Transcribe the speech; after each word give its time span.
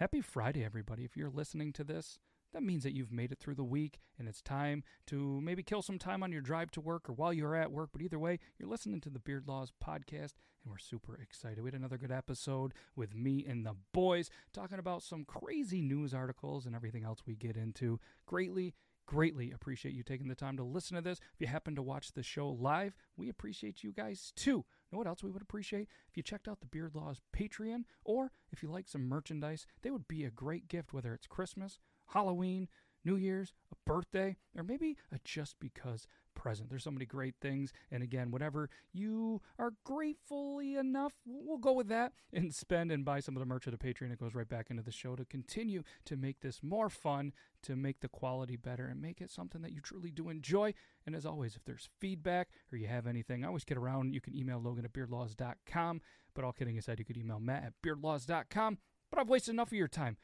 Happy 0.00 0.22
Friday, 0.22 0.64
everybody. 0.64 1.04
If 1.04 1.14
you're 1.14 1.28
listening 1.28 1.74
to 1.74 1.84
this, 1.84 2.18
that 2.54 2.62
means 2.62 2.84
that 2.84 2.94
you've 2.94 3.12
made 3.12 3.32
it 3.32 3.38
through 3.38 3.56
the 3.56 3.62
week 3.62 4.00
and 4.18 4.28
it's 4.28 4.40
time 4.40 4.82
to 5.08 5.42
maybe 5.42 5.62
kill 5.62 5.82
some 5.82 5.98
time 5.98 6.22
on 6.22 6.32
your 6.32 6.40
drive 6.40 6.70
to 6.70 6.80
work 6.80 7.10
or 7.10 7.12
while 7.12 7.34
you're 7.34 7.54
at 7.54 7.70
work. 7.70 7.90
But 7.92 8.00
either 8.00 8.18
way, 8.18 8.38
you're 8.58 8.70
listening 8.70 9.02
to 9.02 9.10
the 9.10 9.18
Beard 9.18 9.46
Laws 9.46 9.74
podcast 9.84 10.32
and 10.64 10.70
we're 10.70 10.78
super 10.78 11.16
excited. 11.16 11.62
We 11.62 11.66
had 11.66 11.78
another 11.78 11.98
good 11.98 12.10
episode 12.10 12.72
with 12.96 13.14
me 13.14 13.44
and 13.46 13.66
the 13.66 13.76
boys 13.92 14.30
talking 14.54 14.78
about 14.78 15.02
some 15.02 15.26
crazy 15.26 15.82
news 15.82 16.14
articles 16.14 16.64
and 16.64 16.74
everything 16.74 17.04
else 17.04 17.18
we 17.26 17.36
get 17.36 17.58
into. 17.58 18.00
Greatly 18.24 18.72
greatly 19.04 19.50
appreciate 19.50 19.92
you 19.92 20.04
taking 20.04 20.28
the 20.28 20.34
time 20.36 20.56
to 20.56 20.62
listen 20.62 20.94
to 20.94 21.02
this. 21.02 21.18
If 21.34 21.40
you 21.40 21.48
happen 21.48 21.74
to 21.74 21.82
watch 21.82 22.12
the 22.12 22.22
show 22.22 22.48
live, 22.48 22.94
we 23.16 23.28
appreciate 23.28 23.82
you 23.82 23.92
guys 23.92 24.32
too. 24.36 24.64
Know 24.90 24.98
what 24.98 25.06
else 25.06 25.22
we 25.22 25.30
would 25.30 25.42
appreciate? 25.42 25.88
If 26.08 26.16
you 26.16 26.22
checked 26.22 26.48
out 26.48 26.60
the 26.60 26.66
Beard 26.66 26.94
Laws 26.94 27.20
Patreon, 27.36 27.84
or 28.04 28.32
if 28.50 28.62
you 28.62 28.70
like 28.70 28.88
some 28.88 29.08
merchandise, 29.08 29.66
they 29.82 29.90
would 29.90 30.08
be 30.08 30.24
a 30.24 30.30
great 30.30 30.68
gift, 30.68 30.92
whether 30.92 31.14
it's 31.14 31.26
Christmas, 31.26 31.78
Halloween, 32.08 32.68
New 33.04 33.16
Year's, 33.16 33.52
a 33.72 33.76
birthday, 33.86 34.36
or 34.56 34.62
maybe 34.62 34.96
a 35.12 35.18
just 35.24 35.56
because 35.60 36.06
present. 36.34 36.70
There's 36.70 36.84
so 36.84 36.90
many 36.90 37.06
great 37.06 37.34
things. 37.40 37.72
And 37.90 38.02
again, 38.02 38.30
whatever 38.30 38.68
you 38.92 39.40
are 39.58 39.72
gratefully 39.84 40.76
enough, 40.76 41.12
we'll 41.26 41.58
go 41.58 41.72
with 41.72 41.88
that 41.88 42.12
and 42.32 42.54
spend 42.54 42.90
and 42.92 43.04
buy 43.04 43.20
some 43.20 43.36
of 43.36 43.40
the 43.40 43.46
merch 43.46 43.66
of 43.66 43.72
the 43.72 43.78
Patreon. 43.78 44.12
It 44.12 44.20
goes 44.20 44.34
right 44.34 44.48
back 44.48 44.70
into 44.70 44.82
the 44.82 44.92
show 44.92 45.16
to 45.16 45.24
continue 45.24 45.82
to 46.04 46.16
make 46.16 46.40
this 46.40 46.62
more 46.62 46.88
fun, 46.88 47.32
to 47.62 47.76
make 47.76 48.00
the 48.00 48.08
quality 48.08 48.56
better, 48.56 48.86
and 48.86 49.00
make 49.00 49.20
it 49.20 49.30
something 49.30 49.62
that 49.62 49.72
you 49.72 49.80
truly 49.80 50.10
do 50.10 50.28
enjoy. 50.28 50.74
And 51.06 51.14
as 51.14 51.26
always, 51.26 51.56
if 51.56 51.64
there's 51.64 51.88
feedback 51.98 52.48
or 52.72 52.78
you 52.78 52.86
have 52.86 53.06
anything, 53.06 53.44
I 53.44 53.48
always 53.48 53.64
get 53.64 53.78
around. 53.78 54.14
You 54.14 54.20
can 54.20 54.36
email 54.36 54.60
Logan 54.60 54.84
at 54.84 54.92
beardlaws.com. 54.92 56.00
But 56.34 56.44
all 56.44 56.52
kidding 56.52 56.78
aside, 56.78 56.98
you 56.98 57.04
could 57.04 57.16
email 57.16 57.40
Matt 57.40 57.64
at 57.64 57.72
beardlaws.com. 57.84 58.78
But 59.10 59.20
I've 59.20 59.28
wasted 59.28 59.54
enough 59.54 59.68
of 59.68 59.74
your 59.74 59.88
time. 59.88 60.16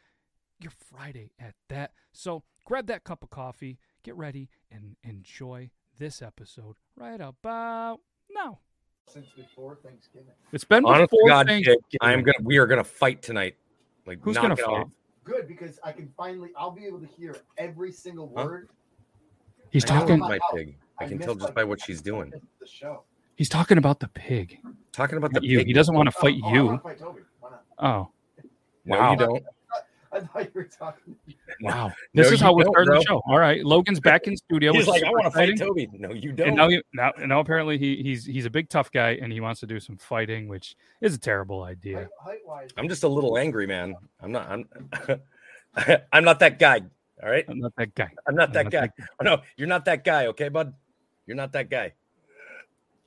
Your 0.60 0.70
Friday 0.70 1.32
at 1.38 1.54
that. 1.68 1.92
So 2.12 2.44
grab 2.64 2.86
that 2.86 3.04
cup 3.04 3.22
of 3.22 3.30
coffee, 3.30 3.78
get 4.02 4.16
ready, 4.16 4.48
and 4.70 4.96
enjoy 5.02 5.70
this 5.98 6.22
episode 6.22 6.76
right 6.96 7.20
about 7.20 8.00
now. 8.30 8.58
Since 9.08 9.26
before 9.36 9.76
Thanksgiving. 9.84 10.32
It's 10.52 10.64
been 10.64 10.84
Honest 10.84 11.10
before 11.10 11.28
God, 11.28 11.46
Thanksgiving. 11.46 11.80
I'm 12.00 12.22
gonna. 12.22 12.38
We 12.42 12.58
are 12.58 12.66
gonna 12.66 12.82
fight 12.84 13.22
tonight. 13.22 13.56
Like 14.04 14.18
Who's 14.22 14.36
gonna 14.36 14.54
it 14.54 14.60
fight? 14.60 14.66
off. 14.68 14.88
Good 15.24 15.46
because 15.48 15.78
I 15.84 15.92
can 15.92 16.12
finally 16.16 16.50
I'll 16.56 16.70
be 16.70 16.86
able 16.86 17.00
to 17.00 17.06
hear 17.06 17.36
every 17.58 17.92
single 17.92 18.32
Huh? 18.36 18.44
word. 18.44 18.68
He's 19.70 19.88
I 19.90 19.94
know 19.94 20.00
talking. 20.00 20.18
my 20.18 20.38
pig. 20.54 20.76
I 20.98 21.04
I 21.04 21.08
can 21.08 21.18
tell 21.18 21.34
just 21.34 21.54
by 21.54 21.64
what 21.64 21.80
she's 21.80 22.00
doing. 22.00 22.32
The 22.60 22.66
show. 22.66 23.02
He's 23.36 23.48
talking 23.48 23.78
about 23.78 24.00
the 24.00 24.08
pig. 24.08 24.58
Talking 24.92 25.18
about 25.18 25.32
the 25.32 25.40
You. 25.44 25.58
pig. 25.58 25.66
He 25.68 25.72
doesn't 25.72 25.94
want 25.94 26.08
to 26.10 26.14
oh, 26.16 26.20
fight 26.20 26.34
oh, 26.42 26.52
you. 26.52 26.64
wanna 26.66 26.78
fight 26.78 26.98
Toby. 26.98 27.20
Why 27.40 27.50
not? 27.50 27.62
Oh, 27.78 28.10
No, 28.84 28.98
Wow. 28.98 29.10
you 29.12 29.16
don't. 29.18 29.44
I 30.16 30.20
thought 30.20 30.44
you 30.44 30.50
were 30.54 30.64
talking. 30.64 31.16
wow. 31.60 31.92
This 32.14 32.28
No, 32.28 32.34
is 32.34 32.40
how 32.40 32.54
we're 32.54 32.64
don't, 32.64 32.86
the 32.86 33.04
show. 33.06 33.22
All 33.26 33.38
right. 33.38 33.64
Logan's 33.64 34.00
back 34.00 34.26
in 34.26 34.36
studio. 34.36 34.72
He's 34.72 34.86
like, 34.86 35.02
I 35.04 35.10
want 35.10 35.24
to 35.24 35.30
fight 35.30 35.50
exciting. 35.50 35.68
Toby. 35.68 35.88
No, 35.92 36.12
you 36.12 36.32
don't. 36.32 36.48
And 36.48 36.56
now, 36.56 36.68
he, 36.68 36.82
now, 36.94 37.12
now 37.24 37.40
apparently 37.40 37.78
he, 37.78 38.02
he's 38.02 38.24
he's 38.24 38.46
a 38.46 38.50
big 38.50 38.68
tough 38.68 38.90
guy 38.90 39.18
and 39.20 39.32
he 39.32 39.40
wants 39.40 39.60
to 39.60 39.66
do 39.66 39.78
some 39.78 39.96
fighting, 39.96 40.48
which 40.48 40.76
is 41.00 41.14
a 41.14 41.18
terrible 41.18 41.62
idea. 41.62 41.98
Height, 41.98 42.08
height 42.20 42.46
wise. 42.46 42.70
I'm 42.76 42.88
just 42.88 43.04
a 43.04 43.08
little 43.08 43.36
angry, 43.38 43.66
man. 43.66 43.94
I'm 44.20 44.32
not. 44.32 44.48
I'm. 44.50 44.68
I'm 46.12 46.24
not 46.24 46.40
that 46.40 46.58
guy. 46.58 46.80
All 47.22 47.30
right. 47.30 47.44
I'm 47.48 47.58
not 47.58 47.72
that 47.76 47.94
guy. 47.94 48.10
I'm 48.26 48.34
not 48.34 48.48
I'm 48.48 48.54
that 48.54 48.64
not 48.64 48.72
guy. 48.72 48.80
that 48.98 49.08
Oh, 49.20 49.24
no, 49.24 49.42
you're 49.56 49.68
not 49.68 49.84
that 49.86 50.04
guy. 50.04 50.26
Okay, 50.28 50.48
bud. 50.48 50.72
You're 51.26 51.36
not 51.36 51.52
that 51.52 51.68
guy. 51.70 51.92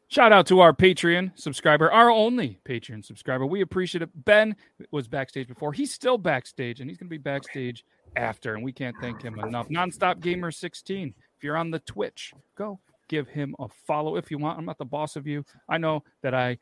Shout 0.09 0.31
out 0.31 0.47
to 0.47 0.59
our 0.59 0.73
Patreon 0.73 1.31
subscriber, 1.35 1.91
our 1.91 2.09
only 2.09 2.59
Patreon 2.65 3.05
subscriber. 3.05 3.45
We 3.45 3.61
appreciate 3.61 4.01
it. 4.01 4.09
Ben 4.25 4.55
was 4.89 5.07
backstage 5.07 5.47
before. 5.47 5.71
He's 5.71 5.93
still 5.93 6.17
backstage, 6.17 6.79
and 6.81 6.89
he's 6.89 6.97
going 6.97 7.05
to 7.05 7.11
be 7.11 7.19
backstage 7.19 7.85
after, 8.15 8.55
and 8.55 8.63
we 8.63 8.71
can't 8.71 8.95
thank 8.99 9.21
him 9.21 9.37
enough. 9.37 9.69
Nonstop 9.69 10.19
Gamer 10.19 10.49
16. 10.49 11.13
If 11.37 11.43
you're 11.43 11.55
on 11.55 11.69
the 11.69 11.77
Twitch, 11.77 12.33
go 12.55 12.79
give 13.07 13.27
him 13.27 13.55
a 13.59 13.67
follow 13.85 14.15
if 14.15 14.31
you 14.31 14.39
want. 14.39 14.57
I'm 14.57 14.65
not 14.65 14.79
the 14.79 14.85
boss 14.85 15.15
of 15.15 15.27
you. 15.27 15.45
I 15.69 15.77
know 15.77 16.03
that 16.23 16.33
I 16.33 16.57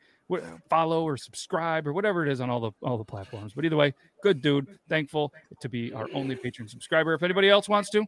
follow 0.68 1.04
or 1.04 1.16
subscribe 1.16 1.86
or 1.86 1.94
whatever 1.94 2.26
it 2.26 2.30
is 2.30 2.42
on 2.42 2.50
all 2.50 2.60
the 2.60 2.72
all 2.82 2.98
the 2.98 3.04
platforms. 3.04 3.54
But 3.54 3.64
either 3.64 3.76
way, 3.76 3.94
good 4.22 4.42
dude. 4.42 4.66
Thankful 4.90 5.32
to 5.62 5.70
be 5.70 5.90
our 5.94 6.06
only 6.12 6.36
Patreon 6.36 6.68
subscriber. 6.68 7.14
If 7.14 7.22
anybody 7.22 7.48
else 7.48 7.66
wants 7.66 7.88
to, 7.90 8.04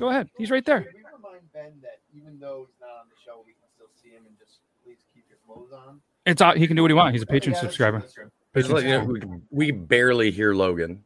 go 0.00 0.08
ahead. 0.08 0.28
He's 0.36 0.50
right 0.50 0.64
there. 0.64 0.80
We 0.80 1.02
remind 1.14 1.52
Ben 1.52 1.74
that 1.82 2.00
even 2.12 2.40
though 2.40 2.66
he's 2.68 2.80
not 2.80 2.90
on 2.90 3.06
the 3.08 3.14
show, 3.24 3.44
we 3.46 3.52
can 3.52 3.68
still 3.76 3.86
see 4.02 4.10
him 4.10 4.22
and 4.26 4.36
just 4.36 4.58
please 4.90 5.04
keep 5.14 5.24
your 5.28 5.38
clothes 5.46 5.72
on. 5.72 6.00
It's 6.26 6.42
out. 6.42 6.56
He 6.56 6.66
can 6.66 6.76
do 6.76 6.82
what 6.82 6.90
he 6.90 6.94
wants. 6.94 7.14
He's 7.14 7.22
a 7.22 7.26
Patreon 7.26 7.52
Yeah, 7.52 7.60
subscriber. 7.60 8.00
that's 8.00 8.12
true. 8.12 8.30
Just 8.56 8.68
you 8.68 8.90
know, 8.90 9.04
we, 9.04 9.20
we 9.50 9.70
barely 9.70 10.30
hear 10.32 10.52
Logan. 10.54 11.04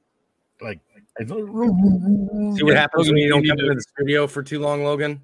Like, 0.62 0.80
See 1.18 1.24
what 2.64 2.76
happens 2.76 3.08
when 3.08 3.18
you 3.18 3.28
don't 3.28 3.46
come 3.46 3.58
into 3.58 3.74
the 3.74 3.82
studio 3.82 4.26
for 4.26 4.42
too 4.42 4.58
long, 4.60 4.82
Logan? 4.82 5.20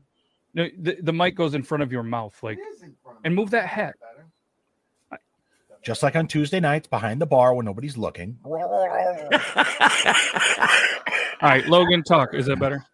No, 0.52 0.68
the, 0.78 0.98
the 1.00 1.12
mic 1.12 1.34
goes 1.34 1.54
in 1.54 1.62
front 1.62 1.82
of 1.82 1.90
your 1.90 2.02
mouth, 2.02 2.38
like 2.42 2.58
It 2.58 2.62
is 2.74 2.82
in 2.82 2.94
front 3.02 3.18
of 3.18 3.24
and 3.24 3.34
move 3.34 3.50
that 3.50 3.66
hat. 3.66 3.94
Just 5.82 6.02
like 6.02 6.14
on 6.14 6.26
Tuesday 6.28 6.60
nights 6.60 6.86
behind 6.88 7.22
the 7.22 7.26
bar 7.26 7.54
when 7.54 7.64
nobody's 7.64 7.96
looking. 7.96 8.38
All 8.44 8.52
right, 11.40 11.66
Logan, 11.66 12.02
talk. 12.02 12.34
Is 12.34 12.44
that 12.46 12.58
better? 12.58 12.84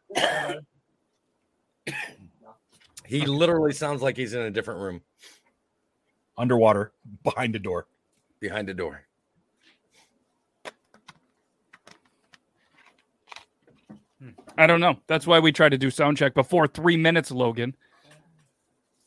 he 3.05 3.27
literally 3.27 3.73
sounds 3.73 4.03
like 4.03 4.17
he's 4.17 4.35
in 4.35 4.43
a 4.43 4.51
different 4.51 4.81
room 4.81 5.01
Underwater 6.39 6.93
behind 7.23 7.57
a 7.57 7.59
door. 7.59 7.87
behind 8.41 8.69
a 8.69 8.75
door. 8.75 9.03
I 14.59 14.67
don't 14.67 14.81
know. 14.81 14.99
That's 15.07 15.27
why 15.27 15.39
we 15.39 15.53
try 15.53 15.69
to 15.69 15.77
do 15.77 15.91
sound 15.91 16.17
check 16.17 16.35
before 16.35 16.67
three 16.67 16.97
minutes, 16.97 17.31
Logan. 17.31 17.77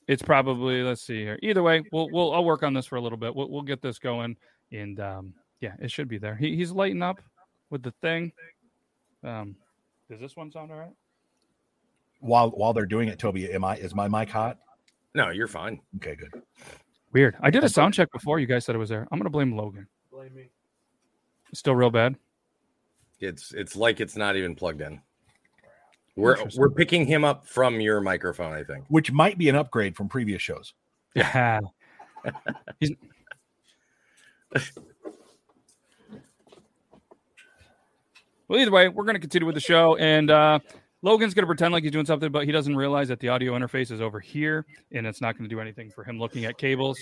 It's 0.08 0.22
probably 0.22 0.82
let's 0.82 1.02
see 1.02 1.20
here. 1.20 1.40
Either 1.42 1.64
way, 1.64 1.84
we'll 1.92 2.10
we'll 2.12 2.34
I'll 2.34 2.46
work 2.46 2.64
on 2.64 2.74
this 2.74 2.86
for 2.86 2.96
a 2.96 3.02
little 3.02 3.18
bit. 3.18 3.36
We'll 3.36 3.50
we'll 3.50 3.64
get 3.64 3.82
this 3.82 4.00
going, 4.00 4.38
and 4.72 5.00
um, 5.00 5.34
yeah, 5.62 5.74
it 5.80 5.92
should 5.92 6.08
be 6.08 6.18
there. 6.18 6.36
He, 6.36 6.56
he's 6.56 6.72
lighting 6.72 7.02
up 7.02 7.20
with 7.70 7.84
the 7.84 7.92
thing. 8.02 8.32
Um, 9.24 9.56
does 10.10 10.20
this 10.20 10.36
one 10.36 10.52
sound 10.52 10.72
all 10.72 10.78
right? 10.80 10.94
While 12.22 12.50
while 12.52 12.74
they're 12.74 12.86
doing 12.86 13.08
it, 13.08 13.20
Toby, 13.20 13.52
am 13.52 13.64
I 13.64 13.78
is 13.78 13.96
my 13.96 14.08
mic 14.08 14.30
hot? 14.30 14.58
No, 15.16 15.30
you're 15.30 15.48
fine. 15.48 15.80
Okay, 15.98 16.16
good. 16.16 16.42
Weird. 17.12 17.36
I 17.42 17.50
did 17.50 17.64
a 17.64 17.70
sound 17.70 17.94
check 17.94 18.12
before. 18.12 18.40
You 18.40 18.46
guys 18.46 18.66
said 18.66 18.75
it 18.75 18.80
was 18.80 18.90
there. 18.90 19.08
I'm 19.12 19.18
gonna 19.18 19.30
blame 19.30 19.56
Logan. 19.56 19.88
Blame 20.12 20.34
me. 20.36 20.50
Still 21.53 21.75
real 21.75 21.90
bad. 21.90 22.16
It's 23.20 23.53
it's 23.53 23.75
like 23.75 24.00
it's 24.00 24.16
not 24.16 24.36
even 24.36 24.56
plugged 24.56 24.81
in. 24.81 25.02
We're 26.16 26.38
we're 26.58 26.69
picking 26.69 27.06
him 27.06 27.24
up 27.24 27.48
from 27.48 27.80
your 27.80 28.02
microphone, 28.02 28.53
I 28.53 28.64
think. 28.64 28.86
Which 28.90 29.12
might 29.12 29.38
be 29.38 29.50
an 29.50 29.56
upgrade 29.56 29.96
from 29.96 30.09
previous 30.09 30.42
shows. 30.42 30.74
Yeah. 31.16 31.59
He's... 32.80 32.92
well, 38.48 38.59
either 38.59 38.72
way, 38.72 38.90
we're 38.90 39.06
going 39.06 39.16
to 39.16 39.19
continue 39.19 39.46
with 39.46 39.56
the 39.56 39.62
show, 39.62 39.96
and 39.96 40.30
uh, 40.30 40.59
Logan's 41.02 41.34
going 41.34 41.44
to 41.44 41.48
pretend 41.48 41.74
like 41.74 41.84
he's 41.84 41.92
doing 41.92 42.06
something, 42.06 42.32
but 42.32 42.46
he 42.46 42.52
doesn't 42.52 42.76
realize 42.76 43.08
that 43.08 43.20
the 43.20 43.30
audio 43.30 43.54
interface 43.54 43.92
is 43.92 44.02
over 44.02 44.20
here, 44.20 44.66
and 44.92 45.08
it's 45.08 45.22
not 45.22 45.38
going 45.38 45.50
to 45.50 45.54
do 45.54 45.62
anything 45.62 45.90
for 45.90 46.04
him 46.04 46.20
looking 46.20 46.46
at 46.46 46.58
cables. 46.58 47.00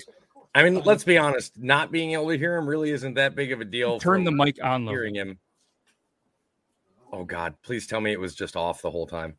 I 0.53 0.63
mean, 0.63 0.81
let's 0.83 1.03
um, 1.03 1.07
be 1.07 1.17
honest. 1.17 1.57
Not 1.57 1.91
being 1.91 2.13
able 2.13 2.29
to 2.29 2.37
hear 2.37 2.55
him 2.55 2.67
really 2.67 2.91
isn't 2.91 3.15
that 3.15 3.35
big 3.35 3.51
of 3.51 3.61
a 3.61 3.65
deal. 3.65 3.99
Turn 3.99 4.23
the 4.23 4.31
mic 4.31 4.63
on, 4.63 4.85
Logan. 4.85 4.97
hearing 4.97 5.15
him. 5.15 5.39
Oh 7.11 7.23
God! 7.23 7.55
Please 7.63 7.87
tell 7.87 8.01
me 8.01 8.11
it 8.11 8.19
was 8.19 8.35
just 8.35 8.55
off 8.55 8.81
the 8.81 8.91
whole 8.91 9.07
time. 9.07 9.35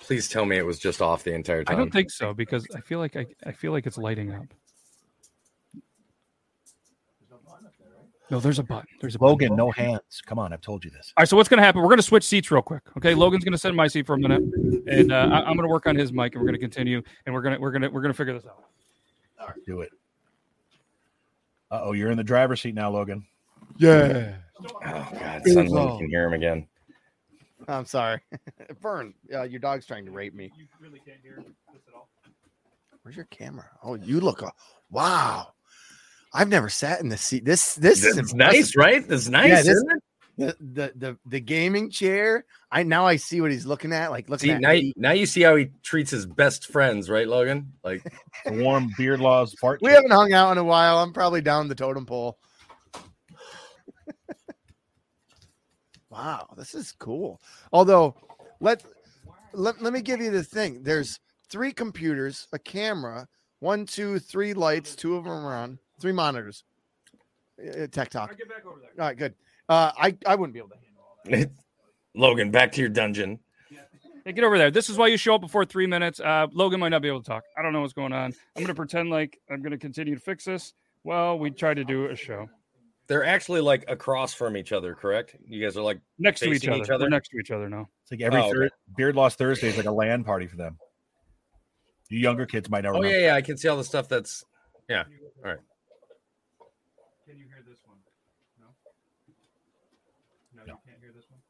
Please 0.00 0.28
tell 0.28 0.44
me 0.44 0.56
it 0.56 0.66
was 0.66 0.78
just 0.78 1.00
off 1.00 1.22
the 1.22 1.32
entire 1.32 1.62
time. 1.62 1.76
I 1.76 1.78
don't 1.78 1.92
think 1.92 2.10
so 2.10 2.34
because 2.34 2.66
I 2.74 2.80
feel 2.80 2.98
like 2.98 3.16
I, 3.16 3.26
I 3.46 3.52
feel 3.52 3.70
like 3.70 3.86
it's 3.86 3.98
lighting 3.98 4.32
up. 4.32 4.46
No, 8.30 8.38
there's 8.38 8.58
a 8.60 8.62
button. 8.62 8.86
There's 9.00 9.16
a 9.16 9.18
button. 9.18 9.32
Logan, 9.32 9.56
no 9.56 9.70
hands. 9.70 10.22
Come 10.24 10.38
on, 10.38 10.52
I've 10.52 10.60
told 10.60 10.84
you 10.84 10.90
this. 10.90 11.12
All 11.16 11.22
right, 11.22 11.28
so 11.28 11.36
what's 11.36 11.48
going 11.48 11.58
to 11.58 11.64
happen? 11.64 11.80
We're 11.82 11.88
going 11.88 11.98
to 11.98 12.02
switch 12.02 12.24
seats 12.24 12.50
real 12.50 12.62
quick. 12.62 12.82
Okay, 12.96 13.14
Logan's 13.14 13.44
going 13.44 13.52
to 13.52 13.58
sit 13.58 13.70
in 13.70 13.76
my 13.76 13.88
seat 13.88 14.06
for 14.06 14.14
a 14.14 14.18
minute, 14.18 14.42
and 14.86 15.12
uh, 15.12 15.28
I, 15.32 15.40
I'm 15.40 15.56
going 15.56 15.66
to 15.66 15.68
work 15.68 15.86
on 15.86 15.96
his 15.96 16.12
mic, 16.12 16.34
and 16.34 16.42
we're 16.42 16.46
going 16.46 16.54
to 16.54 16.60
continue, 16.60 17.02
and 17.26 17.34
we're 17.34 17.42
going 17.42 17.56
to 17.56 17.60
we're 17.60 17.72
going 17.72 17.82
to 17.82 17.88
we're 17.88 18.02
going 18.02 18.12
to 18.12 18.16
figure 18.16 18.34
this 18.34 18.46
out. 18.46 18.64
All 19.40 19.48
right, 19.48 19.56
Do 19.66 19.80
it. 19.80 19.90
Uh 21.72 21.80
oh, 21.84 21.92
you're 21.92 22.10
in 22.10 22.16
the 22.16 22.24
driver's 22.24 22.60
seat 22.60 22.74
now, 22.74 22.90
Logan. 22.90 23.24
Yeah. 23.78 24.34
Oh 24.60 24.80
God! 24.82 25.42
Suddenly 25.46 25.82
you 25.82 25.98
can 25.98 26.08
hear 26.10 26.26
him 26.26 26.32
again. 26.32 26.66
I'm 27.68 27.84
sorry. 27.84 28.20
Vern, 28.82 29.14
uh, 29.32 29.42
your 29.42 29.60
dog's 29.60 29.86
trying 29.86 30.04
to 30.06 30.10
rape 30.10 30.34
me. 30.34 30.50
You 30.56 30.66
really 30.80 31.00
can't 31.06 31.20
hear 31.22 31.36
this 31.72 31.82
at 31.86 31.94
all. 31.94 32.08
Where's 33.02 33.16
your 33.16 33.26
camera? 33.26 33.66
Oh, 33.82 33.94
you 33.94 34.20
look. 34.20 34.42
A, 34.42 34.50
wow. 34.90 35.48
I've 36.32 36.48
never 36.48 36.68
sat 36.68 37.00
in 37.00 37.08
this 37.08 37.22
seat. 37.22 37.44
This 37.44 37.74
this 37.74 38.04
is 38.04 38.16
impressive. 38.16 38.36
nice, 38.36 38.76
right? 38.76 39.06
That's 39.08 39.28
nice, 39.28 39.48
Yeah, 39.48 39.56
this- 39.56 39.68
isn't 39.68 39.90
it? 39.92 40.02
The, 40.38 40.56
the 40.60 40.92
the 40.96 41.18
the 41.26 41.40
gaming 41.40 41.90
chair. 41.90 42.46
I 42.70 42.82
now 42.82 43.04
I 43.06 43.16
see 43.16 43.42
what 43.42 43.50
he's 43.50 43.66
looking 43.66 43.92
at. 43.92 44.10
Like 44.10 44.30
looking 44.30 44.48
See 44.48 44.52
at 44.52 44.60
now, 44.62 44.70
me. 44.72 44.94
now 44.96 45.10
you 45.10 45.26
see 45.26 45.42
how 45.42 45.54
he 45.56 45.68
treats 45.82 46.10
his 46.10 46.24
best 46.24 46.68
friends, 46.72 47.10
right, 47.10 47.28
Logan? 47.28 47.70
Like 47.84 48.02
The 48.46 48.52
warm 48.52 48.88
beard 48.96 49.20
laws 49.20 49.52
fart. 49.60 49.80
We 49.82 49.90
haven't 49.90 50.12
hung 50.12 50.32
out 50.32 50.52
in 50.52 50.58
a 50.58 50.64
while. 50.64 50.96
I'm 50.98 51.12
probably 51.12 51.42
down 51.42 51.68
the 51.68 51.74
totem 51.74 52.06
pole. 52.06 52.38
Wow, 56.10 56.48
this 56.56 56.74
is 56.74 56.92
cool. 56.92 57.40
Although, 57.72 58.14
let 58.60 58.82
let, 59.52 59.80
let 59.82 59.92
me 59.92 60.00
give 60.00 60.20
you 60.20 60.30
the 60.30 60.42
thing. 60.42 60.82
There's 60.82 61.20
three 61.48 61.72
computers, 61.72 62.48
a 62.52 62.58
camera, 62.58 63.28
one, 63.60 63.86
two, 63.86 64.18
three 64.18 64.54
lights, 64.54 64.94
two 64.96 65.16
of 65.16 65.24
them 65.24 65.32
are 65.32 65.54
on, 65.54 65.78
three 66.00 66.12
monitors. 66.12 66.64
Uh, 67.60 67.86
tech 67.88 68.08
talk. 68.10 68.30
I 68.32 68.34
get 68.34 68.48
back 68.48 68.64
over 68.66 68.80
there. 68.80 68.90
All 68.98 69.06
right, 69.08 69.16
good. 69.16 69.34
Uh, 69.68 69.92
I 69.96 70.16
I 70.26 70.34
wouldn't 70.34 70.54
be 70.54 70.58
able 70.60 70.70
to 70.70 70.76
handle 70.76 71.02
all 71.02 71.16
that. 71.30 71.50
Logan, 72.14 72.50
back 72.50 72.72
to 72.72 72.80
your 72.80 72.88
dungeon. 72.90 73.38
Hey, 74.24 74.32
get 74.32 74.44
over 74.44 74.58
there. 74.58 74.70
This 74.70 74.90
is 74.90 74.98
why 74.98 75.06
you 75.06 75.16
show 75.16 75.34
up 75.34 75.40
before 75.40 75.64
three 75.64 75.86
minutes. 75.86 76.20
Uh, 76.20 76.46
Logan 76.52 76.78
might 76.80 76.90
not 76.90 77.00
be 77.00 77.08
able 77.08 77.22
to 77.22 77.26
talk. 77.26 77.44
I 77.56 77.62
don't 77.62 77.72
know 77.72 77.80
what's 77.80 77.94
going 77.94 78.12
on. 78.12 78.26
I'm 78.54 78.62
going 78.62 78.66
to 78.66 78.74
pretend 78.74 79.08
like 79.08 79.38
I'm 79.50 79.62
going 79.62 79.72
to 79.72 79.78
continue 79.78 80.14
to 80.14 80.20
fix 80.20 80.44
this. 80.44 80.74
Well, 81.04 81.38
we 81.38 81.50
tried 81.50 81.74
to 81.74 81.84
do 81.84 82.06
a 82.10 82.14
show 82.16 82.46
They're 83.06 83.24
actually 83.24 83.62
like 83.62 83.84
across 83.88 84.34
from 84.34 84.58
each 84.58 84.72
other, 84.72 84.94
correct? 84.94 85.36
You 85.48 85.62
guys 85.64 85.74
are 85.78 85.82
like 85.82 86.00
next 86.18 86.40
to 86.40 86.52
each 86.52 86.68
other. 86.68 86.76
each 86.82 86.90
other? 86.90 87.06
We're 87.06 87.08
next 87.10 87.30
to 87.30 87.38
each 87.38 87.50
other 87.50 87.70
now. 87.70 87.88
It's 88.02 88.10
like 88.10 88.20
every 88.20 88.40
Oh, 88.40 88.44
okay. 88.44 88.52
Thur- 88.52 88.70
Beard 88.96 89.16
Laws 89.16 89.36
Thursday 89.36 89.68
is 89.68 89.78
like 89.78 89.86
a 89.86 89.90
land 89.92 90.26
party 90.26 90.46
for 90.46 90.56
them. 90.56 90.76
You 92.10 92.18
younger 92.18 92.44
kids 92.44 92.68
might 92.68 92.84
not 92.84 92.96
Oh 92.96 93.02
yeah, 93.02 93.18
yeah. 93.18 93.34
I 93.34 93.40
can 93.40 93.56
see 93.56 93.68
all 93.68 93.78
the 93.78 93.84
stuff 93.84 94.06
that's 94.08 94.44
yeah. 94.90 95.04
All 95.42 95.50
right. 95.52 95.58
Can 97.26 97.38
you 97.38 97.46
hear 97.46 97.64
this 97.66 97.78
one? 97.86 97.96
No. 98.58 98.66
No, 100.56 100.62
No. 100.66 100.72
you 100.74 100.78
can't 100.90 101.00
hear 101.00 101.12
this 101.14 101.24
one. 101.30 101.40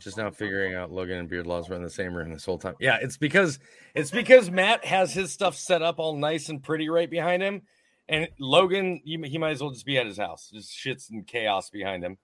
Just 0.00 0.16
now 0.16 0.30
figuring 0.30 0.74
out 0.74 0.90
Logan 0.90 1.18
and 1.18 1.28
Beard 1.28 1.46
Laws 1.46 1.68
were 1.68 1.76
in 1.76 1.82
the 1.82 1.90
same 1.90 2.14
room 2.14 2.32
this 2.32 2.44
whole 2.44 2.58
time. 2.58 2.74
Yeah, 2.80 2.98
it's 3.00 3.16
because 3.16 3.58
it's 3.94 4.10
because 4.10 4.50
Matt 4.50 4.84
has 4.84 5.12
his 5.12 5.30
stuff 5.30 5.54
set 5.54 5.82
up 5.82 5.98
all 5.98 6.16
nice 6.16 6.48
and 6.48 6.62
pretty 6.62 6.88
right 6.88 7.08
behind 7.08 7.42
him, 7.42 7.62
and 8.08 8.28
Logan, 8.38 9.00
you, 9.04 9.22
he 9.22 9.38
might 9.38 9.50
as 9.50 9.60
well 9.60 9.70
just 9.70 9.86
be 9.86 9.98
at 9.98 10.06
his 10.06 10.18
house. 10.18 10.50
Just 10.52 10.76
shits 10.76 11.10
and 11.10 11.26
chaos 11.26 11.70
behind 11.70 12.02
him. 12.02 12.18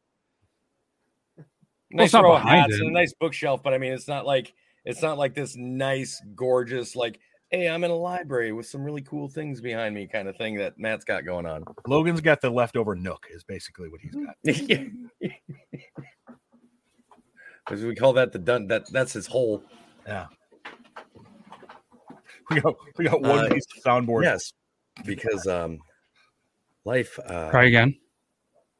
Nice 1.90 2.12
not 2.12 2.24
row 2.24 2.36
of 2.36 2.42
behind 2.42 2.62
hats 2.62 2.74
and 2.74 2.82
a 2.82 2.86
him. 2.86 2.92
nice 2.92 3.14
bookshelf, 3.20 3.62
but 3.62 3.72
I 3.72 3.78
mean, 3.78 3.92
it's 3.92 4.08
not 4.08 4.26
like 4.26 4.52
it's 4.84 5.02
not 5.02 5.18
like 5.18 5.34
this 5.34 5.56
nice, 5.56 6.22
gorgeous, 6.34 6.96
like, 6.96 7.20
hey, 7.50 7.68
I'm 7.68 7.84
in 7.84 7.90
a 7.90 7.96
library 7.96 8.52
with 8.52 8.66
some 8.66 8.82
really 8.82 9.02
cool 9.02 9.28
things 9.28 9.60
behind 9.60 9.94
me, 9.94 10.06
kind 10.06 10.28
of 10.28 10.36
thing 10.36 10.56
that 10.56 10.78
Matt's 10.78 11.04
got 11.04 11.24
going 11.24 11.44
on. 11.44 11.64
Logan's 11.86 12.20
got 12.20 12.40
the 12.40 12.50
leftover 12.50 12.94
nook, 12.94 13.26
is 13.30 13.44
basically 13.44 13.88
what 13.88 14.00
he's 14.00 14.14
got. 14.14 14.36
As 17.70 17.82
we 17.82 17.94
call 17.94 18.12
that 18.12 18.32
the 18.32 18.38
dun 18.38 18.66
that 18.68 18.90
that's 18.92 19.12
his 19.12 19.26
hole. 19.26 19.64
Yeah. 20.06 20.26
We 22.50 22.60
got 22.60 22.76
we 22.96 23.04
got 23.06 23.20
one 23.20 23.46
Uh, 23.46 23.48
piece 23.48 23.66
of 23.76 23.82
soundboard. 23.82 24.22
Yes, 24.22 24.52
because 25.04 25.46
um, 25.48 25.80
life 26.84 27.18
uh, 27.26 27.50
Try 27.50 27.64
again. 27.64 27.96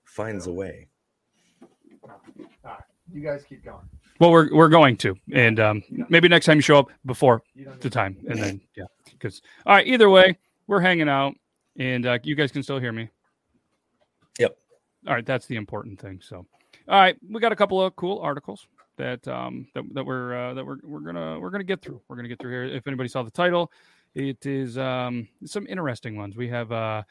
finds 0.04 0.46
a 0.46 0.52
way. 0.52 0.86
You 3.12 3.20
guys 3.20 3.42
keep 3.48 3.64
going. 3.64 3.88
Well, 4.20 4.30
we're 4.30 4.54
we're 4.54 4.68
going 4.68 4.96
to, 4.98 5.16
and 5.32 5.58
um, 5.58 5.82
maybe 6.08 6.28
next 6.28 6.46
time 6.46 6.58
you 6.58 6.62
show 6.62 6.78
up 6.78 6.88
before 7.06 7.42
the 7.80 7.90
time, 7.90 8.16
and 8.28 8.38
then 8.38 8.60
yeah, 8.76 8.84
because 9.10 9.42
all 9.66 9.74
right. 9.74 9.86
Either 9.86 10.10
way, 10.10 10.38
we're 10.68 10.80
hanging 10.80 11.08
out, 11.08 11.34
and 11.76 12.06
uh, 12.06 12.18
you 12.22 12.36
guys 12.36 12.52
can 12.52 12.62
still 12.62 12.78
hear 12.78 12.92
me. 12.92 13.08
Yep. 14.38 14.56
All 15.08 15.14
right, 15.14 15.26
that's 15.26 15.46
the 15.46 15.56
important 15.56 16.00
thing. 16.00 16.20
So, 16.22 16.46
all 16.88 17.00
right, 17.00 17.16
we 17.28 17.40
got 17.40 17.52
a 17.52 17.56
couple 17.56 17.82
of 17.82 17.94
cool 17.96 18.20
articles 18.20 18.66
that 18.96 19.26
um 19.28 19.66
that, 19.74 19.84
that 19.94 20.04
we're 20.04 20.34
uh, 20.34 20.54
that 20.54 20.64
we're 20.64 20.78
we're 20.82 21.00
gonna 21.00 21.38
we're 21.38 21.50
gonna 21.50 21.64
get 21.64 21.82
through. 21.82 22.00
We're 22.08 22.16
gonna 22.16 22.28
get 22.28 22.38
through 22.40 22.50
here. 22.52 22.64
If 22.64 22.86
anybody 22.86 23.08
saw 23.08 23.22
the 23.22 23.30
title, 23.30 23.70
it 24.14 24.44
is 24.46 24.78
um 24.78 25.28
some 25.44 25.66
interesting 25.68 26.16
ones. 26.16 26.36
We 26.36 26.48
have 26.48 26.72
uh 26.72 27.02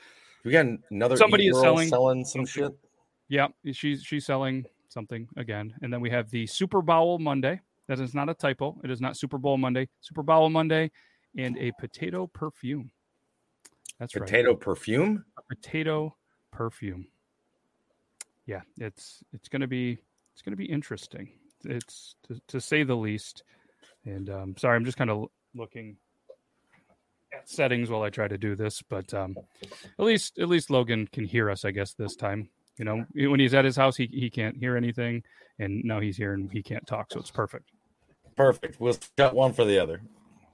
We 0.44 0.52
got 0.52 0.66
another 0.92 1.18
Somebody 1.18 1.48
is 1.48 1.60
selling- 1.60 1.90
selling 1.90 2.26
some 2.26 2.46
shit. 2.46 2.72
yeah 3.28 3.48
she's 3.72 4.04
she's 4.04 4.26
selling 4.26 4.66
something 4.90 5.28
again, 5.38 5.74
and 5.82 5.92
then 5.92 6.00
we 6.02 6.10
have 6.10 6.30
the 6.30 6.46
Super 6.48 6.82
Bowl 6.82 7.20
Monday. 7.20 7.60
That 7.88 8.00
is 8.00 8.14
not 8.16 8.30
a 8.30 8.34
typo. 8.34 8.80
It 8.84 8.90
is 8.90 9.00
not 9.02 9.16
Super 9.18 9.38
Bowl 9.38 9.58
Monday. 9.58 9.88
Super 10.02 10.24
Bowl 10.24 10.50
Monday, 10.50 10.90
and 11.38 11.58
a 11.58 11.72
potato 11.80 12.26
perfume. 12.28 12.90
That's 14.00 14.16
right. 14.16 14.26
Potato 14.26 14.56
perfume. 14.56 15.24
potato 15.48 16.16
perfume. 16.52 17.08
Yeah, 18.48 18.62
it's 18.80 19.24
it's 19.34 19.50
gonna 19.50 19.68
be 19.68 19.98
it's 20.34 20.42
gonna 20.42 20.56
be 20.58 20.66
interesting. 20.66 21.30
It's 21.70 22.16
to, 22.28 22.40
to 22.50 22.62
say 22.62 22.84
the 22.84 22.96
least. 22.96 23.44
And 24.06 24.30
um, 24.30 24.56
sorry, 24.58 24.76
I'm 24.76 24.86
just 24.86 24.98
kind 24.98 25.10
of 25.10 25.28
looking 25.56 25.98
at 27.34 27.50
settings 27.50 27.90
while 27.90 28.04
I 28.04 28.10
try 28.10 28.28
to 28.28 28.38
do 28.38 28.56
this, 28.56 28.82
but 28.82 29.14
um, 29.14 29.36
at 30.00 30.06
least 30.06 30.38
at 30.40 30.48
least 30.48 30.70
Logan 30.70 31.08
can 31.12 31.26
hear 31.26 31.50
us, 31.50 31.66
I 31.66 31.72
guess 31.72 31.94
this 31.94 32.16
time. 32.16 32.50
You 32.78 32.86
know, 32.86 33.06
when 33.14 33.40
he's 33.40 33.54
at 33.54 33.66
his 33.66 33.76
house, 33.76 33.96
he 33.96 34.08
he 34.12 34.30
can't 34.30 34.58
hear 34.58 34.76
anything, 34.76 35.24
and 35.60 35.84
now 35.84 36.00
he's 36.00 36.18
here 36.18 36.34
and 36.34 36.52
he 36.52 36.62
can't 36.62 36.86
talk, 36.86 37.12
so 37.12 37.20
it's 37.20 37.32
perfect. 37.32 37.72
Perfect. 38.36 38.80
We'll 38.80 38.98
shut 39.18 39.34
one 39.34 39.54
for 39.54 39.64
the 39.64 39.80
other. 39.80 40.02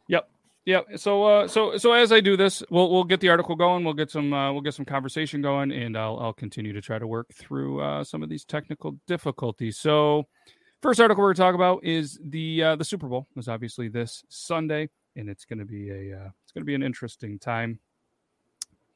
Yep. 0.07 0.29
Yeah. 0.65 0.81
So 0.97 1.23
uh 1.23 1.47
so 1.47 1.77
so 1.77 1.93
as 1.93 2.11
I 2.11 2.19
do 2.19 2.37
this, 2.37 2.61
we'll 2.69 2.91
we'll 2.91 3.03
get 3.03 3.21
the 3.21 3.29
article 3.29 3.55
going. 3.55 3.83
We'll 3.83 3.95
get 3.95 4.11
some 4.11 4.31
uh, 4.33 4.51
we'll 4.51 4.61
get 4.61 4.75
some 4.75 4.85
conversation 4.85 5.41
going, 5.41 5.71
and 5.71 5.97
I'll 5.97 6.19
I'll 6.19 6.33
continue 6.33 6.73
to 6.73 6.81
try 6.81 6.99
to 6.99 7.07
work 7.07 7.33
through 7.33 7.81
uh, 7.81 8.03
some 8.03 8.21
of 8.21 8.29
these 8.29 8.45
technical 8.45 8.97
difficulties. 9.07 9.79
So 9.79 10.27
first 10.81 10.99
article 10.99 11.21
we're 11.21 11.29
going 11.29 11.35
to 11.35 11.41
talk 11.41 11.55
about 11.55 11.83
is 11.83 12.19
the 12.23 12.63
uh, 12.63 12.75
the 12.75 12.83
Super 12.83 13.07
Bowl 13.07 13.27
is 13.37 13.47
obviously 13.47 13.87
this 13.87 14.23
Sunday, 14.29 14.89
and 15.15 15.29
it's 15.29 15.45
going 15.45 15.59
to 15.59 15.65
be 15.65 15.89
a 15.89 16.17
uh, 16.17 16.29
it's 16.43 16.51
going 16.53 16.61
to 16.61 16.65
be 16.65 16.75
an 16.75 16.83
interesting 16.83 17.39
time 17.39 17.79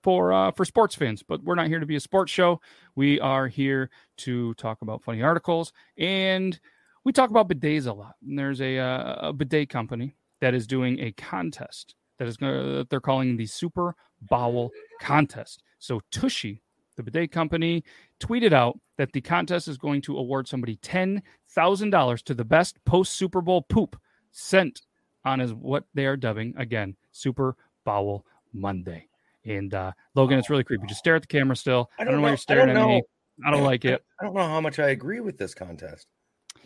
for 0.03 0.33
uh, 0.33 0.51
for 0.51 0.65
sports 0.65 0.95
fans. 0.95 1.23
But 1.23 1.43
we're 1.43 1.55
not 1.55 1.67
here 1.67 1.79
to 1.79 1.85
be 1.85 1.95
a 1.95 1.99
sports 1.99 2.31
show. 2.31 2.59
We 2.95 3.19
are 3.19 3.47
here 3.47 3.89
to 4.17 4.53
talk 4.55 4.81
about 4.81 5.03
funny 5.03 5.21
articles, 5.21 5.71
and 5.97 6.59
we 7.03 7.11
talk 7.11 7.29
about 7.29 7.47
bidets 7.47 7.87
a 7.87 7.93
lot. 7.93 8.15
And 8.27 8.37
there's 8.37 8.61
a, 8.61 8.79
uh, 8.79 9.29
a 9.29 9.33
bidet 9.33 9.69
company 9.69 10.15
that 10.41 10.53
is 10.53 10.67
doing 10.67 10.99
a 10.99 11.11
contest 11.13 11.95
that 12.17 12.27
is 12.27 12.37
going 12.37 12.53
to 12.53 12.87
they're 12.89 12.99
calling 12.99 13.37
the 13.37 13.45
Super 13.45 13.95
Bowel 14.21 14.71
Contest. 15.01 15.63
So 15.79 16.01
Tushy, 16.11 16.61
the 16.95 17.03
bidet 17.03 17.31
company, 17.31 17.83
tweeted 18.19 18.53
out 18.53 18.79
that 18.97 19.11
the 19.13 19.21
contest 19.21 19.67
is 19.67 19.77
going 19.77 20.01
to 20.03 20.17
award 20.17 20.47
somebody 20.47 20.77
ten 20.77 21.21
thousand 21.49 21.89
dollars 21.89 22.21
to 22.23 22.33
the 22.33 22.45
best 22.45 22.83
post 22.85 23.13
Super 23.13 23.41
Bowl 23.41 23.61
poop 23.63 23.99
sent 24.31 24.81
on 25.23 25.41
as 25.41 25.53
what 25.53 25.85
they 25.93 26.05
are 26.05 26.17
dubbing 26.17 26.53
again 26.57 26.95
Super 27.11 27.55
Bowel 27.83 28.25
Monday. 28.53 29.07
And 29.45 29.73
uh, 29.73 29.91
Logan, 30.15 30.39
it's 30.39 30.49
really 30.49 30.63
creepy. 30.63 30.87
Just 30.87 30.99
stare 30.99 31.15
at 31.15 31.21
the 31.21 31.27
camera 31.27 31.55
still. 31.55 31.89
I 31.99 32.03
don't, 32.03 32.15
know 32.15 32.21
why 32.21 32.29
you're 32.29 32.37
staring 32.37 32.75
at 32.75 32.87
me. 32.87 33.03
I 33.45 33.51
don't 33.51 33.63
like 33.63 33.85
it. 33.85 34.03
I 34.19 34.25
don't 34.25 34.33
know 34.33 34.47
how 34.47 34.61
much 34.61 34.79
I 34.79 34.89
agree 34.89 35.19
with 35.19 35.37
this 35.37 35.53
contest. 35.53 36.07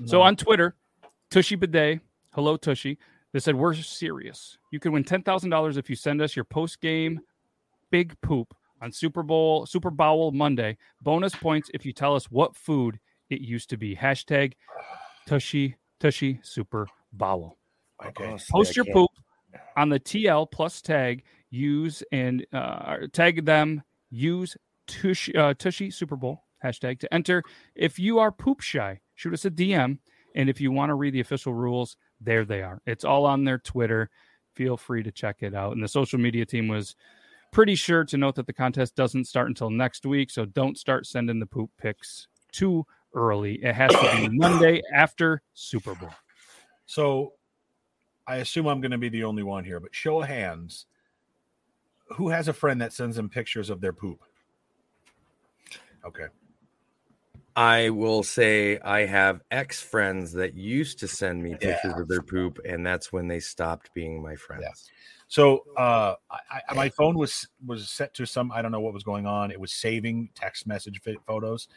So 0.05 0.21
on 0.21 0.37
Twitter, 0.37 0.75
Tushy 1.29 1.55
Bidet, 1.55 1.99
hello 2.33 2.55
Tushy, 2.55 2.97
they 3.33 3.39
said 3.39 3.55
we're 3.55 3.73
serious. 3.75 4.57
You 4.71 4.79
can 4.79 4.91
win 4.91 5.03
ten 5.03 5.23
thousand 5.23 5.49
dollars 5.49 5.77
if 5.77 5.89
you 5.89 5.95
send 5.95 6.21
us 6.21 6.35
your 6.35 6.45
post 6.45 6.79
game 6.79 7.19
big 7.91 8.19
poop 8.21 8.55
on 8.81 8.91
Super 8.91 9.23
Bowl 9.23 9.65
Super 9.65 9.89
Bowl 9.89 10.31
Monday. 10.31 10.77
Bonus 11.01 11.35
points 11.35 11.69
if 11.73 11.85
you 11.85 11.93
tell 11.93 12.15
us 12.15 12.25
what 12.31 12.55
food 12.55 12.99
it 13.29 13.41
used 13.41 13.69
to 13.69 13.77
be. 13.77 13.95
Hashtag 13.95 14.53
Tushy 15.27 15.75
Tushy 15.99 16.39
Super 16.43 16.87
Bowl. 17.13 17.57
Okay. 18.05 18.37
Post 18.49 18.75
your 18.75 18.85
poop 18.85 19.11
on 19.75 19.89
the 19.89 19.99
TL 19.99 20.51
plus 20.51 20.81
tag. 20.81 21.23
Use 21.49 22.03
and 22.11 22.45
uh, 22.53 22.97
tag 23.11 23.45
them. 23.45 23.83
Use 24.09 24.55
Tushy, 24.87 25.35
uh, 25.35 25.53
Tushy 25.57 25.91
Super 25.91 26.15
Bowl 26.15 26.43
hashtag 26.63 26.99
to 26.99 27.13
enter. 27.13 27.43
If 27.75 27.99
you 27.99 28.19
are 28.19 28.31
poop 28.31 28.61
shy, 28.61 28.99
shoot 29.15 29.33
us 29.33 29.45
a 29.45 29.51
DM. 29.51 29.99
And 30.35 30.49
if 30.49 30.61
you 30.61 30.71
want 30.71 30.89
to 30.89 30.95
read 30.95 31.13
the 31.13 31.19
official 31.19 31.53
rules, 31.53 31.97
there 32.21 32.45
they 32.45 32.61
are. 32.61 32.81
It's 32.85 33.03
all 33.03 33.25
on 33.25 33.43
their 33.43 33.57
Twitter. 33.57 34.09
Feel 34.55 34.77
free 34.77 35.03
to 35.03 35.11
check 35.11 35.37
it 35.39 35.55
out. 35.55 35.73
And 35.73 35.83
the 35.83 35.87
social 35.87 36.19
media 36.19 36.45
team 36.45 36.67
was 36.67 36.95
pretty 37.51 37.75
sure 37.75 38.03
to 38.05 38.17
note 38.17 38.35
that 38.35 38.47
the 38.47 38.53
contest 38.53 38.95
doesn't 38.95 39.25
start 39.25 39.47
until 39.47 39.69
next 39.69 40.05
week. 40.05 40.29
So 40.29 40.45
don't 40.45 40.77
start 40.77 41.05
sending 41.05 41.39
the 41.39 41.45
poop 41.45 41.71
picks 41.77 42.27
too 42.51 42.85
early. 43.13 43.55
It 43.63 43.73
has 43.73 43.91
to 43.91 44.17
be 44.17 44.29
Monday 44.37 44.81
after 44.93 45.41
Super 45.53 45.95
Bowl. 45.95 46.13
So 46.85 47.33
I 48.27 48.37
assume 48.37 48.67
I'm 48.67 48.81
going 48.81 48.91
to 48.91 48.97
be 48.97 49.09
the 49.09 49.23
only 49.23 49.43
one 49.43 49.63
here, 49.63 49.79
but 49.79 49.93
show 49.93 50.21
of 50.21 50.27
hands. 50.27 50.85
Who 52.15 52.29
has 52.29 52.47
a 52.47 52.53
friend 52.53 52.81
that 52.81 52.93
sends 52.93 53.15
them 53.15 53.29
pictures 53.29 53.69
of 53.69 53.81
their 53.81 53.93
poop? 53.93 54.23
Okay. 56.05 56.27
I 57.55 57.89
will 57.89 58.23
say 58.23 58.79
I 58.79 59.05
have 59.05 59.41
ex 59.51 59.81
friends 59.81 60.31
that 60.33 60.55
used 60.55 60.99
to 60.99 61.07
send 61.07 61.43
me 61.43 61.55
pictures 61.55 61.93
of 61.97 62.07
their 62.07 62.21
poop, 62.21 62.59
and 62.65 62.85
that's 62.85 63.11
when 63.11 63.27
they 63.27 63.39
stopped 63.39 63.93
being 63.93 64.21
my 64.21 64.35
friends. 64.35 64.89
So 65.29 65.63
uh, 65.77 66.15
I, 66.31 66.73
my 66.73 66.89
phone 66.89 67.15
was 67.17 67.47
was 67.65 67.89
set 67.89 68.13
to 68.15 68.25
some 68.25 68.51
I 68.51 68.61
don't 68.61 68.71
know 68.71 68.81
what 68.81 68.93
was 68.93 69.03
going 69.03 69.25
on. 69.25 69.51
It 69.51 69.59
was 69.59 69.71
saving 69.71 70.29
text 70.35 70.67
message 70.67 70.99
photos, 71.27 71.67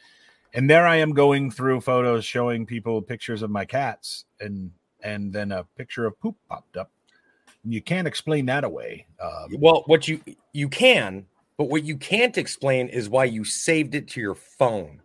and 0.54 0.68
there 0.68 0.87
I 0.87 0.97
am 0.97 1.12
going 1.12 1.50
through 1.50 1.82
photos 1.82 2.25
showing 2.25 2.66
people 2.66 3.00
pictures 3.02 3.42
of 3.42 3.50
my 3.50 3.64
cats, 3.66 4.25
and 4.40 4.73
and 5.02 5.32
then 5.32 5.52
a 5.52 5.64
picture 5.76 6.06
of 6.06 6.18
poop 6.18 6.35
popped 6.49 6.76
up. 6.78 6.90
And 7.64 7.73
you 7.75 7.82
can't 7.82 8.09
explain 8.09 8.47
that 8.47 8.64
away. 8.64 9.06
Um, 9.23 9.54
Well, 9.59 9.82
what 9.87 10.09
you 10.09 10.21
you 10.54 10.68
can, 10.71 11.26
but 11.59 11.64
what 11.68 11.85
you 11.85 11.97
can't 11.99 12.38
explain 12.38 12.88
is 12.88 13.09
why 13.11 13.25
you 13.26 13.44
saved 13.44 13.94
it 13.94 14.09
to 14.09 14.21
your 14.21 14.35
phone. 14.35 15.02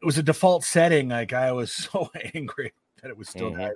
it 0.00 0.06
was 0.06 0.16
a 0.16 0.22
default 0.22 0.64
setting. 0.64 1.08
Like 1.08 1.32
I 1.32 1.50
was 1.52 1.72
so 1.92 2.08
angry 2.34 2.72
that 3.02 3.10
it 3.10 3.16
was 3.18 3.28
still 3.28 3.50
Mhm. 3.50 3.56
there. 3.58 3.74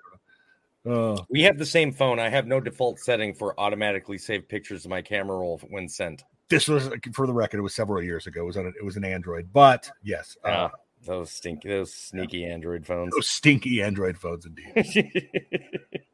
Uh, 0.86 1.16
We 1.30 1.42
have 1.42 1.56
the 1.58 1.64
same 1.66 1.92
phone. 1.92 2.18
I 2.18 2.28
have 2.28 2.46
no 2.46 2.60
default 2.60 2.98
setting 2.98 3.34
for 3.34 3.58
automatically 3.58 4.18
save 4.18 4.48
pictures 4.48 4.84
of 4.84 4.90
my 4.90 5.00
camera 5.02 5.38
roll 5.38 5.58
when 5.70 5.88
sent. 5.88 6.24
this 6.50 6.68
was 6.68 6.90
for 7.14 7.26
the 7.26 7.32
record. 7.32 7.58
It 7.58 7.62
was 7.62 7.74
several 7.74 8.02
years 8.02 8.26
ago. 8.26 8.42
It 8.42 8.46
was 8.46 8.56
on. 8.58 8.66
A, 8.66 8.68
it 8.68 8.84
was 8.84 8.96
an 8.96 9.04
Android, 9.04 9.48
but 9.52 9.90
yes, 10.02 10.36
uh, 10.44 10.48
Ah, 10.48 10.70
those 11.06 11.30
stinky, 11.32 11.68
those 11.68 11.92
sneaky 11.94 12.44
Android 12.44 12.84
phones. 12.86 13.12
those 13.14 13.28
stinky 13.28 13.82
Android 13.82 14.18
phones 14.18 14.44
indeed. 14.46 15.30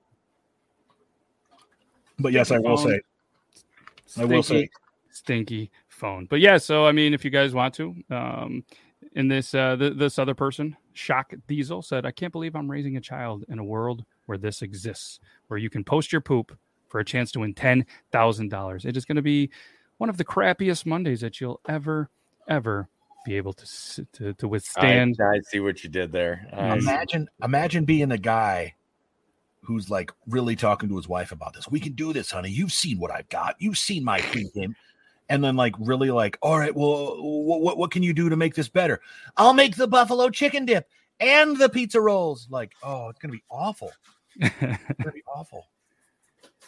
But 2.19 2.33
yes, 2.33 2.51
I 2.51 2.59
will 2.59 2.77
phone. 2.77 3.01
say, 4.07 4.21
I 4.21 4.25
will 4.27 4.43
say, 4.43 4.69
Stinky, 4.69 4.71
stinky 5.11 5.71
phone. 5.89 6.27
But 6.27 6.41
yeah, 6.41 6.59
so 6.59 6.85
I 6.87 6.93
mean, 6.93 7.15
if 7.15 7.25
you 7.25 7.31
guys 7.31 7.55
want 7.55 7.73
to, 7.75 7.95
um, 8.11 8.65
in 9.13 9.29
this 9.29 9.55
uh, 9.55 9.77
th- 9.77 9.97
this 9.97 10.19
other 10.19 10.35
person, 10.35 10.77
Shock 10.93 11.35
Diesel 11.49 11.83
said, 11.83 12.07
"I 12.07 12.11
can't 12.11 12.33
believe 12.33 12.55
I'm 12.55 12.71
raising 12.71 12.97
a 12.97 13.01
child 13.01 13.45
in 13.49 13.59
a 13.59 13.65
world 13.65 14.05
where 14.27 14.39
this 14.39 14.63
exists, 14.63 15.21
where 15.49 15.59
you 15.59 15.71
can 15.71 15.85
post 15.85 16.13
your 16.13 16.21
poop 16.21 16.57
for 16.89 17.01
a 17.01 17.05
chance 17.05 17.33
to 17.33 17.41
win 17.41 17.55
ten 17.55 17.87
thousand 18.13 18.51
dollars. 18.51 18.85
It 18.85 18.97
is 18.97 19.05
going 19.05 19.17
to 19.17 19.23
be 19.23 19.51
one 19.99 20.11
of 20.11 20.17
the 20.17 20.25
crappiest 20.25 20.87
Mondays 20.87 21.21
that 21.21 21.41
you'll 21.41 21.61
ever, 21.69 22.09
ever 22.49 22.89
be 23.25 23.37
able 23.37 23.53
to 23.55 24.07
to, 24.13 24.35
to 24.35 24.49
withstand." 24.49 25.19
I 25.21 25.41
see 25.49 25.61
what 25.61 25.83
you 25.83 25.91
did 25.91 26.13
there. 26.13 26.47
I 26.53 26.77
imagine, 26.77 27.29
imagine 27.43 27.85
being 27.85 28.09
the 28.09 28.19
guy 28.19 28.75
who's 29.63 29.91
like 29.91 30.13
really 30.27 30.57
talking 30.57 30.89
to 30.89 30.97
his 30.97 31.09
wife 31.09 31.33
about 31.33 31.55
this. 31.55 31.69
We 31.69 31.81
can 31.81 31.93
do 31.93 32.13
this, 32.13 32.31
honey. 32.31 32.51
You've 32.51 32.73
seen 32.73 32.99
what 32.99 33.11
I've 33.11 33.29
got. 33.29 33.57
You've 33.59 33.79
seen 33.79 34.05
my 34.05 34.21
game. 34.21 34.75
And 35.31 35.43
then, 35.43 35.57
like, 35.57 35.75
really, 35.79 36.11
like, 36.11 36.37
all 36.43 36.59
right, 36.59 36.75
well, 36.75 37.17
what, 37.23 37.63
what, 37.63 37.79
what 37.79 37.91
can 37.91 38.03
you 38.03 38.13
do 38.13 38.29
to 38.29 38.37
make 38.37 38.55
this 38.55 38.69
better? 38.69 39.01
I'll 39.37 39.55
make 39.55 39.77
the 39.77 39.87
buffalo 39.87 40.29
chicken 40.29 40.67
dip 40.67 40.87
and 41.21 41.57
the 41.57 41.69
pizza 41.69 42.01
rolls. 42.01 42.49
Like, 42.51 42.73
oh, 42.83 43.09
it's 43.09 43.19
gonna 43.19 43.33
be 43.33 43.45
awful. 43.51 43.93
It's 44.37 44.59
gonna 44.59 45.13
be 45.13 45.23
awful. 45.35 45.67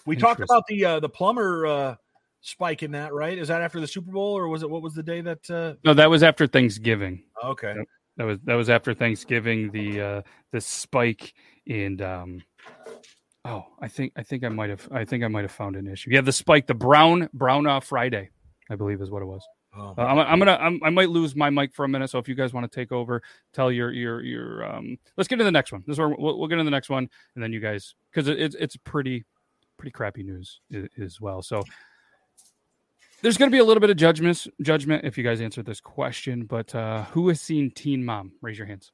We 0.07 0.17
talked 0.17 0.41
about 0.41 0.67
the 0.67 0.85
uh, 0.85 1.01
the 1.01 1.09
plumber 1.09 1.67
uh, 1.67 1.95
spike 2.41 2.83
in 2.83 2.93
that, 2.93 3.13
right? 3.13 3.37
Is 3.37 3.49
that 3.49 3.63
after 3.63 3.81
the 3.81 3.87
Super 3.87 4.11
Bowl, 4.11 4.37
or 4.37 4.49
was 4.49 4.63
it 4.63 4.71
what 4.71 4.83
was 4.83 4.95
the 4.95 5.03
day 5.03 5.21
that? 5.21 5.51
Uh, 5.51 5.75
no, 5.85 5.95
that 5.95 6.11
was 6.11 6.23
after 6.23 6.47
Thanksgiving. 6.47 7.23
okay, 7.45 7.75
Yep. 7.77 7.87
That 8.17 8.25
was 8.25 8.39
that 8.45 8.55
was 8.55 8.69
after 8.69 8.95
Thanksgiving. 8.95 9.71
The 9.71 10.01
uh 10.01 10.23
the 10.53 10.61
spike 10.61 11.35
in 11.67 12.01
um 12.03 12.43
oh 13.45 13.65
I 13.81 13.89
think 13.89 14.13
I 14.17 14.23
think 14.23 14.45
I 14.45 14.49
might 14.49 14.71
have 14.71 14.87
I 14.93 15.05
think 15.05 15.25
I 15.25 15.29
might 15.29 15.43
have 15.43 15.53
found 15.53 15.77
an 15.77 15.87
issue. 15.87 16.11
Yeah, 16.13 16.21
the 16.21 16.33
spike, 16.33 16.67
the 16.67 16.75
brown 16.75 17.31
brown 17.33 17.67
uh, 17.67 17.81
Friday, 17.81 18.31
I 18.73 18.77
believe 18.77 19.01
is 19.03 19.11
what 19.11 19.23
it 19.23 19.27
was. 19.27 19.47
oh, 19.77 19.95
Uh, 19.97 20.03
I'm, 20.03 20.19
I'm 20.19 20.39
gonna 20.39 20.59
I'm, 20.61 20.81
I 20.83 20.91
might 20.91 21.11
lose 21.11 21.37
my 21.37 21.51
mic 21.51 21.75
for 21.75 21.85
a 21.85 21.89
minute. 21.89 22.09
So 22.09 22.19
if 22.19 22.29
you 22.29 22.35
guys 22.35 22.53
want 22.53 22.71
to 22.71 22.75
take 22.75 22.91
over, 22.91 23.23
tell 23.53 23.71
your 23.71 23.93
your 23.93 24.23
your 24.23 24.65
um. 24.65 24.99
Let's 25.17 25.29
get 25.29 25.37
to 25.37 25.45
the 25.45 25.53
next 25.53 25.73
one. 25.73 25.85
This 25.87 25.95
is 25.95 25.99
where 25.99 26.09
we'll, 26.09 26.39
we'll 26.39 26.49
get 26.49 26.55
into 26.55 26.65
the 26.65 26.71
next 26.71 26.89
one, 26.89 27.09
and 27.35 27.45
then 27.45 27.53
you 27.53 27.61
guys 27.61 27.95
because 28.11 28.29
it, 28.29 28.41
it's 28.41 28.55
it's 28.55 28.77
pretty 28.77 29.25
pretty 29.77 29.93
crappy 29.93 30.23
news 30.23 30.61
as 31.01 31.21
well. 31.21 31.43
So 31.43 31.63
there's 33.21 33.37
going 33.37 33.51
to 33.51 33.55
be 33.55 33.59
a 33.59 33.65
little 33.65 33.81
bit 33.81 33.91
of 33.91 33.97
judgment 33.97 34.47
judgment 34.63 35.05
if 35.05 35.17
you 35.19 35.25
guys 35.25 35.41
answer 35.41 35.63
this 35.63 35.81
question. 35.81 36.45
But 36.45 36.75
uh, 36.75 37.05
who 37.05 37.29
has 37.29 37.41
seen 37.41 37.71
Teen 37.71 38.05
Mom? 38.05 38.33
Raise 38.41 38.59
your 38.59 38.67
hands. 38.67 38.91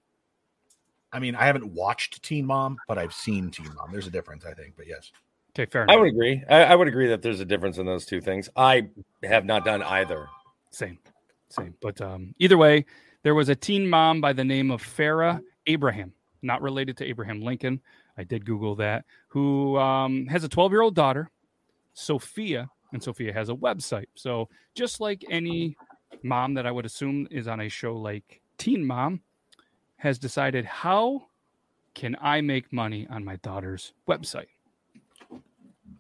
I 1.13 1.19
mean, 1.19 1.35
I 1.35 1.47
haven't 1.47 1.67
watched 1.73 2.23
Teen 2.23 2.45
Mom, 2.45 2.77
but 2.87 2.99
I've 2.99 3.15
seen 3.15 3.51
Teen 3.51 3.73
Mom. 3.75 3.91
There's 3.93 4.07
a 4.07 4.11
difference, 4.11 4.45
I 4.45 4.53
think, 4.53 4.75
but 4.77 4.87
yes. 4.87 5.11
Okay, 5.59 5.69
fair 5.69 5.87
I 5.89 5.97
would 5.97 6.09
agree. 6.09 6.45
I, 6.49 6.65
I 6.65 6.75
would 6.77 6.87
agree 6.87 7.09
that 7.09 7.21
there's 7.21 7.41
a 7.41 7.45
difference 7.45 7.79
in 7.79 7.87
those 7.87 8.07
two 8.07 8.21
things. 8.21 8.49
I 8.55 8.89
have 9.25 9.45
not 9.45 9.65
done 9.65 9.83
either. 9.83 10.29
Same, 10.71 10.99
same. 11.49 11.75
But 11.81 12.01
um, 12.01 12.35
either 12.39 12.57
way, 12.57 12.85
there 13.25 13.35
was 13.35 13.49
a 13.49 13.57
teen 13.57 13.89
mom 13.89 14.21
by 14.21 14.33
the 14.33 14.45
name 14.45 14.71
of 14.71 14.81
Farrah 14.81 15.41
Abraham, 15.67 16.13
not 16.43 16.63
related 16.63 16.97
to 16.99 17.05
Abraham 17.05 17.41
Lincoln. 17.41 17.81
I 18.17 18.23
did 18.23 18.47
Google 18.47 18.77
that. 18.77 19.05
Who 19.29 19.77
um, 19.79 20.27
has 20.27 20.45
a 20.45 20.49
12 20.49 20.71
year 20.71 20.83
old 20.83 20.95
daughter, 20.95 21.29
Sophia, 21.93 22.71
and 22.93 23.03
Sophia 23.03 23.33
has 23.33 23.49
a 23.49 23.55
website. 23.55 24.07
So 24.15 24.49
just 24.77 25.01
like 25.01 25.25
any 25.29 25.77
mom 26.23 26.55
that 26.55 26.67
I 26.67 26.71
would 26.71 26.87
assume 26.87 27.27
is 27.33 27.49
on 27.49 27.61
a 27.61 27.69
show 27.69 27.97
like 27.97 28.41
Teen 28.59 28.87
Mom, 28.87 29.23
has 29.97 30.21
decided 30.21 30.65
how 30.65 31.27
can 31.95 32.17
I 32.21 32.43
make 32.43 32.73
money 32.73 33.09
on 33.11 33.25
my 33.25 33.37
daughter's 33.37 33.93
website. 34.09 34.47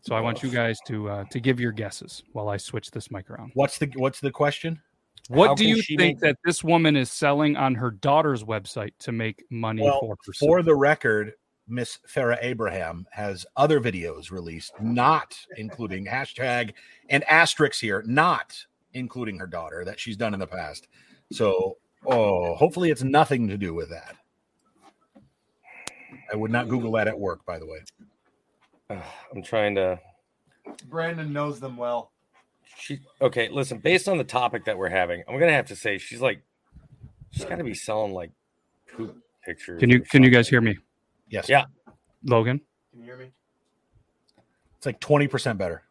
So 0.02 0.14
I 0.14 0.20
want 0.20 0.42
you 0.42 0.50
guys 0.50 0.78
to 0.86 1.08
uh, 1.08 1.24
to 1.30 1.40
give 1.40 1.60
your 1.60 1.72
guesses 1.72 2.22
while 2.32 2.48
I 2.48 2.56
switch 2.56 2.90
this 2.90 3.10
mic 3.10 3.30
around. 3.30 3.52
What's 3.54 3.78
the 3.78 3.90
what's 3.96 4.20
the 4.20 4.30
question? 4.30 4.80
What 5.28 5.48
How 5.48 5.54
do 5.54 5.68
you 5.68 5.82
think 5.82 5.98
make- 5.98 6.18
that 6.20 6.36
this 6.44 6.64
woman 6.64 6.96
is 6.96 7.10
selling 7.10 7.56
on 7.56 7.74
her 7.74 7.90
daughter's 7.90 8.44
website 8.44 8.92
to 9.00 9.12
make 9.12 9.44
money 9.50 9.82
Well, 9.82 10.00
for 10.00 10.16
herself? 10.26 10.48
For 10.48 10.62
the 10.62 10.74
record, 10.74 11.34
Miss 11.66 11.98
Farrah 12.08 12.38
Abraham 12.40 13.06
has 13.12 13.44
other 13.56 13.78
videos 13.80 14.30
released, 14.30 14.72
not 14.80 15.38
including 15.56 16.06
hashtag 16.10 16.72
and 17.10 17.24
asterisks 17.24 17.80
here, 17.80 18.02
not 18.06 18.56
including 18.94 19.38
her 19.38 19.46
daughter 19.46 19.84
that 19.84 20.00
she's 20.00 20.16
done 20.16 20.32
in 20.32 20.40
the 20.40 20.46
past. 20.46 20.88
So, 21.30 21.76
oh, 22.06 22.54
hopefully 22.54 22.90
it's 22.90 23.02
nothing 23.02 23.48
to 23.48 23.58
do 23.58 23.74
with 23.74 23.90
that. 23.90 24.16
I 26.32 26.36
would 26.36 26.50
not 26.50 26.68
Google 26.68 26.92
that 26.92 27.08
at 27.08 27.18
work, 27.18 27.44
by 27.44 27.58
the 27.58 27.66
way. 27.66 27.80
Ugh, 28.90 29.02
I'm 29.34 29.42
trying 29.42 29.74
to. 29.76 29.98
Brandon 30.88 31.32
knows 31.32 31.60
them 31.60 31.76
well. 31.76 32.12
She 32.78 33.00
okay. 33.20 33.48
Listen, 33.48 33.78
based 33.78 34.08
on 34.08 34.18
the 34.18 34.24
topic 34.24 34.64
that 34.66 34.76
we're 34.78 34.88
having, 34.88 35.22
I'm 35.28 35.38
gonna 35.38 35.52
have 35.52 35.66
to 35.66 35.76
say 35.76 35.98
she's 35.98 36.20
like, 36.20 36.42
she's 37.30 37.44
got 37.44 37.56
to 37.56 37.64
be 37.64 37.74
selling 37.74 38.12
like 38.12 38.30
poop 38.96 39.16
pictures. 39.44 39.80
can 39.80 39.90
you 39.90 39.98
or 39.98 40.00
can 40.00 40.22
you 40.22 40.30
guys 40.30 40.48
hear 40.48 40.60
me, 40.60 40.76
Yes. 41.28 41.48
Yeah. 41.48 41.64
Logan? 42.24 42.60
Can 42.90 43.00
you 43.00 43.06
hear 43.06 43.16
me? 43.16 43.32
It's 44.76 44.86
like 44.86 45.00
20% 45.00 45.58
better. 45.58 45.82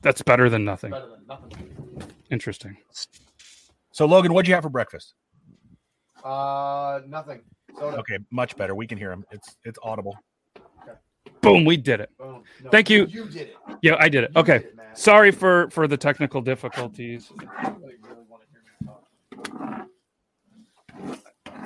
That's 0.00 0.20
better 0.22 0.50
than 0.50 0.64
nothing. 0.64 0.90
Better 0.90 1.10
than 1.10 1.26
nothing. 1.28 2.10
Interesting. 2.30 2.76
So, 3.92 4.06
Logan, 4.06 4.32
what'd 4.34 4.48
you 4.48 4.54
have 4.54 4.64
for 4.64 4.68
breakfast? 4.68 5.14
Uh, 6.24 7.00
nothing. 7.06 7.42
Soda. 7.78 7.98
Okay, 7.98 8.18
much 8.30 8.56
better. 8.56 8.74
We 8.74 8.86
can 8.86 8.98
hear 8.98 9.12
him. 9.12 9.24
It's 9.30 9.56
it's 9.64 9.78
audible. 9.82 10.16
Boom, 11.40 11.64
we 11.64 11.76
did 11.76 12.00
it. 12.00 12.10
Boom. 12.18 12.42
No, 12.62 12.70
Thank 12.70 12.88
you. 12.90 13.06
You 13.06 13.26
did 13.26 13.48
it. 13.48 13.56
Yeah, 13.82 13.96
I 13.98 14.08
did 14.08 14.24
it. 14.24 14.30
You 14.34 14.40
Okay. 14.40 14.58
did 14.58 14.66
it. 14.68 14.78
Sorry 14.94 15.30
for 15.30 15.68
for 15.70 15.88
the 15.88 15.96
technical 15.96 16.40
difficulties. 16.40 17.32
I 17.58 17.70
really 17.70 17.96
want 18.28 18.42
to 18.42 18.48
hear 18.50 18.62
you 18.80 18.86
talk. 18.86 19.88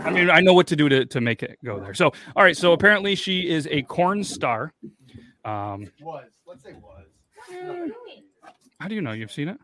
I 0.05 0.11
mean, 0.11 0.31
I 0.31 0.41
know 0.41 0.55
what 0.55 0.67
to 0.69 0.77
do 0.77 0.89
to 0.89 1.05
to 1.07 1.21
make 1.21 1.43
it 1.43 1.59
go 1.65 1.81
there. 1.81 1.95
So, 1.95 2.13
all 2.37 2.45
right. 2.45 2.57
So 2.57 2.73
apparently, 2.73 3.15
she 3.15 3.49
is 3.49 3.67
a 3.71 3.83
corn 3.83 4.23
star. 4.25 4.73
Um, 5.45 5.87
Was. 6.01 6.25
Let's 6.47 6.63
say 6.63 6.73
was. 6.75 7.91
how 8.81 8.89
do 8.89 8.95
you 8.95 9.01
know 9.01 9.13
you've 9.13 9.33
seen 9.33 9.49
it? 9.49 9.59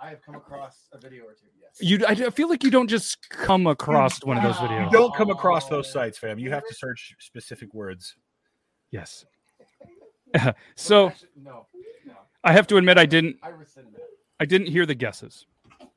I 0.00 0.10
have 0.10 0.20
come 0.22 0.34
across 0.36 0.88
a 0.92 0.98
video 0.98 1.24
or 1.24 1.32
two. 1.32 1.46
Yes. 1.60 1.76
You, 1.80 2.04
I 2.06 2.12
I 2.26 2.30
feel 2.30 2.48
like 2.48 2.62
you 2.64 2.70
don't 2.70 2.88
just 2.88 3.28
come 3.30 3.66
across 3.66 4.22
one 4.24 4.36
of 4.36 4.42
those 4.42 4.60
You 4.60 4.68
You 4.68 4.82
videos. 4.86 4.90
don't 4.92 5.14
come 5.14 5.30
across 5.30 5.68
those 5.68 5.90
sites, 5.92 6.18
fam. 6.18 6.38
You 6.38 6.50
have 6.50 6.64
to 6.66 6.74
search 6.74 7.14
specific 7.20 7.72
words. 7.74 8.14
Yes. 8.90 9.24
so 10.74 11.12
no. 11.36 11.66
No. 12.06 12.14
I 12.44 12.52
have 12.52 12.66
to 12.68 12.76
admit, 12.76 12.98
I 12.98 13.06
didn't 13.06 13.36
I 13.42 13.48
rescind 13.48 13.88
that. 13.92 14.02
I 14.40 14.44
didn't 14.44 14.68
hear 14.68 14.86
the 14.86 14.94
guesses, 14.94 15.46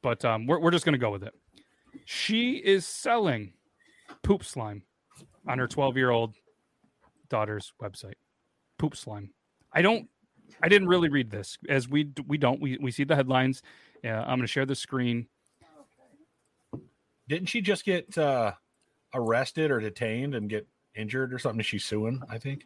but 0.01 0.25
um, 0.25 0.47
we're, 0.47 0.59
we're 0.59 0.71
just 0.71 0.85
going 0.85 0.93
to 0.93 0.99
go 0.99 1.11
with 1.11 1.23
it. 1.23 1.33
She 2.05 2.53
is 2.53 2.85
selling 2.85 3.53
poop 4.23 4.43
slime 4.43 4.83
on 5.47 5.59
her 5.59 5.67
12 5.67 5.97
year 5.97 6.09
old 6.09 6.35
daughter's 7.29 7.73
website. 7.81 8.15
Poop 8.77 8.95
slime. 8.95 9.31
I 9.73 9.81
don't, 9.81 10.07
I 10.61 10.69
didn't 10.69 10.87
really 10.87 11.09
read 11.09 11.29
this 11.29 11.57
as 11.69 11.87
we 11.87 12.11
we 12.27 12.37
don't 12.37 12.61
we, 12.61 12.77
we 12.79 12.91
see 12.91 13.03
the 13.03 13.15
headlines. 13.15 13.61
Uh, 14.03 14.09
I'm 14.09 14.37
going 14.37 14.41
to 14.41 14.47
share 14.47 14.65
the 14.65 14.75
screen. 14.75 15.27
Didn't 17.27 17.47
she 17.47 17.61
just 17.61 17.85
get 17.85 18.17
uh, 18.17 18.53
arrested 19.13 19.71
or 19.71 19.79
detained 19.79 20.35
and 20.35 20.49
get 20.49 20.67
injured 20.95 21.33
or 21.33 21.39
something? 21.39 21.61
She's 21.61 21.85
suing, 21.85 22.21
I 22.29 22.37
think. 22.37 22.65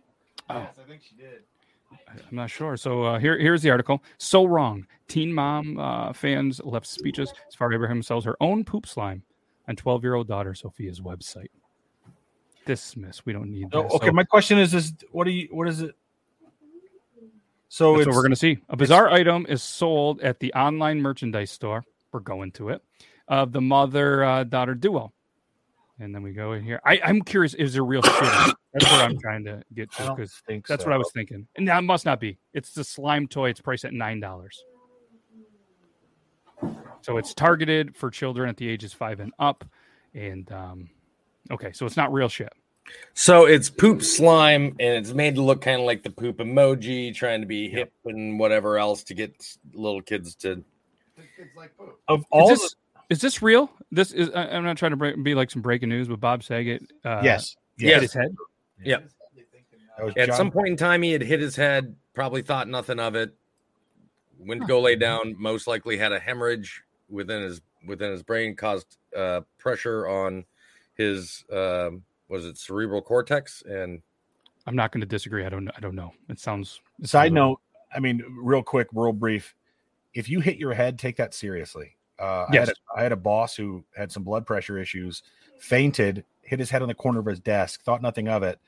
Oh. 0.50 0.60
Yes, 0.60 0.76
I 0.80 0.88
think 0.88 1.02
she 1.02 1.16
did. 1.16 1.44
I'm 1.92 2.36
not 2.36 2.50
sure. 2.50 2.78
So 2.78 3.04
uh, 3.04 3.20
here 3.20 3.38
here's 3.38 3.62
the 3.62 3.70
article. 3.70 4.04
So 4.18 4.46
wrong. 4.46 4.86
Teen 5.08 5.32
mom 5.34 5.78
uh, 5.78 6.14
fans 6.14 6.60
left 6.64 6.88
speeches 6.88 7.32
as 7.48 7.56
Farrah 7.56 7.76
Abraham 7.76 8.02
sells 8.02 8.26
her 8.26 8.36
own 8.42 8.64
poop 8.64 8.86
slime 8.86 9.24
on 9.68 9.76
12 9.76 10.04
year 10.04 10.16
old 10.16 10.28
daughter 10.28 10.54
Sophia's 10.54 11.00
website. 11.00 11.50
Dismiss. 12.66 13.26
We 13.26 13.34
don't 13.34 13.52
need 13.52 13.74
okay, 13.74 14.08
So- 14.08 14.12
my 14.14 14.24
question 14.24 14.58
is: 14.58 14.74
Is 14.74 14.94
what 15.12 15.26
do 15.26 15.32
you? 15.32 15.48
What 15.52 15.68
is 15.68 15.82
it? 15.82 15.96
So 17.70 17.96
That's 17.96 18.08
what 18.08 18.16
we're 18.16 18.22
going 18.22 18.32
to 18.32 18.38
see. 18.38 18.58
A 18.70 18.78
bizarre 18.78 19.10
item 19.10 19.46
is 19.50 19.62
sold 19.62 20.22
at 20.22 20.40
the 20.40 20.54
online 20.54 21.02
merchandise 21.02 21.52
store. 21.52 21.84
We're 22.12 22.22
going 22.22 22.52
to 22.54 22.70
it 22.70 22.82
of 23.28 23.52
the 23.52 23.62
mother 23.62 24.24
uh, 24.24 24.44
daughter 24.44 24.76
duo. 24.76 25.12
And 26.00 26.14
then 26.14 26.22
we 26.24 26.34
go 26.34 26.54
in 26.54 26.64
here. 26.64 26.82
I, 26.86 27.00
I'm 27.04 27.22
curious, 27.22 27.54
is 27.54 27.74
there 27.74 27.84
real 27.84 28.02
shit? 28.02 28.14
That's 28.74 28.92
what 28.92 29.02
I'm 29.02 29.18
trying 29.18 29.46
to 29.46 29.64
get 29.74 29.90
to 29.94 30.14
because 30.14 30.42
that's 30.68 30.84
so. 30.84 30.90
what 30.90 30.94
I 30.94 30.98
was 30.98 31.10
thinking. 31.14 31.48
And 31.56 31.66
that 31.70 31.82
must 31.86 32.04
not 32.06 32.20
be. 32.20 32.38
It's 32.54 32.74
the 32.74 32.84
slime 32.84 33.26
toy. 33.26 33.52
It's 33.52 33.62
priced 33.62 33.86
at 33.86 33.94
nine 33.94 34.20
dollars. 34.20 34.66
So 37.02 37.18
it's 37.18 37.34
targeted 37.34 37.96
for 37.96 38.10
children 38.10 38.50
at 38.50 38.58
the 38.58 38.68
ages 38.68 38.92
five 38.92 39.22
and 39.22 39.32
up. 39.40 39.64
And 40.14 40.52
um, 40.52 40.90
okay, 41.52 41.72
so 41.72 41.86
it's 41.86 41.96
not 41.96 42.12
real 42.12 42.28
shit. 42.28 42.52
So 43.14 43.46
it's 43.46 43.70
poop 43.70 44.02
slime, 44.04 44.76
and 44.80 44.94
it's 44.94 45.14
made 45.14 45.36
to 45.36 45.42
look 45.42 45.62
kind 45.62 45.80
of 45.80 45.86
like 45.86 46.04
the 46.04 46.10
poop 46.10 46.38
emoji, 46.38 47.16
trying 47.16 47.42
to 47.42 47.48
be 47.48 47.70
hip 47.70 47.94
and 48.06 48.38
whatever 48.38 48.78
else 48.78 49.04
to 49.06 49.14
get 49.14 49.34
little 49.74 50.02
kids 50.02 50.36
to. 50.36 50.64
It's 51.38 51.56
like 51.56 51.78
poop. 51.78 51.98
Of 52.08 52.26
all, 52.30 52.50
this, 52.50 52.76
is 53.10 53.22
this 53.22 53.42
real? 53.42 53.70
This 53.92 54.12
is. 54.12 54.30
I- 54.32 54.48
I'm 54.48 54.64
not 54.64 54.78
trying 54.78 54.92
to 54.92 54.98
break, 54.98 55.22
be 55.24 55.36
like 55.36 55.52
some 55.52 55.62
breaking 55.62 55.90
news, 55.90 56.08
but 56.08 56.20
Bob 56.20 56.44
Saget. 56.44 56.82
Uh, 57.04 57.22
yes, 57.24 57.56
Yes. 57.78 57.94
hit 57.94 58.02
his 58.04 58.14
head. 58.14 58.36
Yeah. 58.84 58.98
That 59.98 60.18
At 60.18 60.28
John- 60.30 60.38
some 60.38 60.52
point 60.52 60.68
in 60.68 60.78
time, 60.78 61.02
he 61.02 61.12
had 61.14 61.22
hit 61.22 61.40
his 61.40 61.56
head, 61.56 61.96
probably 62.14 62.42
thought 62.42 62.68
nothing 62.68 63.00
of 63.00 63.16
it. 63.16 63.34
Went 64.40 64.62
to 64.62 64.68
go 64.68 64.82
lay 64.82 64.96
down. 64.98 65.36
Most 65.40 65.66
likely 65.68 65.98
had 65.98 66.12
a 66.12 66.20
hemorrhage 66.20 66.84
within 67.10 67.42
his 67.44 67.62
within 67.88 68.12
his 68.12 68.22
brain, 68.24 68.56
caused 68.56 68.98
uh, 69.16 69.42
pressure 69.58 70.08
on 70.08 70.44
his 70.96 71.46
um, 71.52 72.04
was 72.28 72.46
it 72.46 72.58
cerebral 72.58 73.02
cortex, 73.02 73.62
and 73.66 74.02
I'm 74.68 74.76
not 74.76 74.92
going 74.92 75.02
to 75.02 75.08
disagree. 75.08 75.46
I 75.46 75.50
don't. 75.50 75.70
I 75.70 75.80
don't 75.80 75.96
know. 75.96 76.12
It 76.30 76.40
sounds. 76.40 76.82
it 77.02 77.08
Side 77.08 77.28
sounds- 77.28 77.34
note, 77.34 77.60
I 77.96 78.00
mean, 78.00 78.24
real 78.38 78.64
quick, 78.64 78.88
real 78.94 79.14
brief. 79.14 79.56
If 80.14 80.30
you 80.30 80.40
hit 80.42 80.58
your 80.58 80.74
head, 80.74 80.98
take 81.00 81.16
that 81.18 81.34
seriously. 81.34 81.96
Uh, 82.20 82.46
Yes. 82.52 82.56
I, 82.56 82.60
had 82.60 82.70
a, 82.70 83.00
I 83.00 83.04
had 83.04 83.12
a 83.12 83.16
boss 83.18 83.56
who 83.56 83.84
had 83.96 84.12
some 84.12 84.24
blood 84.24 84.46
pressure 84.46 84.78
issues, 84.78 85.24
fainted, 85.60 86.24
hit 86.42 86.60
his 86.60 86.70
head 86.70 86.82
on 86.82 86.88
the 86.88 86.94
corner 86.94 87.20
of 87.20 87.26
his 87.26 87.40
desk, 87.40 87.84
thought 87.84 88.02
nothing 88.02 88.28
of 88.28 88.44
it, 88.44 88.60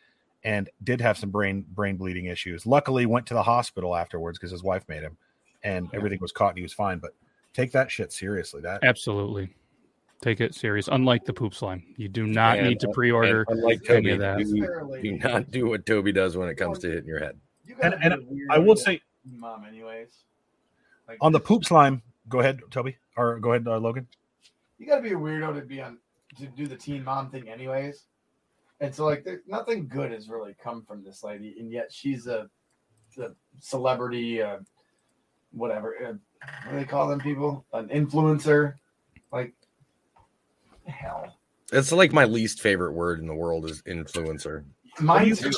and 0.44 0.70
did 0.84 1.00
have 1.02 1.18
some 1.18 1.30
brain 1.30 1.66
brain 1.70 1.98
bleeding 1.98 2.26
issues. 2.26 2.66
Luckily, 2.66 3.06
went 3.06 3.26
to 3.28 3.34
the 3.34 3.44
hospital 3.44 3.96
afterwards 3.96 4.38
because 4.38 4.52
his 4.52 4.64
wife 4.64 4.84
made 4.88 5.02
him, 5.04 5.18
and 5.64 5.88
everything 5.94 6.20
was 6.22 6.32
caught 6.32 6.50
and 6.50 6.58
he 6.58 6.64
was 6.64 6.74
fine. 6.74 7.00
But 7.00 7.12
take 7.54 7.72
that 7.72 7.90
shit 7.92 8.12
seriously. 8.14 8.62
That 8.62 8.84
Absolutely. 8.84 9.50
Take 10.22 10.42
it 10.42 10.56
serious. 10.56 10.88
Unlike 10.92 11.26
the 11.26 11.34
poop 11.34 11.54
slime, 11.54 11.84
you 11.96 12.08
do 12.10 12.26
not 12.26 12.58
And- 12.58 12.68
need 12.70 12.80
to 12.80 12.88
pre-order. 12.90 13.46
and 13.48 13.60
unlike 13.60 13.88
any 13.88 14.02
Toby, 14.02 14.12
of 14.12 14.20
that. 14.20 14.38
do, 14.40 15.02
do 15.02 15.12
not 15.20 15.52
do 15.52 15.68
what 15.70 15.86
Toby 15.86 16.12
does 16.12 16.36
when 16.36 16.50
it 16.50 16.56
comes 16.56 16.80
to 16.80 16.88
hitting 16.90 17.06
your 17.06 17.20
head. 17.20 17.38
You 17.66 17.76
And- 17.84 17.94
and 18.02 18.16
be 18.22 18.26
a 18.26 18.34
weird 18.34 18.48
I 18.50 18.58
will 18.58 18.76
say 18.76 19.00
mom, 19.24 19.64
anyways. 19.66 20.10
Like, 21.08 21.20
on 21.22 21.32
the 21.34 21.40
poop 21.40 21.66
slime. 21.66 22.02
Go 22.30 22.40
ahead, 22.40 22.60
Toby, 22.72 22.98
or 23.18 23.40
go 23.40 23.52
ahead, 23.52 23.68
uh, 23.68 23.78
Logan. 23.80 24.08
you 24.78 24.86
gotta 24.86 25.02
be 25.02 25.10
a 25.10 25.16
weirdo 25.16 25.60
to 25.60 25.66
be 25.66 25.82
on 25.82 25.98
to 26.38 26.46
do 26.48 26.68
the 26.68 26.76
teen 26.76 27.04
mom 27.04 27.30
thing, 27.30 27.50
anyways. 27.50 28.06
And 28.80 28.94
so, 28.94 29.06
like, 29.06 29.24
there, 29.24 29.42
nothing 29.48 29.88
good 29.88 30.12
has 30.12 30.30
really 30.30 30.56
come 30.62 30.84
from 30.84 31.04
this 31.04 31.24
lady, 31.24 31.56
and 31.60 31.72
yet 31.72 31.92
she's 31.92 32.28
a, 32.28 32.48
a 33.18 33.30
celebrity, 33.60 34.42
uh, 34.42 34.58
whatever. 35.52 35.96
Uh, 35.98 36.14
what 36.66 36.72
do 36.72 36.78
they 36.78 36.86
call 36.86 37.08
them 37.08 37.20
people? 37.20 37.66
An 37.74 37.88
influencer. 37.88 38.76
Like, 39.32 39.54
hell. 40.86 41.36
It's 41.72 41.92
like 41.92 42.14
my 42.14 42.26
least 42.26 42.62
favorite 42.62 42.94
word 42.94 43.20
in 43.20 43.28
the 43.28 43.36
world 43.36 43.66
is 43.66 43.82
influencer. 43.84 44.64
Mine 45.00 45.28
you- 45.28 45.36
too. 45.36 45.52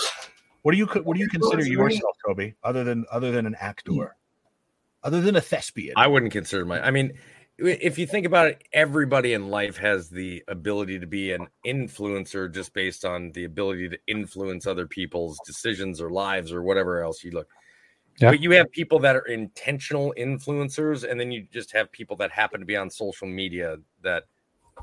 What 0.61 0.73
do 0.73 0.77
you 0.77 0.87
what 0.87 1.15
do 1.15 1.21
you 1.21 1.29
consider 1.29 1.65
yourself, 1.65 2.15
Toby, 2.25 2.53
other 2.63 2.83
than 2.83 3.05
other 3.09 3.31
than 3.31 3.45
an 3.45 3.55
actor, 3.59 4.17
other 5.03 5.21
than 5.21 5.37
a 5.37 5.41
thespian? 5.41 5.93
I 5.95 6.07
wouldn't 6.07 6.33
consider 6.33 6.65
my. 6.65 6.85
I 6.85 6.91
mean, 6.91 7.13
if 7.61 7.97
you 7.97 8.07
think 8.07 8.25
about 8.25 8.47
it, 8.47 8.63
everybody 8.73 9.33
in 9.33 9.49
life 9.49 9.77
has 9.77 10.09
the 10.09 10.43
ability 10.47 10.99
to 10.99 11.07
be 11.07 11.31
an 11.31 11.47
influencer 11.65 12.53
just 12.53 12.73
based 12.73 13.05
on 13.05 13.31
the 13.33 13.45
ability 13.45 13.89
to 13.89 13.97
influence 14.07 14.65
other 14.67 14.87
people's 14.87 15.39
decisions 15.45 16.01
or 16.01 16.09
lives 16.09 16.51
or 16.51 16.63
whatever 16.63 17.03
else 17.03 17.23
you 17.23 17.31
look. 17.31 17.47
Yeah. 18.19 18.31
But 18.31 18.41
you 18.41 18.51
have 18.51 18.69
people 18.71 18.99
that 18.99 19.15
are 19.15 19.25
intentional 19.27 20.13
influencers, 20.17 21.09
and 21.09 21.19
then 21.19 21.31
you 21.31 21.47
just 21.51 21.71
have 21.71 21.91
people 21.91 22.15
that 22.17 22.31
happen 22.31 22.59
to 22.59 22.65
be 22.65 22.75
on 22.75 22.89
social 22.89 23.27
media 23.27 23.77
that 24.03 24.23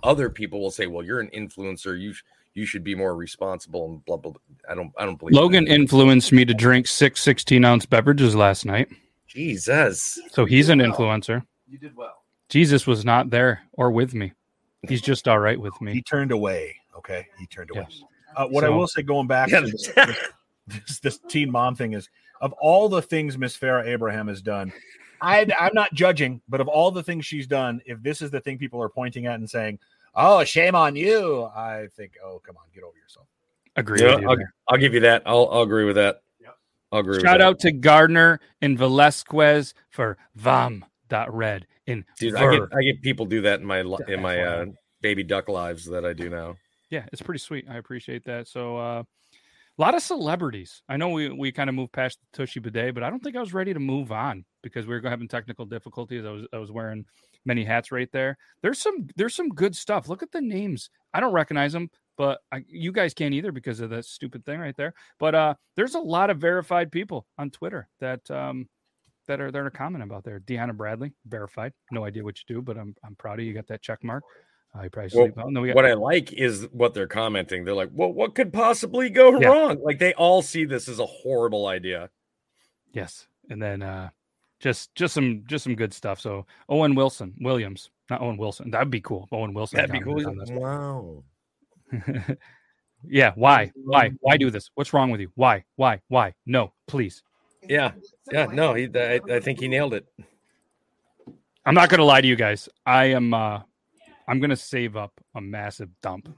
other 0.03 0.31
people 0.31 0.61
will 0.61 0.71
say, 0.71 0.87
"Well, 0.87 1.05
you're 1.05 1.21
an 1.21 1.31
influencer. 1.35 2.01
You 2.01 2.15
sh- 2.15 2.25
you 2.55 2.65
should 2.65 2.83
be 2.83 2.95
more 2.95 3.15
responsible." 3.15 3.91
And 3.91 4.05
blah 4.07 4.17
blah. 4.17 4.33
blah. 4.33 4.41
I 4.71 4.75
don't. 4.75 4.91
I 4.97 5.05
don't 5.05 5.19
believe 5.19 5.35
Logan 5.35 5.67
that. 5.67 5.75
influenced 5.75 6.33
me 6.33 6.47
to 6.47 6.55
drink 6.55 6.87
six 6.87 7.21
16 7.23 7.63
ounce 7.65 7.85
beverages 7.85 8.35
last 8.35 8.65
night. 8.65 8.89
Jesus. 9.27 10.19
So 10.33 10.47
he's 10.47 10.71
an 10.71 10.79
influencer. 10.79 11.45
You 11.69 11.79
did 11.79 11.95
well. 11.95 12.23
Jesus 12.49 12.87
was 12.87 13.05
not 13.05 13.31
there 13.31 13.63
or 13.73 13.91
with 13.91 14.15
me. 14.15 14.33
He's 14.89 15.03
just 15.03 15.27
all 15.27 15.39
right 15.39 15.61
with 15.61 15.79
me. 15.81 15.93
he 15.93 16.03
turned 16.03 16.31
away. 16.33 16.77
Okay, 16.97 17.27
he 17.39 17.47
turned 17.47 17.71
away. 17.71 17.87
Yes. 17.89 18.03
Uh, 18.37 18.47
what 18.47 18.65
I 18.65 18.69
will 18.69 18.87
say, 18.87 19.03
going 19.03 19.27
back 19.27 19.51
Yeah. 19.51 19.61
to 19.61 19.67
this, 19.67 19.91
this, 20.67 21.01
this 21.01 21.19
teen 21.29 21.51
mom 21.51 21.75
thing, 21.75 21.93
is 21.95 22.09
of 22.41 22.53
all 22.55 22.89
the 22.89 23.03
things 23.03 23.37
Miss 23.39 23.57
Farrah 23.57 23.87
Abraham 23.87 24.29
has 24.29 24.43
done, 24.43 24.73
I, 25.21 25.47
I'm 25.59 25.73
not 25.75 25.93
judging, 25.95 26.41
but 26.49 26.61
of 26.61 26.69
all 26.69 26.91
the 26.91 27.03
things 27.03 27.25
she's 27.27 27.47
done, 27.47 27.81
if 27.87 28.03
this 28.03 28.21
is 28.23 28.31
the 28.31 28.41
thing 28.41 28.59
people 28.59 28.81
are 28.83 28.89
pointing 28.91 29.27
at 29.27 29.37
and 29.37 29.49
saying, 29.49 29.79
"Oh, 30.15 30.45
shame 30.45 30.75
on 30.75 30.95
you," 30.95 31.45
I 31.57 31.89
think, 31.97 32.13
"Oh, 32.23 32.41
come 32.45 32.57
on, 32.59 32.65
get 32.75 32.85
over 32.85 32.97
yourself." 32.99 33.27
Agree 33.77 34.01
Yeah, 34.03 34.15
with 34.17 34.21
you 34.23 34.31
I'll. 34.31 34.37
I'll 34.69 34.79
give 34.79 34.93
you 34.95 35.01
that. 35.01 35.23
I'll, 35.27 35.49
I'll 35.51 35.63
agree 35.63 35.85
with 35.85 35.97
that. 35.97 36.23
Yep. 36.41 36.57
I'll 36.93 37.01
agree. 37.01 37.17
with 37.17 37.23
Shout 37.23 37.39
that. 37.39 37.45
out 37.47 37.59
to 37.61 37.73
Gardner 37.73 38.41
and 38.61 38.77
Velasquez 38.79 39.73
for 39.91 40.19
vam.red 40.39 41.67
in 41.87 42.05
Dude, 42.19 42.35
I 42.35 42.51
get 42.53 42.63
I 42.73 42.83
get 42.83 43.03
people 43.03 43.27
do 43.27 43.41
that 43.43 43.61
in 43.61 43.67
my 43.67 43.81
in 44.09 44.21
my 44.21 44.43
uh, 44.43 44.67
baby 45.01 45.23
duck 45.23 45.49
lives 45.49 45.85
that 45.87 46.05
I 46.05 46.13
do 46.13 46.29
now. 46.29 46.57
yeah, 46.91 47.07
it's 47.13 47.23
pretty 47.23 47.39
sweet. 47.39 47.67
I 47.71 47.77
appreciate 47.77 48.25
that. 48.25 48.49
So 48.49 48.77
uh 48.77 49.03
a 49.79 49.83
lot 49.83 49.95
of 49.95 50.03
celebrities. 50.03 50.83
I 50.89 50.97
know 50.97 51.11
we 51.11 51.29
we 51.29 51.53
kind 51.53 51.69
of 51.69 51.77
moved 51.77 51.93
past 51.93 52.19
the 52.21 52.39
Tushy 52.39 52.61
Bidet, 52.61 52.95
but 52.95 53.03
I 53.03 53.11
don't 53.11 53.23
think 53.23 53.37
I 53.37 53.41
was 53.41 53.53
ready 53.53 53.75
to 53.75 53.81
move 53.81 54.11
on 54.11 54.45
because 54.63 54.87
we 54.87 54.99
were 54.99 55.09
having 55.09 55.29
technical 55.29 55.67
difficulties. 55.67 56.25
I 56.25 56.31
was 56.31 56.47
I 56.53 56.59
was 56.59 56.73
wearing 56.73 57.05
many 57.45 57.65
hats 57.65 57.93
right 57.93 58.11
there. 58.13 58.39
There's 58.63 58.79
some 58.79 59.07
there's 59.17 59.35
some 59.35 59.51
good 59.51 59.77
stuff. 59.77 60.09
Look 60.09 60.23
at 60.23 60.33
the 60.33 60.41
names. 60.41 60.89
I 61.13 61.21
don't 61.21 61.33
recognize 61.33 61.73
them, 61.73 61.91
but 62.17 62.41
I, 62.51 62.65
you 62.69 62.91
guys 62.91 63.13
can't 63.13 63.35
either 63.35 63.53
because 63.53 63.81
of 63.81 63.91
that 63.91 64.07
stupid 64.07 64.45
thing 64.47 64.61
right 64.61 64.77
there. 64.77 64.95
But 65.19 65.35
uh 65.35 65.55
there's 65.77 65.95
a 65.95 66.01
lot 66.01 66.31
of 66.31 66.39
verified 66.39 66.91
people 66.91 67.27
on 67.37 67.51
Twitter 67.51 67.89
that 68.01 68.31
um 68.31 68.69
that 69.27 69.41
are 69.41 69.51
that 69.51 69.59
are 69.59 69.71
commenting 69.71 70.09
about 70.09 70.25
there. 70.25 70.41
Deanna 70.41 70.77
Bradley, 70.77 71.13
verified. 71.27 71.73
No 71.91 72.05
idea 72.05 72.23
what 72.25 72.39
you 72.39 72.55
do, 72.55 72.63
but 72.63 72.77
I'm 72.77 72.95
I'm 73.05 73.15
proud 73.17 73.39
of 73.39 73.45
you. 73.45 73.49
You 73.49 73.55
got 73.55 73.67
that 73.69 73.83
check 73.83 74.03
mark. 74.03 74.25
Uh, 74.75 74.89
probably 74.93 75.11
Well, 75.15 75.27
sleep 75.27 75.37
well. 75.37 75.51
No, 75.51 75.61
we 75.63 75.69
got 75.69 75.77
What 75.77 75.87
I 75.87 75.95
like 75.95 76.33
is 76.33 76.69
what 76.73 76.93
they're 76.95 77.07
commenting. 77.07 77.65
They're 77.65 77.75
like, 77.75 77.91
"Well, 77.93 78.13
what 78.13 78.35
could 78.35 78.53
possibly 78.53 79.09
go 79.11 79.41
Yeah. 79.41 79.49
wrong?" 79.49 79.79
Like 79.83 79.99
they 79.99 80.13
all 80.15 80.43
see 80.43 80.65
this 80.65 80.89
as 80.89 80.99
a 80.99 81.07
horrible 81.07 81.67
idea. 81.67 82.11
Yes, 82.93 83.27
and 83.51 83.61
then 83.63 83.83
uh 83.83 84.11
just 84.61 84.95
just 84.95 85.15
some 85.15 85.45
just 85.47 85.65
some 85.65 85.75
good 85.77 85.95
stuff. 85.95 86.21
So 86.21 86.47
Owen 86.69 86.95
Wilson, 86.95 87.35
Williams, 87.41 87.91
not 88.11 88.21
Owen 88.21 88.37
Wilson. 88.37 88.71
That'd 88.71 88.91
be 88.91 89.01
cool. 89.01 89.29
Owen 89.33 89.55
Wilson. 89.55 89.77
That'd 89.77 89.93
be 89.93 90.01
cool. 90.01 90.17
Wow. 90.51 91.23
on 91.93 92.17
this. 92.19 92.37
yeah. 93.05 93.33
Why? 93.35 93.73
Why? 93.77 94.11
Why 94.21 94.37
do 94.37 94.51
this? 94.51 94.71
What's 94.75 94.93
wrong 94.93 95.11
with 95.11 95.21
you? 95.21 95.31
Why? 95.35 95.65
Why? 95.77 96.01
Why? 96.09 96.35
No, 96.45 96.73
please. 96.87 97.23
Yeah. 97.69 97.93
Yeah. 98.31 98.47
No, 98.47 98.75
he. 98.75 98.89
I, 98.95 99.21
I 99.31 99.41
think 99.41 99.61
he 99.61 99.69
nailed 99.69 99.95
it. 99.95 100.07
I'm 101.65 101.75
not 101.75 101.89
gonna 101.89 102.05
lie 102.05 102.21
to 102.21 102.27
you 102.29 102.37
guys. 102.37 102.69
I 102.85 103.07
am. 103.07 103.35
uh 103.35 103.61
I'm 104.29 104.41
gonna 104.41 104.57
save 104.57 104.97
up 104.97 105.13
a 105.35 105.41
massive 105.41 105.91
dump. 106.03 106.29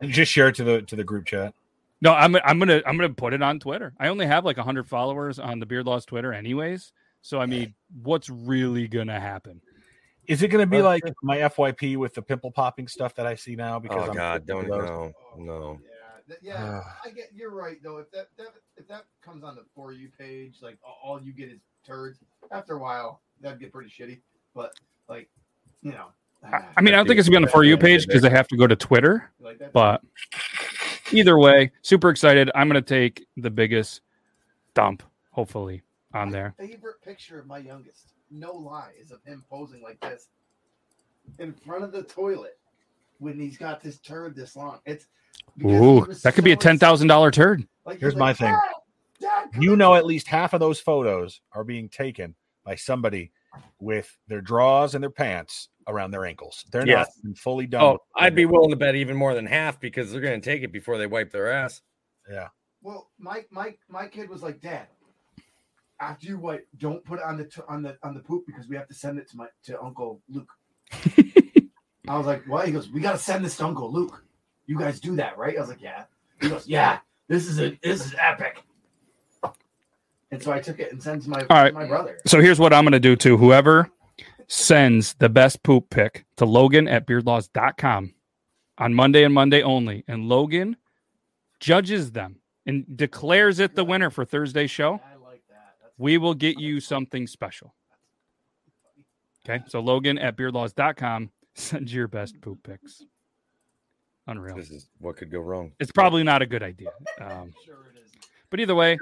And 0.00 0.10
just 0.12 0.30
share 0.30 0.48
it 0.48 0.56
to 0.56 0.64
the 0.64 0.82
to 0.82 0.96
the 0.96 1.04
group 1.04 1.26
chat. 1.26 1.54
No, 2.00 2.12
I'm 2.12 2.36
I'm 2.36 2.58
gonna 2.58 2.82
I'm 2.86 2.96
gonna 2.96 3.14
put 3.14 3.32
it 3.32 3.42
on 3.42 3.58
Twitter. 3.60 3.94
I 3.98 4.08
only 4.08 4.26
have 4.26 4.44
like 4.44 4.56
hundred 4.58 4.88
followers 4.88 5.38
on 5.38 5.58
the 5.60 5.66
Beard 5.66 5.86
Laws 5.86 6.04
Twitter, 6.04 6.32
anyways. 6.32 6.92
So 7.22 7.40
I 7.40 7.46
mean, 7.46 7.74
what's 8.02 8.28
really 8.28 8.88
gonna 8.88 9.18
happen? 9.18 9.60
Is 10.26 10.42
it 10.42 10.48
going 10.48 10.62
to 10.62 10.66
be 10.66 10.80
Uh, 10.80 10.84
like 10.84 11.02
my 11.22 11.38
FYP 11.38 11.96
with 11.96 12.14
the 12.14 12.22
pimple 12.22 12.50
popping 12.50 12.88
stuff 12.88 13.14
that 13.16 13.26
I 13.26 13.34
see 13.34 13.56
now? 13.56 13.78
Because 13.78 14.08
Oh 14.08 14.10
I'm 14.10 14.16
God, 14.16 14.46
don't 14.46 14.68
those? 14.68 14.88
no, 14.88 15.12
no. 15.36 15.80
Yeah, 16.26 16.36
yeah. 16.42 16.82
I 17.04 17.10
get 17.10 17.30
you're 17.34 17.50
right 17.50 17.76
though. 17.82 17.98
If 17.98 18.10
that, 18.12 18.28
that 18.38 18.48
if 18.76 18.88
that 18.88 19.04
comes 19.22 19.44
on 19.44 19.56
the 19.56 19.64
for 19.74 19.92
you 19.92 20.08
page, 20.18 20.56
like 20.62 20.78
all 21.02 21.20
you 21.20 21.32
get 21.32 21.50
is 21.50 21.60
turds. 21.86 22.18
After 22.50 22.74
a 22.74 22.78
while, 22.78 23.20
that'd 23.40 23.60
get 23.60 23.72
pretty 23.72 23.90
shitty. 23.90 24.20
But 24.54 24.72
like, 25.08 25.28
you 25.82 25.92
know, 25.92 26.06
I, 26.42 26.48
ah. 26.52 26.68
I 26.76 26.80
mean, 26.80 26.94
I 26.94 26.98
don't 26.98 27.06
think 27.06 27.18
it's 27.18 27.28
gonna 27.28 27.40
be 27.40 27.44
on 27.44 27.48
the 27.48 27.48
for 27.48 27.64
you 27.64 27.76
page 27.76 28.06
because 28.06 28.24
I 28.24 28.30
have 28.30 28.48
to 28.48 28.56
go 28.56 28.66
to 28.66 28.76
Twitter. 28.76 29.30
like. 29.40 29.60
But 29.72 30.02
either 31.12 31.38
way, 31.38 31.72
super 31.82 32.10
excited. 32.10 32.50
I'm 32.54 32.68
gonna 32.68 32.82
take 32.82 33.26
the 33.36 33.50
biggest 33.50 34.00
dump, 34.74 35.02
hopefully, 35.30 35.82
on 36.12 36.28
My 36.28 36.32
there. 36.32 36.54
Favorite 36.58 37.02
picture 37.02 37.38
of 37.38 37.46
my 37.46 37.58
youngest, 37.58 38.14
no 38.30 38.52
lie, 38.52 38.92
is 39.00 39.10
of 39.10 39.22
him 39.24 39.44
posing 39.50 39.82
like 39.82 40.00
this 40.00 40.28
in 41.38 41.52
front 41.52 41.84
of 41.84 41.92
the 41.92 42.02
toilet 42.02 42.58
when 43.18 43.38
he's 43.38 43.56
got 43.58 43.82
this 43.82 43.98
turd 43.98 44.34
this 44.36 44.56
long. 44.56 44.80
It's 44.86 45.06
Ooh, 45.64 46.04
was 46.06 46.22
that 46.22 46.34
could 46.34 46.44
be 46.44 46.52
a 46.52 46.56
ten 46.56 46.78
thousand 46.78 47.08
dollar 47.08 47.30
turd. 47.30 47.66
Like, 47.84 48.00
Here's 48.00 48.14
he's 48.14 48.18
my 48.18 48.28
like, 48.28 48.36
thing. 48.38 48.52
"Dad, 49.20 49.48
Dad, 49.52 49.62
You 49.62 49.70
here." 49.70 49.76
know, 49.76 49.94
at 49.94 50.06
least 50.06 50.26
half 50.28 50.52
of 50.52 50.60
those 50.60 50.80
photos 50.80 51.40
are 51.52 51.64
being 51.64 51.88
taken 51.88 52.34
by 52.64 52.74
somebody 52.76 53.30
with 53.78 54.16
their 54.26 54.40
drawers 54.40 54.94
and 54.94 55.02
their 55.02 55.10
pants 55.10 55.68
around 55.86 56.10
their 56.10 56.24
ankles. 56.24 56.64
They're 56.72 56.86
Yes. 56.86 57.20
not 57.22 57.36
fully 57.38 57.66
done. 57.66 57.82
Oh, 57.82 57.98
I'd 58.16 58.34
be 58.34 58.46
willing 58.46 58.70
to 58.70 58.76
bet 58.76 58.94
even 58.96 59.16
more 59.16 59.34
than 59.34 59.46
half 59.46 59.78
because 59.78 60.10
they're 60.10 60.20
going 60.20 60.40
to 60.40 60.44
take 60.44 60.62
it 60.62 60.72
before 60.72 60.98
they 60.98 61.06
wipe 61.06 61.30
their 61.30 61.52
ass. 61.52 61.82
Yeah. 62.30 62.48
Well, 62.82 63.10
my 63.18 63.44
my 63.50 63.74
my 63.88 64.06
kid 64.08 64.28
was 64.28 64.42
like, 64.42 64.60
Dad, 64.60 64.88
after 66.00 66.26
you 66.26 66.38
wipe, 66.38 66.66
don't 66.78 67.04
put 67.04 67.18
it 67.20 67.24
on 67.24 67.36
the 67.36 67.44
t- 67.44 67.60
on 67.68 67.82
the 67.82 67.96
on 68.02 68.14
the 68.14 68.20
poop 68.20 68.44
because 68.46 68.66
we 68.68 68.76
have 68.76 68.88
to 68.88 68.94
send 68.94 69.18
it 69.18 69.28
to 69.30 69.36
my 69.36 69.46
to 69.64 69.80
Uncle 69.80 70.20
Luke. 70.28 70.50
I 72.08 72.16
was 72.18 72.26
like, 72.26 72.44
"What?" 72.46 72.66
He 72.66 72.72
goes, 72.72 72.90
"We 72.90 73.00
gotta 73.00 73.18
send 73.18 73.44
this 73.44 73.56
to 73.58 73.64
Uncle 73.64 73.90
Luke. 73.90 74.24
You 74.66 74.78
guys 74.78 75.00
do 75.00 75.16
that, 75.16 75.38
right?" 75.38 75.56
I 75.56 75.60
was 75.60 75.68
like, 75.70 75.82
"Yeah." 75.82 76.04
He 76.40 76.48
goes, 76.48 76.66
"Yeah, 76.66 76.98
this 77.28 77.46
is 77.46 77.60
a 77.60 77.78
this 77.82 78.04
is 78.04 78.14
epic." 78.18 78.62
And 80.30 80.42
so 80.42 80.50
I 80.50 80.58
took 80.58 80.80
it 80.80 80.90
and 80.90 81.00
sent 81.00 81.22
it 81.22 81.24
to 81.24 81.30
my 81.30 81.40
All 81.42 81.62
right. 81.62 81.72
my 81.72 81.86
brother. 81.86 82.18
So 82.26 82.40
here's 82.40 82.58
what 82.58 82.72
I'm 82.72 82.82
going 82.82 82.90
to 82.92 82.98
do 82.98 83.14
to 83.14 83.36
whoever 83.36 83.88
sends 84.48 85.14
the 85.14 85.28
best 85.28 85.62
poop 85.62 85.90
pick 85.90 86.24
to 86.36 86.44
Logan 86.44 86.88
at 86.88 87.06
beardlaws.com 87.06 88.12
on 88.78 88.94
Monday 88.94 89.22
and 89.22 89.32
Monday 89.32 89.62
only. 89.62 90.02
And 90.08 90.28
Logan 90.28 90.76
judges 91.60 92.10
them 92.10 92.40
and 92.66 92.84
declares 92.96 93.60
it 93.60 93.76
the 93.76 93.84
winner 93.84 94.10
for 94.10 94.24
Thursday's 94.24 94.72
show. 94.72 94.94
I 94.94 95.16
like 95.24 95.42
that. 95.48 95.76
That's 95.80 95.92
We 95.98 96.18
will 96.18 96.34
get 96.34 96.58
you 96.58 96.80
something 96.80 97.28
special. 97.28 97.72
Okay. 99.48 99.62
So 99.68 99.78
Logan 99.78 100.18
at 100.18 100.36
beardlaws.com 100.36 101.30
send 101.54 101.90
your 101.90 102.08
best 102.08 102.40
poop 102.40 102.62
picks. 102.62 103.04
Unreal. 104.26 104.56
This 104.56 104.70
is 104.70 104.88
what 104.98 105.16
could 105.16 105.30
go 105.30 105.40
wrong. 105.40 105.72
It's 105.80 105.92
probably 105.92 106.22
not 106.22 106.40
a 106.42 106.46
good 106.46 106.62
idea. 106.62 106.88
Um, 107.20 107.52
sure 107.64 107.76
it 107.94 107.98
is. 108.04 108.10
but 108.50 108.58
either 108.60 108.74
way, 108.74 108.96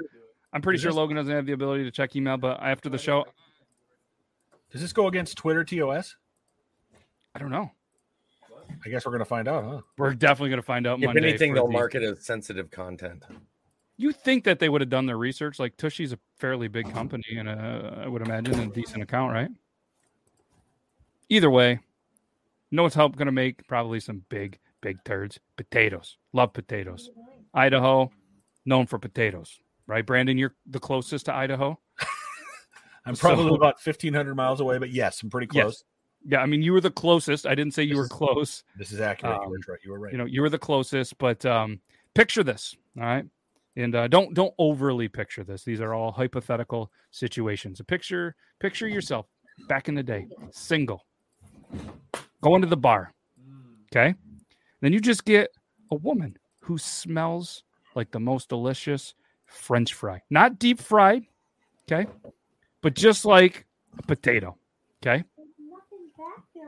I'm 0.51 0.61
pretty 0.61 0.75
Is 0.77 0.81
sure 0.81 0.91
this- 0.91 0.97
Logan 0.97 1.15
doesn't 1.15 1.33
have 1.33 1.45
the 1.45 1.53
ability 1.53 1.83
to 1.85 1.91
check 1.91 2.15
email. 2.15 2.37
But 2.37 2.61
after 2.61 2.89
the 2.89 2.97
show, 2.97 3.25
Does 4.71 4.81
this 4.81 4.91
go 4.93 5.07
against 5.07 5.37
Twitter 5.37 5.63
TOS? 5.63 6.15
I 7.35 7.39
don't 7.39 7.51
know. 7.51 7.71
I 8.85 8.89
guess 8.89 9.05
we're 9.05 9.11
gonna 9.11 9.23
find 9.25 9.47
out, 9.47 9.63
huh? 9.63 9.81
We're 9.97 10.13
definitely 10.13 10.49
going 10.49 10.61
to 10.61 10.65
find 10.65 10.87
out 10.87 10.97
If 10.99 11.05
Monday. 11.05 11.29
anything, 11.29 11.53
they'll 11.53 11.67
the- 11.67 11.73
mark 11.73 11.95
it 11.95 12.01
as 12.03 12.25
sensitive 12.25 12.69
content. 12.71 13.23
You 13.97 14.11
think 14.11 14.43
that 14.45 14.57
they 14.59 14.69
would 14.69 14.81
have 14.81 14.89
done 14.89 15.05
their 15.05 15.17
research? 15.17 15.59
Like 15.59 15.77
Tushy's 15.77 16.11
a 16.11 16.19
fairly 16.37 16.67
big 16.67 16.91
company, 16.91 17.23
and 17.37 17.47
uh, 17.47 18.01
I 18.03 18.07
would 18.07 18.23
imagine 18.23 18.59
a 18.59 18.65
decent 18.67 19.03
account, 19.03 19.31
right? 19.31 19.49
Either 21.29 21.49
way, 21.51 21.79
know 22.73 22.83
what's 22.83 22.95
help 22.95 23.15
going 23.15 23.27
to 23.27 23.31
make 23.31 23.65
probably 23.67 23.99
some 23.99 24.23
big, 24.29 24.59
big 24.81 24.97
turds. 25.05 25.39
Potatoes, 25.57 26.17
love 26.33 26.53
potatoes. 26.53 27.09
Idaho, 27.53 28.11
known 28.65 28.87
for 28.87 28.99
potatoes, 28.99 29.59
right? 29.87 30.05
Brandon, 30.05 30.37
you're 30.37 30.55
the 30.65 30.79
closest 30.79 31.25
to 31.27 31.33
Idaho. 31.33 31.79
I'm 33.05 33.15
So- 33.15 33.27
probably 33.29 33.53
about 33.55 33.75
1,500 33.83 34.35
miles 34.35 34.59
away, 34.59 34.77
but 34.77 34.91
yes, 34.91 35.21
I'm 35.23 35.29
pretty 35.29 35.47
Yes. 35.53 35.63
close. 35.63 35.83
Yeah, 36.25 36.39
I 36.41 36.45
mean 36.45 36.61
you 36.61 36.71
were 36.71 36.79
the 36.79 36.89
closest. 36.89 37.45
I 37.45 37.53
didn't 37.53 37.73
say 37.73 37.83
you 37.83 37.89
This 37.89 37.97
were 37.97 38.03
is- 38.05 38.09
close. 38.11 38.63
This 38.77 38.91
is 38.93 39.01
accurate. 39.01 39.35
you, 39.35 39.41
Um, 39.43 39.49
were 39.49 39.57
right. 39.67 39.79
you 39.83 39.91
were 39.91 39.99
right. 39.99 40.11
you 40.13 40.17
know 40.17 40.25
you 40.25 40.41
were 40.41 40.49
the 40.49 40.57
closest 40.57 41.17
but 41.17 41.45
um 41.45 41.81
picture 42.15 42.43
this 42.43 42.75
all 42.97 43.03
right 43.03 43.25
and 43.75 43.93
uh, 43.93 44.07
don't 44.07 44.33
don't 44.33 44.53
overly 44.57 45.09
picture 45.09 45.43
this 45.43 45.63
these 45.65 45.81
are 45.81 45.93
all 45.93 46.11
hypothetical 46.13 46.91
situations 47.11 47.79
a 47.81 47.83
picture 47.83 48.35
picture 48.61 48.87
yourself 48.87 49.25
back 49.67 49.89
in 49.89 49.95
the 49.95 50.03
day 50.03 50.27
single 50.51 51.05
going 52.43 52.61
to 52.61 52.67
the 52.67 52.77
bar 52.77 53.11
okay 53.91 54.13
then 54.81 54.91
you 54.93 54.99
just 54.99 55.23
get 55.25 55.49
a 55.91 55.95
woman 55.95 56.35
who 56.59 56.77
smells 56.77 57.63
like 57.95 58.11
the 58.11 58.19
most 58.19 58.49
delicious 58.49 59.13
french 59.45 59.93
fry 59.93 60.21
not 60.29 60.59
deep 60.59 60.79
fried 60.79 61.23
okay 61.89 62.09
but 62.81 62.93
just 62.95 63.23
like 63.25 63.65
a 63.97 64.03
potato 64.03 64.55
okay 65.01 65.23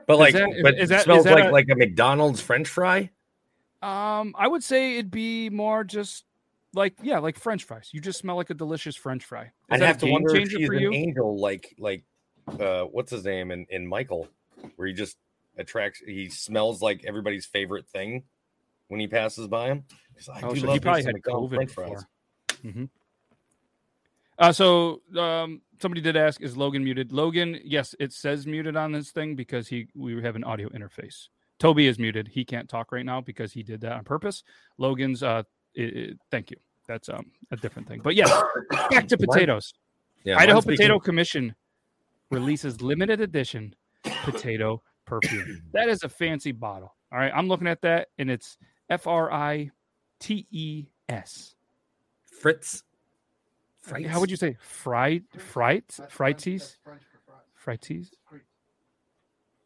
But 0.08 0.20
like, 0.20 0.34
that- 0.36 0.60
but 0.62 0.76
is 0.78 0.90
it 0.92 0.94
that- 0.94 0.98
is 1.00 1.04
smells 1.06 1.24
that 1.26 1.34
like 1.36 1.46
a- 1.46 1.52
like 1.52 1.70
a 1.72 1.76
McDonald's 1.76 2.40
French 2.40 2.68
fry. 2.68 3.10
Um, 3.82 4.36
I 4.38 4.48
would 4.48 4.64
say 4.64 4.94
it'd 4.98 5.10
be 5.10 5.50
more 5.50 5.84
just 5.84 6.26
like 6.74 6.94
yeah, 7.02 7.18
like 7.20 7.40
French 7.40 7.64
fries. 7.64 7.90
You 7.92 8.02
just 8.02 8.20
smell 8.20 8.36
like 8.36 8.52
a 8.52 8.54
delicious 8.54 8.96
French 8.96 9.24
fry. 9.26 9.46
Is 9.46 9.50
I'd 9.72 9.80
that 9.82 9.88
have 9.88 9.96
a 9.98 10.00
to 10.02 10.06
game 10.06 10.14
wonder 10.14 10.30
if 10.30 10.36
changer 10.38 10.58
he's 10.60 10.68
for 10.68 10.74
an 10.74 10.80
you? 10.82 10.94
angel, 10.94 11.40
like 11.40 11.74
like 11.80 12.04
uh, 12.60 12.84
what's 12.84 13.10
his 13.12 13.24
name 13.26 13.50
in 13.52 13.66
in 13.72 13.88
Michael, 13.88 14.28
where 14.76 14.88
he 14.88 14.94
just 14.94 15.18
attracts. 15.58 16.00
He 16.00 16.30
smells 16.30 16.82
like 16.82 17.04
everybody's 17.06 17.46
favorite 17.46 17.88
thing 17.88 18.24
when 18.88 19.00
he 19.00 19.08
passes 19.08 19.48
by 19.48 19.68
him. 19.68 19.84
Oh, 20.44 20.54
so 20.56 20.72
he 20.72 20.80
probably 20.80 21.04
had 21.04 21.15
COVID 21.24 21.60
before. 21.68 22.08
Mhm. 22.63 22.89
Uh, 24.38 24.52
so 24.52 25.02
um, 25.18 25.62
somebody 25.82 26.02
did 26.02 26.18
ask, 26.18 26.41
is 26.41 26.58
Logan 26.58 26.84
muted? 26.84 27.12
Logan, 27.13 27.60
yes, 27.63 27.96
it 28.00 28.12
says 28.12 28.46
muted 28.46 28.76
on 28.76 28.91
this 28.91 29.12
thing 29.12 29.36
because 29.36 29.68
he 29.68 29.88
we 29.96 30.22
have 30.22 30.36
an 30.36 30.44
audio 30.44 30.68
interface. 30.70 31.30
Toby 31.58 31.88
is 31.88 31.98
muted. 31.98 32.28
He 32.28 32.44
can't 32.44 32.68
talk 32.68 32.91
right 32.91 33.06
now 33.06 33.22
because 33.22 33.54
he 33.54 33.63
did 33.63 33.80
that 33.82 33.94
on 33.94 34.04
purpose. 34.04 34.44
Logan's, 34.78 35.24
uh, 35.24 35.44
i 35.78 35.82
i- 35.82 36.13
thank 36.32 36.52
you. 36.52 36.58
That's 36.88 37.08
um 37.10 37.32
a 37.52 37.56
different 37.56 37.88
thing. 37.88 38.02
But 38.04 38.15
yes, 38.15 38.30
back 38.91 39.08
to 39.08 39.18
potatoes. 39.18 39.74
Yeah, 40.26 40.38
Idaho 40.38 40.62
Potato 40.62 41.00
Commission 41.00 41.56
releases 42.30 42.82
limited 42.82 43.22
edition 43.22 43.74
potato 44.24 44.82
perfume. 45.06 45.62
That 45.74 45.89
is 45.89 46.04
a 46.04 46.10
fancy 46.10 46.52
bottle. 46.52 46.94
All 47.12 47.20
right, 47.20 47.32
I'm 47.34 47.48
looking 47.48 47.68
at 47.68 47.82
that, 47.82 48.10
and 48.18 48.30
it's 48.30 48.58
F 48.89 49.08
R 49.08 49.32
I 49.32 49.72
T 50.20 50.46
E 50.52 50.86
S. 51.10 51.56
Fritz. 52.41 52.84
How 54.08 54.20
would 54.20 54.32
you 54.32 54.38
say 54.38 54.58
fried 54.60 55.24
fright 55.38 55.91
French- 55.91 56.12
frighties 56.12 56.76
French- 56.84 57.02
French 57.04 57.04
fries. 57.26 57.80
frighties? 57.80 58.10
Great. 58.26 58.41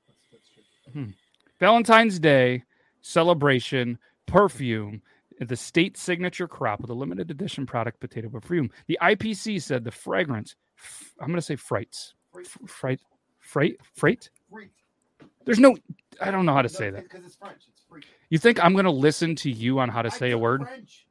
That's- 0.08 0.42
that's 0.86 0.94
hmm. 0.94 1.04
true. 1.06 1.14
Valentine's 1.60 2.20
Day 2.20 2.64
celebration 3.02 3.98
perfume. 4.26 5.02
The 5.40 5.56
state 5.56 5.96
signature 5.98 6.50
crop 6.50 6.82
with 6.82 6.90
a 6.90 6.94
limited 6.94 7.32
edition 7.32 7.66
product 7.66 8.02
potato 8.02 8.28
perfume. 8.30 8.72
The 8.88 8.98
IPC 9.02 9.62
said 9.62 9.86
the 9.86 9.92
fragrance. 9.92 10.56
f- 10.78 11.14
I'm 11.22 11.28
going 11.28 11.38
to 11.38 11.42
say 11.42 11.56
frights. 11.56 12.14
F- 12.38 12.58
Fright, 12.68 13.00
freight, 13.40 13.78
freight. 13.96 14.30
Freak. 15.56 15.58
There's 15.58 15.60
no. 15.60 15.78
I 16.22 16.32
don't 16.32 16.46
know 16.46 16.54
how 16.54 16.62
to 16.62 16.70
say 16.70 16.90
that. 16.90 17.04
because 17.04 17.26
it's 17.26 17.36
French. 17.36 17.64
It's 17.70 17.82
freak. 17.90 18.06
You 18.30 18.38
think 18.38 18.64
I'm 18.64 18.74
going 18.74 18.86
to 18.86 18.92
listen 18.92 19.36
to 19.38 19.50
you 19.52 19.80
on 19.80 19.90
how 19.90 20.02
to 20.02 20.10
I 20.12 20.18
say 20.18 20.32
a 20.32 20.38
word? 20.38 20.62
French. 20.64 21.06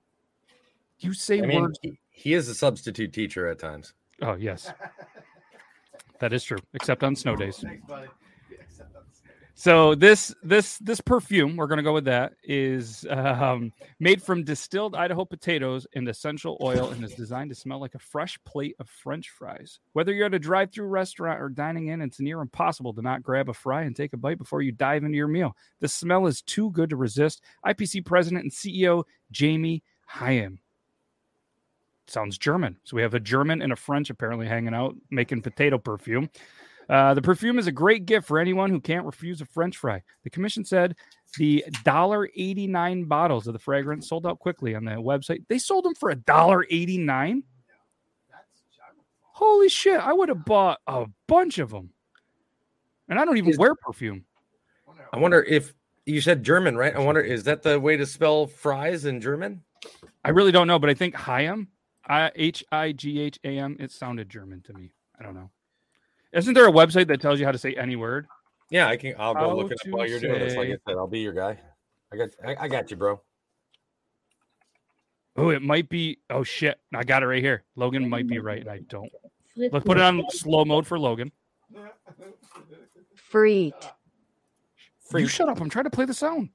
You 1.01 1.13
say 1.13 1.39
I 1.39 1.47
mean, 1.47 1.63
words. 1.63 1.79
he, 1.83 1.99
he 2.11 2.35
is 2.35 2.49
a 2.49 2.55
substitute 2.55 3.13
teacher 3.13 3.47
at 3.49 3.59
times. 3.59 3.95
Oh 4.23 4.35
yes, 4.35 4.73
that 6.21 6.33
is 6.33 6.43
true. 6.45 6.59
Except 6.75 7.05
on 7.05 7.15
snow 7.17 7.37
days. 7.37 7.59
Thanks, 7.59 7.85
buddy. 7.87 8.09
Yeah, 8.51 8.59
except 8.63 8.93
that's- 8.93 9.23
So 9.59 9.97
this 9.97 10.33
this 10.41 10.79
this 10.79 11.01
perfume, 11.01 11.57
we're 11.57 11.67
gonna 11.67 11.83
go 11.83 11.93
with 11.93 12.05
that, 12.05 12.35
is 12.45 13.05
um, 13.11 13.73
made 13.99 14.23
from 14.23 14.45
distilled 14.45 14.95
Idaho 14.95 15.25
potatoes 15.25 15.85
and 15.97 16.09
essential 16.09 16.57
oil, 16.63 16.91
and 16.91 17.03
is 17.03 17.13
designed 17.15 17.51
to 17.51 17.57
smell 17.57 17.81
like 17.81 17.97
a 17.97 17.99
fresh 17.99 18.39
plate 18.45 18.77
of 18.79 18.89
French 18.89 19.31
fries. 19.31 19.81
Whether 19.95 20.13
you're 20.13 20.27
at 20.27 20.35
a 20.35 20.39
drive-through 20.39 20.87
restaurant 20.87 21.41
or 21.41 21.49
dining 21.49 21.89
in, 21.89 22.03
it's 22.03 22.21
near 22.21 22.41
impossible 22.41 22.95
to 22.95 23.03
not 23.03 23.25
grab 23.25 23.49
a 23.49 23.53
fry 23.53 23.83
and 23.83 23.97
take 23.97 24.13
a 24.13 24.17
bite 24.17 24.39
before 24.39 24.63
you 24.63 24.71
dive 24.71 25.03
into 25.03 25.17
your 25.17 25.27
meal. 25.27 25.57
The 25.81 25.89
smell 25.89 26.29
is 26.29 26.41
too 26.41 26.71
good 26.71 26.91
to 26.91 26.97
resist. 26.97 27.43
IPC 27.67 28.07
President 28.07 28.45
and 28.45 28.53
CEO 28.53 29.03
Jamie 29.33 29.83
Higham. 30.07 30.61
Sounds 32.07 32.39
German. 32.39 32.77
So 32.85 32.95
we 32.95 33.03
have 33.03 33.15
a 33.15 33.21
German 33.21 33.61
and 33.61 33.73
a 33.73 33.77
French 33.77 34.09
apparently 34.09 34.47
hanging 34.47 34.73
out 34.73 34.95
making 35.11 35.43
potato 35.43 35.79
perfume. 35.79 36.31
Uh, 36.89 37.13
the 37.13 37.23
perfume 37.23 37.59
is 37.59 37.67
a 37.67 37.73
great 37.73 38.07
gift 38.07 38.27
for 38.27 38.39
anyone 38.39 38.71
who 38.71 38.81
can't 38.81 39.05
refuse 39.05 39.41
a 39.41 39.47
French 39.47 39.77
fry. 39.77 40.03
The 40.25 40.31
commission 40.31 40.65
said 40.65 40.97
the 41.37 41.65
$1.89 41.85 43.07
bottles 43.07 43.47
of 43.47 43.53
the 43.53 43.59
fragrance 43.59 44.09
sold 44.09 44.27
out 44.27 44.39
quickly 44.39 44.75
on 44.75 44.85
the 44.85 44.93
website. 44.93 45.45
They 45.49 45.59
sold 45.59 45.85
them 45.85 45.95
for 45.95 46.15
$1.89. 46.15 47.43
that's 48.31 48.47
Holy 49.21 49.69
shit. 49.69 50.01
I 50.01 50.13
would 50.13 50.31
have 50.31 50.45
bought 50.45 50.81
a 50.87 51.07
bunch 51.27 51.59
of 51.59 51.71
them. 51.71 51.91
And 53.09 53.19
I 53.19 53.25
don't 53.25 53.37
even 53.37 53.51
Is- 53.51 53.59
wear 53.59 53.75
perfume. 53.75 54.25
I 55.13 55.19
wonder 55.19 55.43
if 55.43 55.75
you 56.07 56.21
said 56.21 56.43
German, 56.43 56.77
right? 56.77 56.95
I 56.95 56.99
wonder 56.99 57.21
is 57.21 57.45
that 57.45 57.63
the 57.63 57.79
way 57.79 57.97
to 57.97 58.05
spell 58.05 58.47
fries 58.47 59.05
in 59.05 59.21
German? 59.21 59.63
I 60.25 60.31
really 60.31 60.53
don't 60.53 60.67
know, 60.67 60.79
but 60.79 60.91
I 60.91 60.95
think 60.95 61.15
Higham, 61.15 61.69
H 62.11 62.65
I 62.73 62.93
G 62.93 63.21
H 63.21 63.39
A 63.45 63.59
M, 63.59 63.77
it 63.79 63.91
sounded 63.91 64.29
German 64.29 64.61
to 64.63 64.73
me. 64.75 64.93
I 65.19 65.23
don't 65.23 65.35
know. 65.35 65.51
Isn't 66.33 66.55
there 66.55 66.69
a 66.69 66.73
website 66.73 67.07
that 67.09 67.21
tells 67.21 67.41
you 67.41 67.47
how 67.47 67.53
to 67.53 67.59
say 67.59 67.75
any 67.75 67.97
word? 67.97 68.27
Yeah, 68.71 68.89
I 68.89 68.97
can. 68.97 69.15
I'll 69.19 69.35
go 69.35 69.41
How 69.41 69.55
look 69.55 69.73
it 69.73 69.79
up 69.87 69.93
while 69.93 70.07
you're 70.07 70.21
doing 70.21 70.41
this. 70.41 70.55
Like 70.55 70.69
I 70.69 70.77
said, 70.87 70.97
I'll 70.97 71.07
be 71.07 71.21
your 71.21 71.33
guy. 71.33 71.59
I 72.13 72.17
got. 72.17 72.29
I, 72.47 72.57
I 72.65 72.69
got 72.69 72.91
you, 72.91 72.97
bro. 72.97 73.21
Oh, 75.37 75.51
it 75.51 75.63
might 75.63 75.89
be. 75.89 76.19
Oh 76.29 76.43
shit! 76.43 76.79
I 76.95 77.05
got 77.05 77.23
it 77.23 77.27
right 77.27 77.43
here. 77.43 77.65
Logan 77.77 78.09
might 78.09 78.27
be 78.27 78.39
right, 78.41 78.61
and 78.61 78.69
I 78.71 78.81
don't. 78.89 79.11
Let's 79.57 79.85
put 79.85 79.97
it 79.97 80.03
on 80.03 80.23
slow 80.31 80.65
mode 80.65 80.87
for 80.87 80.99
Logan. 80.99 81.33
Freet. 83.15 83.75
You 85.15 85.27
shut 85.27 85.49
up! 85.49 85.61
I'm 85.61 85.71
trying 85.71 85.85
to 85.85 85.91
play 85.91 86.05
the 86.05 86.15
sound. 86.15 86.51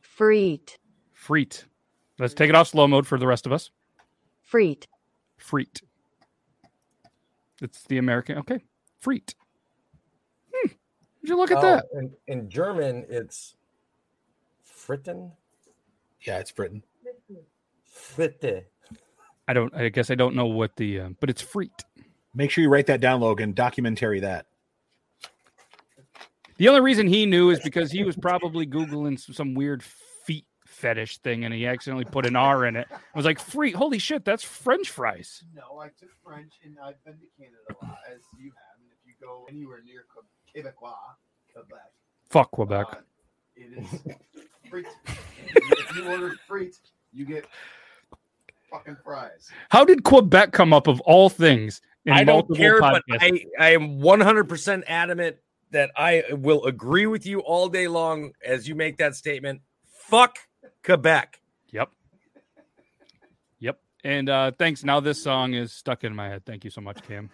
Freet. 0.00 0.78
Freet. 1.12 1.64
Let's 2.18 2.34
take 2.34 2.48
it 2.48 2.54
off 2.54 2.68
slow 2.68 2.86
mode 2.86 3.06
for 3.06 3.18
the 3.18 3.26
rest 3.26 3.46
of 3.46 3.52
us. 3.52 3.70
Freet. 4.42 4.86
Freet. 5.36 5.80
It's 7.62 7.84
the 7.84 7.98
American. 7.98 8.38
Okay. 8.38 8.62
Freet. 9.04 9.34
Hmm. 10.50 10.68
Would 11.20 11.28
you 11.28 11.36
look 11.36 11.50
at 11.50 11.60
that? 11.60 11.84
Oh, 11.94 11.98
in, 11.98 12.10
in 12.26 12.48
German, 12.48 13.04
it's 13.10 13.54
fritten. 14.62 15.30
Yeah, 16.22 16.38
it's 16.38 16.50
Fritten. 16.50 16.82
Fritte. 17.94 18.64
I 19.46 19.52
don't. 19.52 19.74
I 19.74 19.90
guess 19.90 20.10
I 20.10 20.14
don't 20.14 20.34
know 20.34 20.46
what 20.46 20.74
the. 20.76 21.00
Uh, 21.00 21.08
but 21.20 21.28
it's 21.28 21.42
Freet. 21.42 21.84
Make 22.34 22.50
sure 22.50 22.62
you 22.62 22.70
write 22.70 22.86
that 22.86 23.02
down, 23.02 23.20
Logan. 23.20 23.52
Documentary 23.52 24.20
that. 24.20 24.46
The 26.56 26.68
only 26.68 26.80
reason 26.80 27.06
he 27.06 27.26
knew 27.26 27.50
is 27.50 27.60
because 27.60 27.90
he 27.90 28.04
was 28.04 28.16
probably 28.16 28.66
googling 28.66 29.14
s- 29.14 29.36
some 29.36 29.52
weird 29.54 29.82
feet 29.82 30.46
fetish 30.66 31.18
thing, 31.18 31.44
and 31.44 31.52
he 31.52 31.66
accidentally 31.66 32.06
put 32.06 32.24
an 32.24 32.36
R 32.36 32.64
in 32.64 32.76
it. 32.76 32.86
I 32.90 32.96
was 33.14 33.26
like, 33.26 33.38
"Free! 33.38 33.72
Holy 33.72 33.98
shit! 33.98 34.24
That's 34.24 34.42
French 34.42 34.88
fries." 34.88 35.44
No, 35.54 35.78
I 35.78 35.88
took 35.88 36.08
French 36.24 36.54
and 36.64 36.76
I've 36.82 37.02
been 37.04 37.14
to 37.14 37.26
Canada 37.38 37.56
a 37.82 37.84
lot, 37.84 37.98
as 38.10 38.20
you 38.38 38.46
have. 38.46 38.73
And 39.24 39.48
if 39.48 39.54
you 39.54 39.66
go 39.66 39.70
anywhere 39.74 39.80
near 39.84 40.04
Quebecois, 40.54 40.94
Quebec, 41.52 41.92
Fuck 42.30 42.50
Quebec. 42.52 42.86
uh, 42.90 42.96
it 43.56 43.78
is 43.78 44.16
free. 44.70 44.84
if 45.48 45.96
you 45.96 46.08
order 46.08 46.34
free, 46.46 46.72
you 47.12 47.24
get 47.24 47.46
fucking 48.70 48.96
fries. 49.04 49.50
How 49.70 49.84
did 49.84 50.04
Quebec 50.04 50.52
come 50.52 50.72
up 50.72 50.86
of 50.86 51.00
all 51.02 51.28
things? 51.28 51.80
in 52.06 52.12
I 52.12 52.24
don't 52.24 52.48
multiple 52.48 52.56
care, 52.56 52.80
but? 52.80 53.02
I, 53.10 53.44
I 53.58 53.70
am 53.70 54.00
100% 54.00 54.82
adamant 54.86 55.36
that 55.70 55.90
I 55.96 56.22
will 56.30 56.64
agree 56.66 57.06
with 57.06 57.24
you 57.26 57.40
all 57.40 57.68
day 57.68 57.88
long 57.88 58.32
as 58.44 58.68
you 58.68 58.74
make 58.74 58.98
that 58.98 59.14
statement. 59.16 59.62
Fuck 59.86 60.38
Quebec. 60.84 61.40
Yep. 61.70 61.90
Yep. 63.60 63.80
And 64.04 64.28
uh 64.28 64.50
thanks. 64.58 64.84
Now 64.84 65.00
this 65.00 65.22
song 65.22 65.54
is 65.54 65.72
stuck 65.72 66.04
in 66.04 66.14
my 66.14 66.28
head. 66.28 66.44
Thank 66.44 66.62
you 66.64 66.70
so 66.70 66.80
much, 66.82 67.02
Cam. 67.08 67.30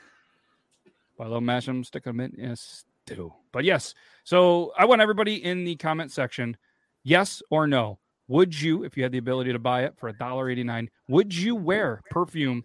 By 1.20 1.26
Lil 1.26 1.42
Masham, 1.42 1.84
stick 1.84 2.04
them 2.04 2.18
in 2.18 2.32
yes, 2.38 2.86
do. 3.04 3.30
But 3.52 3.64
yes. 3.64 3.94
So 4.24 4.72
I 4.78 4.86
want 4.86 5.02
everybody 5.02 5.44
in 5.44 5.64
the 5.64 5.76
comment 5.76 6.10
section, 6.12 6.56
yes 7.02 7.42
or 7.50 7.66
no. 7.66 7.98
Would 8.28 8.58
you, 8.58 8.84
if 8.84 8.96
you 8.96 9.02
had 9.02 9.12
the 9.12 9.18
ability 9.18 9.52
to 9.52 9.58
buy 9.58 9.84
it 9.84 9.92
for 9.98 10.10
$1.89, 10.10 10.88
would 11.08 11.36
you 11.36 11.56
wear 11.56 12.00
perfume 12.08 12.64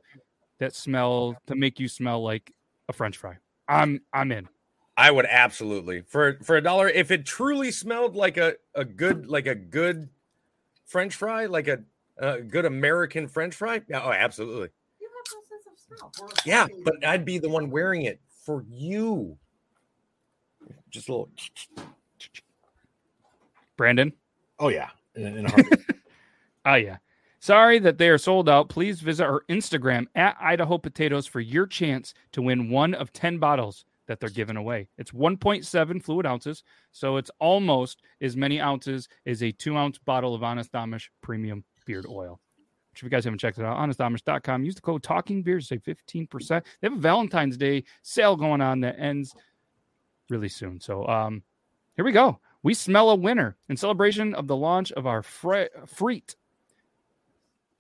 that 0.60 0.74
smell 0.74 1.36
to 1.48 1.56
make 1.56 1.82
you 1.82 1.90
smell 1.90 2.24
like 2.24 2.54
a 2.88 2.94
French 2.94 3.18
fry? 3.18 3.36
I'm 3.68 4.00
I'm 4.14 4.32
in. 4.32 4.48
I 4.96 5.12
would 5.12 5.26
absolutely 5.26 6.04
for 6.08 6.38
for 6.42 6.56
a 6.56 6.62
dollar 6.62 6.88
if 6.88 7.12
it 7.12 7.26
truly 7.26 7.72
smelled 7.72 8.16
like 8.16 8.38
a 8.38 8.56
a 8.74 8.86
good 8.86 9.28
like 9.28 9.48
a 9.48 9.56
good 9.56 10.08
French 10.86 11.14
fry, 11.14 11.48
like 11.48 11.68
a, 11.68 11.80
a 12.20 12.40
good 12.40 12.64
American 12.64 13.28
French 13.28 13.54
fry. 13.54 13.82
Yeah, 13.90 14.02
oh, 14.02 14.14
absolutely. 14.14 14.70
You 15.02 15.10
have 15.10 15.26
no 15.34 15.42
sense 15.50 16.14
of 16.14 16.14
smell. 16.14 16.30
Yeah, 16.46 16.68
but 16.86 17.06
I'd 17.06 17.26
be 17.26 17.38
the 17.38 17.50
one 17.50 17.70
wearing 17.70 18.04
it 18.04 18.22
for 18.46 18.64
you. 18.68 19.38
Just 20.90 21.10
a 21.10 21.12
little. 21.12 21.30
Brandon? 23.78 24.14
Oh 24.60 24.70
yeah, 24.70 24.90
in, 25.16 25.38
in 25.38 25.46
a 25.46 25.52
heartbeat. 25.52 25.80
Oh 26.68 26.74
yeah. 26.74 26.98
Sorry 27.40 27.78
that 27.78 28.00
they 28.00 28.10
are 28.10 28.18
sold 28.18 28.50
out. 28.50 28.70
Please 28.70 29.02
visit 29.02 29.24
our 29.24 29.44
Instagram 29.52 30.08
at 30.16 30.36
Idaho 30.42 30.80
Potatoes 30.80 31.28
for 31.28 31.40
your 31.40 31.68
chance 31.68 32.16
to 32.32 32.42
win 32.42 32.72
one 32.72 32.96
of 32.96 33.14
10 33.14 33.38
bottles 33.38 33.86
that 34.08 34.20
they're 34.20 34.30
giving 34.30 34.58
away. 34.58 34.88
It's 34.98 35.12
1.7 35.12 36.02
fluid 36.02 36.26
ounces, 36.26 36.64
so 36.92 37.18
it's 37.18 37.30
almost 37.40 38.02
as 38.20 38.36
many 38.36 38.60
ounces 38.60 39.08
as 39.28 39.44
a 39.44 39.52
two 39.52 39.78
ounce 39.78 40.00
bottle 40.00 40.34
of 40.34 40.44
Honest 40.44 40.72
Amish 40.72 41.10
premium 41.22 41.64
beard 41.86 42.08
oil. 42.10 42.40
Which 42.96 43.02
if 43.02 43.04
you 43.04 43.10
guys 43.10 43.26
haven't 43.26 43.40
checked 43.40 43.58
it 43.58 43.66
out, 43.66 43.76
honestamish.com, 43.78 44.64
use 44.64 44.76
the 44.76 44.80
code 44.80 45.04
talking 45.04 45.44
beers 45.44 45.68
to 45.68 45.82
save 45.86 45.98
15%. 46.30 46.48
They 46.80 46.88
have 46.88 46.94
a 46.94 47.02
Valentine's 47.02 47.58
Day 47.58 47.84
sale 48.04 48.38
going 48.38 48.62
on 48.62 48.80
that 48.82 48.98
ends 48.98 49.36
really 50.30 50.48
soon. 50.48 50.80
So 50.80 51.06
um 51.06 51.44
here 51.98 52.06
we 52.06 52.14
go. 52.14 52.40
We 52.64 52.74
smell 52.74 53.10
a 53.10 53.16
winner 53.16 53.58
in 53.68 53.76
celebration 53.76 54.34
of 54.34 54.48
the 54.48 54.56
launch 54.56 54.94
of 54.94 55.06
our 55.08 55.24
fre- 55.24 55.66
Freet 55.86 56.38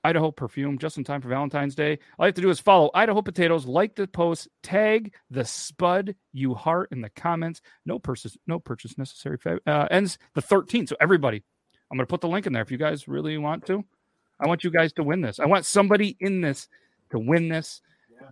Idaho 0.04 0.32
perfume 0.32 0.78
just 0.80 0.98
in 0.98 1.06
time 1.06 1.22
for 1.22 1.30
Valentine's 1.30 1.76
Day. 1.76 1.98
All 2.20 2.26
you 2.26 2.28
have 2.28 2.36
to 2.36 2.42
do 2.42 2.50
is 2.50 2.60
follow 2.60 2.92
Idaho 2.94 3.22
Potatoes, 3.22 3.66
like 3.66 3.96
the 3.96 4.08
post, 4.08 4.50
tag 4.64 5.14
the 5.30 5.46
Spud 5.46 6.14
you 6.34 6.56
heart 6.56 6.90
in 6.92 7.00
the 7.00 7.10
comments. 7.10 7.62
No 7.86 8.00
purchase, 8.00 8.38
no 8.48 8.60
purchase 8.60 8.98
necessary. 8.98 9.38
Uh, 9.66 9.88
ends 9.90 10.18
the 10.34 10.42
13th. 10.42 10.90
So 10.90 10.98
everybody, 11.00 11.42
I'm 11.90 11.98
going 11.98 12.06
to 12.06 12.10
put 12.10 12.20
the 12.20 12.28
link 12.28 12.46
in 12.48 12.52
there 12.52 12.62
if 12.62 12.70
you 12.70 12.78
guys 12.78 13.08
really 13.08 13.38
want 13.38 13.66
to. 13.68 13.86
I 14.40 14.48
want 14.48 14.64
you 14.64 14.70
guys 14.72 14.92
to 14.94 15.04
win 15.04 15.22
this. 15.22 15.40
I 15.40 15.46
want 15.46 15.66
somebody 15.66 16.18
in 16.20 16.42
this 16.42 16.68
to 17.12 17.20
win 17.20 17.48
this. 17.50 17.82
Yeah. 18.22 18.28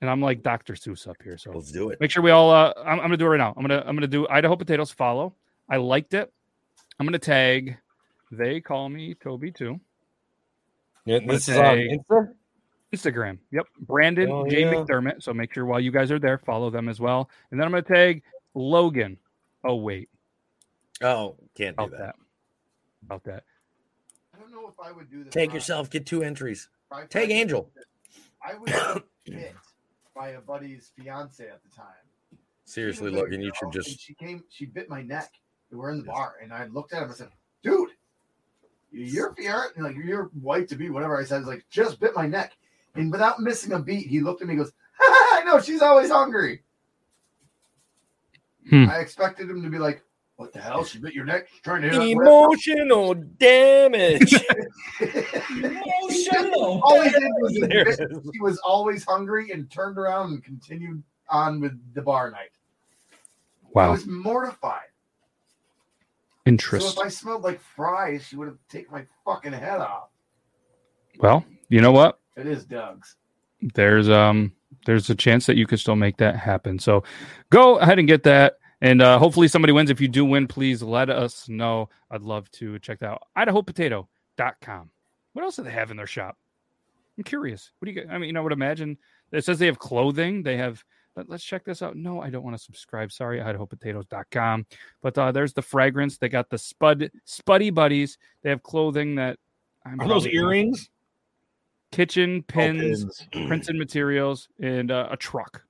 And 0.00 0.10
I'm 0.10 0.20
like 0.20 0.42
Dr. 0.42 0.74
Seuss 0.74 1.06
up 1.08 1.16
here. 1.22 1.38
So 1.38 1.52
Let's 1.52 1.70
do 1.72 1.90
it. 1.90 2.00
make 2.00 2.10
sure 2.10 2.22
we 2.22 2.30
all 2.32 2.50
uh 2.50 2.72
I'm, 2.78 2.98
I'm 2.98 3.06
gonna 3.06 3.16
do 3.16 3.26
it 3.26 3.28
right 3.30 3.38
now 3.38 3.54
i'm 3.56 3.62
gonna 3.62 3.82
i'm 3.86 3.94
gonna 3.96 4.06
do 4.06 4.26
idaho 4.28 4.56
potatoes 4.56 4.90
follow 4.90 5.34
i 5.68 5.76
liked 5.76 6.14
it 6.14 6.32
i'm 6.98 7.06
gonna 7.06 7.18
tag 7.18 7.76
they 8.32 8.60
call 8.60 8.88
me 8.88 9.14
toby 9.14 9.50
too 9.52 9.78
Yeah, 11.04 11.20
this 11.26 11.48
is 11.48 11.56
on 11.56 11.64
say- 11.76 11.98
Insta. 11.98 12.32
instagram 12.92 13.38
yep 13.52 13.66
brandon 13.80 14.30
Oh, 14.30 14.46
j 14.48 14.60
yeah. 14.62 14.72
mcdermott 14.74 15.22
so 15.22 15.32
make 15.34 15.52
sure 15.54 15.64
while 15.66 15.80
you 15.80 15.90
guys 15.92 16.10
are 16.10 16.18
there 16.18 16.38
follow 16.38 16.70
them 16.70 16.88
as 16.88 16.98
well 17.00 17.28
and 17.50 17.60
then 17.60 17.66
i'm 17.66 17.70
gonna 17.72 17.82
tag 17.82 18.22
logan 18.54 19.16
oh 19.64 19.76
wait 19.76 20.08
Oh, 21.02 21.36
can't 21.54 21.76
do 21.76 21.84
about 21.84 21.90
that. 21.92 21.98
that 21.98 22.14
about 23.04 23.24
that 23.24 23.32
I 23.34 23.34
don't 23.34 23.44
know 24.56 24.68
if 24.68 24.74
I 24.84 24.92
would 24.92 25.10
do 25.10 25.24
this. 25.24 25.32
Take 25.32 25.48
live. 25.50 25.54
yourself. 25.56 25.90
Get 25.90 26.06
two 26.06 26.22
entries. 26.22 26.68
If 26.90 26.96
I 26.96 27.00
Take 27.02 27.28
tried 27.28 27.30
Angel. 27.36 27.70
I 28.44 28.54
was 28.54 28.70
get 28.72 29.04
bit 29.24 29.54
by 30.14 30.30
a 30.30 30.40
buddy's 30.40 30.92
fiance 30.96 31.44
at 31.46 31.62
the 31.62 31.68
time. 31.76 31.86
Seriously, 32.64 33.10
She 33.10 33.14
was 33.14 33.22
Logan, 33.22 33.40
you 33.42 33.52
should 33.58 33.72
just. 33.72 34.00
She 34.00 34.14
came. 34.14 34.42
She 34.50 34.66
bit 34.66 34.88
my 34.88 35.02
neck. 35.02 35.32
We 35.70 35.76
were 35.78 35.90
in 35.90 35.98
the 35.98 36.04
Yes. 36.04 36.14
bar, 36.14 36.34
and 36.42 36.52
I 36.52 36.66
looked 36.66 36.92
at 36.92 37.02
him 37.02 37.08
and 37.08 37.16
said, 37.16 37.30
"Dude, 37.62 37.90
You're 38.92 39.06
your 39.08 39.34
fiance, 39.34 39.80
like 39.80 39.96
your 39.96 40.30
wife 40.40 40.68
to 40.68 40.76
be, 40.76 40.90
whatever." 40.90 41.18
I 41.18 41.24
said, 41.24 41.42
is 41.42 41.46
like 41.46 41.64
just 41.70 42.00
bit 42.00 42.14
my 42.14 42.26
neck, 42.26 42.56
and 42.94 43.10
without 43.12 43.40
missing 43.40 43.72
a 43.72 43.78
beat, 43.78 44.06
he 44.06 44.20
looked 44.20 44.42
at 44.42 44.48
me, 44.48 44.54
and 44.54 44.62
goes, 44.62 44.72
"I 45.00 45.42
know 45.44 45.60
she's 45.60 45.82
always 45.82 46.10
hungry." 46.10 46.62
Hmm. 48.70 48.88
I 48.88 48.98
expected 48.98 49.48
him 49.50 49.62
to 49.62 49.68
be 49.70 49.78
like, 49.78 50.02
"What 50.36 50.52
the 50.52 50.60
hell? 50.60 50.84
She 50.84 50.98
bit 50.98 51.14
your 51.14 51.24
neck? 51.24 51.48
She's 51.50 51.60
trying 51.62 51.82
to 51.82 51.90
hit 51.90 52.10
Emotional 52.12 53.14
damage. 53.14 54.32
Emotional. 55.50 56.80
All 56.82 57.00
he 57.02 57.10
did 57.10 57.22
was 57.40 57.58
There 57.60 57.80
admit 57.88 58.00
is. 58.12 58.30
he 58.32 58.40
was 58.40 58.58
always 58.58 59.04
hungry 59.04 59.50
and 59.50 59.70
turned 59.70 59.98
around 59.98 60.32
and 60.32 60.44
continued 60.44 61.02
on 61.28 61.60
with 61.60 61.72
the 61.94 62.02
bar 62.02 62.30
night. 62.30 62.50
Wow. 63.72 63.88
I 63.88 63.90
was 63.90 64.06
mortified. 64.06 64.80
interest 66.46 66.94
So 66.94 67.00
if 67.00 67.06
I 67.06 67.08
smelled 67.10 67.42
like 67.42 67.60
fries, 67.60 68.24
she 68.26 68.36
would 68.36 68.48
have 68.48 68.58
taken 68.68 68.92
my 68.92 69.06
fucking 69.24 69.52
head 69.52 69.78
off. 69.80 70.08
well 71.18 71.44
you 71.68 71.80
know 71.80 71.92
what 71.92 72.20
It 72.36 72.46
is 72.46 72.64
Doug's. 72.64 73.16
there's 73.74 74.08
um 74.08 74.52
there's 74.86 75.10
a 75.10 75.14
chance 75.14 75.46
that 75.46 75.56
you 75.56 75.66
could 75.66 75.80
still 75.80 75.96
make 75.96 76.16
that 76.18 76.36
happen. 76.36 76.78
So 76.78 77.02
go 77.50 77.78
ahead 77.78 77.98
and 77.98 78.06
get 78.06 78.22
that. 78.22 78.58
And 78.86 79.02
uh, 79.02 79.18
hopefully 79.18 79.48
somebody 79.48 79.72
wins. 79.72 79.90
If 79.90 80.00
you 80.00 80.06
do 80.06 80.24
win, 80.24 80.46
please 80.46 80.80
let 80.80 81.10
us 81.10 81.48
know. 81.48 81.88
I'd 82.08 82.22
love 82.22 82.48
to 82.52 82.78
check 82.78 83.00
that 83.00 83.10
out. 83.10 83.22
IdahoPotato.com. 83.36 84.90
What 85.32 85.42
else 85.44 85.56
do 85.56 85.64
they 85.64 85.72
have 85.72 85.90
in 85.90 85.96
their 85.96 86.06
shop? 86.06 86.36
I'm 87.18 87.24
curious. 87.24 87.72
What 87.78 87.86
do 87.86 87.90
you 87.92 88.00
get? 88.00 88.08
I 88.12 88.16
mean, 88.18 88.28
you 88.28 88.32
know, 88.32 88.40
I 88.40 88.42
would 88.44 88.52
imagine 88.52 88.96
it 89.32 89.44
says 89.44 89.58
they 89.58 89.66
have 89.66 89.80
clothing. 89.80 90.44
They 90.44 90.56
have, 90.56 90.84
let, 91.16 91.28
us 91.30 91.42
check 91.42 91.64
this 91.64 91.82
out. 91.82 91.96
No, 91.96 92.20
I 92.20 92.30
don't 92.30 92.44
want 92.44 92.56
to 92.56 92.62
subscribe. 92.62 93.10
Sorry, 93.10 93.40
IdahoPotatoes.com. 93.40 94.66
But 95.02 95.18
uh, 95.18 95.32
there's 95.32 95.52
the 95.52 95.62
fragrance. 95.62 96.16
They 96.18 96.28
got 96.28 96.48
the 96.48 96.58
Spud 96.58 97.10
Spuddy 97.26 97.74
Buddies. 97.74 98.18
They 98.42 98.50
have 98.50 98.62
clothing 98.62 99.16
that 99.16 99.40
I'm 99.84 100.00
Are 100.00 100.06
those 100.06 100.22
probably- 100.22 100.34
earrings? 100.36 100.90
kitchen 101.90 102.44
Oh, 102.48 102.52
pins, 102.52 103.04
pins. 103.04 103.28
printed 103.48 103.74
materials, 103.76 104.48
and 104.60 104.90
uh, 104.92 105.08
a 105.10 105.16
truck. 105.16 105.62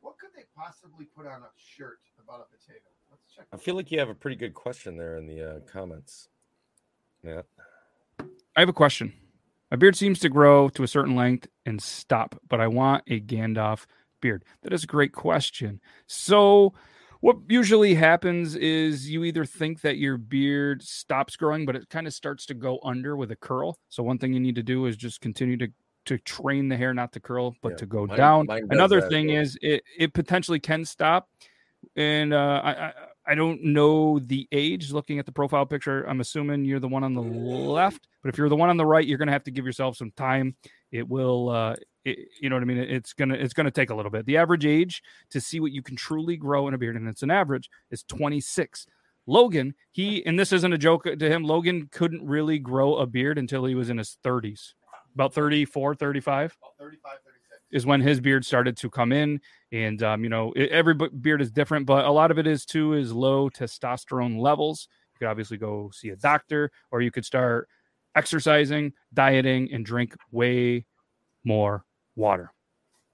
What 0.00 0.18
could 0.18 0.30
they 0.34 0.44
possibly 0.56 1.04
put 1.16 1.26
on 1.26 1.42
a 1.42 1.50
shirt 1.58 1.98
about 2.26 2.40
a 2.40 2.56
potato? 2.56 2.80
Let's 3.10 3.22
check. 3.34 3.46
I 3.52 3.56
feel 3.56 3.74
like 3.74 3.90
you 3.90 3.98
have 3.98 4.08
a 4.08 4.14
pretty 4.14 4.36
good 4.36 4.54
question 4.54 4.96
there 4.96 5.16
in 5.16 5.26
the 5.26 5.56
uh, 5.56 5.60
comments. 5.60 6.28
Yeah. 7.22 7.42
I 8.20 8.60
have 8.60 8.68
a 8.68 8.72
question. 8.74 9.12
My 9.70 9.76
beard 9.76 9.96
seems 9.96 10.18
to 10.20 10.28
grow 10.28 10.68
to 10.70 10.82
a 10.82 10.88
certain 10.88 11.16
length 11.16 11.48
and 11.66 11.82
stop, 11.82 12.40
but 12.48 12.60
I 12.60 12.68
want 12.68 13.02
a 13.08 13.20
Gandalf 13.20 13.86
beard. 14.20 14.44
That 14.62 14.72
is 14.72 14.84
a 14.84 14.86
great 14.86 15.12
question. 15.12 15.80
So, 16.06 16.72
what 17.20 17.36
usually 17.48 17.94
happens 17.94 18.54
is 18.54 19.10
you 19.10 19.24
either 19.24 19.44
think 19.44 19.80
that 19.80 19.96
your 19.96 20.16
beard 20.18 20.82
stops 20.82 21.34
growing, 21.36 21.66
but 21.66 21.74
it 21.74 21.88
kind 21.88 22.06
of 22.06 22.14
starts 22.14 22.46
to 22.46 22.54
go 22.54 22.78
under 22.84 23.16
with 23.16 23.32
a 23.32 23.36
curl. 23.36 23.78
So, 23.88 24.02
one 24.02 24.18
thing 24.18 24.32
you 24.32 24.40
need 24.40 24.54
to 24.54 24.62
do 24.62 24.86
is 24.86 24.96
just 24.96 25.20
continue 25.20 25.56
to 25.58 25.68
to 26.04 26.18
train 26.18 26.68
the 26.68 26.76
hair 26.76 26.94
not 26.94 27.12
to 27.12 27.18
curl, 27.18 27.56
but 27.62 27.70
Yeah, 27.70 27.76
to 27.78 27.86
go 27.86 28.06
mine- 28.06 28.16
down. 28.16 28.46
mine 28.46 28.68
Another 28.70 29.00
that 29.00 29.10
thing 29.10 29.26
well. 29.26 29.38
is 29.42 29.58
it 29.60 29.82
it 29.98 30.14
potentially 30.14 30.60
can 30.60 30.84
stop, 30.84 31.28
and 31.94 32.32
uh, 32.32 32.60
I, 32.64 32.92
I 33.26 33.34
don't 33.34 33.62
know 33.62 34.18
the 34.18 34.48
age. 34.52 34.92
Looking 34.92 35.18
at 35.18 35.26
the 35.26 35.32
profile 35.32 35.66
picture, 35.66 36.04
I'm 36.04 36.20
assuming 36.20 36.64
you're 36.64 36.80
the 36.80 36.88
one 36.88 37.04
on 37.04 37.14
the 37.14 37.22
left. 37.22 38.08
But 38.22 38.30
if 38.30 38.38
you're 38.38 38.48
the 38.48 38.56
one 38.56 38.70
on 38.70 38.76
the 38.76 38.86
right, 38.86 39.06
you're 39.06 39.18
going 39.18 39.26
to 39.26 39.32
have 39.32 39.44
to 39.44 39.50
give 39.50 39.66
yourself 39.66 39.96
some 39.96 40.12
time. 40.12 40.56
It 40.92 41.08
will, 41.08 41.48
uh, 41.48 41.76
it, 42.04 42.28
you 42.40 42.48
know 42.48 42.56
what 42.56 42.62
I 42.62 42.66
mean. 42.66 42.78
It's 42.78 43.12
gonna 43.12 43.34
it's 43.34 43.52
gonna 43.52 43.70
take 43.70 43.90
a 43.90 43.94
little 43.94 44.10
bit. 44.10 44.24
The 44.26 44.36
average 44.36 44.64
age 44.64 45.02
to 45.30 45.40
see 45.40 45.60
what 45.60 45.72
you 45.72 45.82
can 45.82 45.96
truly 45.96 46.36
grow 46.36 46.68
in 46.68 46.74
a 46.74 46.78
beard, 46.78 46.96
and 46.96 47.08
it's 47.08 47.22
an 47.22 47.30
average, 47.30 47.68
is 47.90 48.04
26. 48.04 48.86
Logan, 49.26 49.74
he 49.90 50.24
and 50.24 50.38
this 50.38 50.52
isn't 50.52 50.72
a 50.72 50.78
joke 50.78 51.04
to 51.04 51.28
him. 51.28 51.42
Logan 51.42 51.88
couldn't 51.90 52.24
really 52.24 52.60
grow 52.60 52.96
a 52.96 53.06
beard 53.06 53.38
until 53.38 53.64
he 53.64 53.74
was 53.74 53.90
in 53.90 53.98
his 53.98 54.16
30s, 54.24 54.74
about 55.14 55.34
34, 55.34 55.96
35. 55.96 56.56
About 56.62 56.72
35, 56.78 57.12
36. 57.24 57.35
Is 57.70 57.84
when 57.86 58.00
his 58.00 58.20
beard 58.20 58.44
started 58.44 58.76
to 58.78 58.90
come 58.90 59.12
in, 59.12 59.40
and 59.72 60.02
um, 60.02 60.22
you 60.22 60.30
know 60.30 60.52
it, 60.54 60.70
every 60.70 60.94
beard 60.94 61.40
is 61.42 61.50
different, 61.50 61.86
but 61.86 62.04
a 62.04 62.10
lot 62.10 62.30
of 62.30 62.38
it 62.38 62.46
is 62.46 62.64
too 62.64 62.94
is 62.94 63.12
low 63.12 63.50
testosterone 63.50 64.38
levels. 64.38 64.88
You 65.14 65.18
could 65.26 65.30
obviously 65.30 65.56
go 65.56 65.90
see 65.92 66.10
a 66.10 66.16
doctor, 66.16 66.70
or 66.90 67.00
you 67.00 67.10
could 67.10 67.24
start 67.24 67.68
exercising, 68.14 68.92
dieting, 69.14 69.72
and 69.72 69.84
drink 69.84 70.14
way 70.30 70.86
more 71.44 71.84
water. 72.16 72.52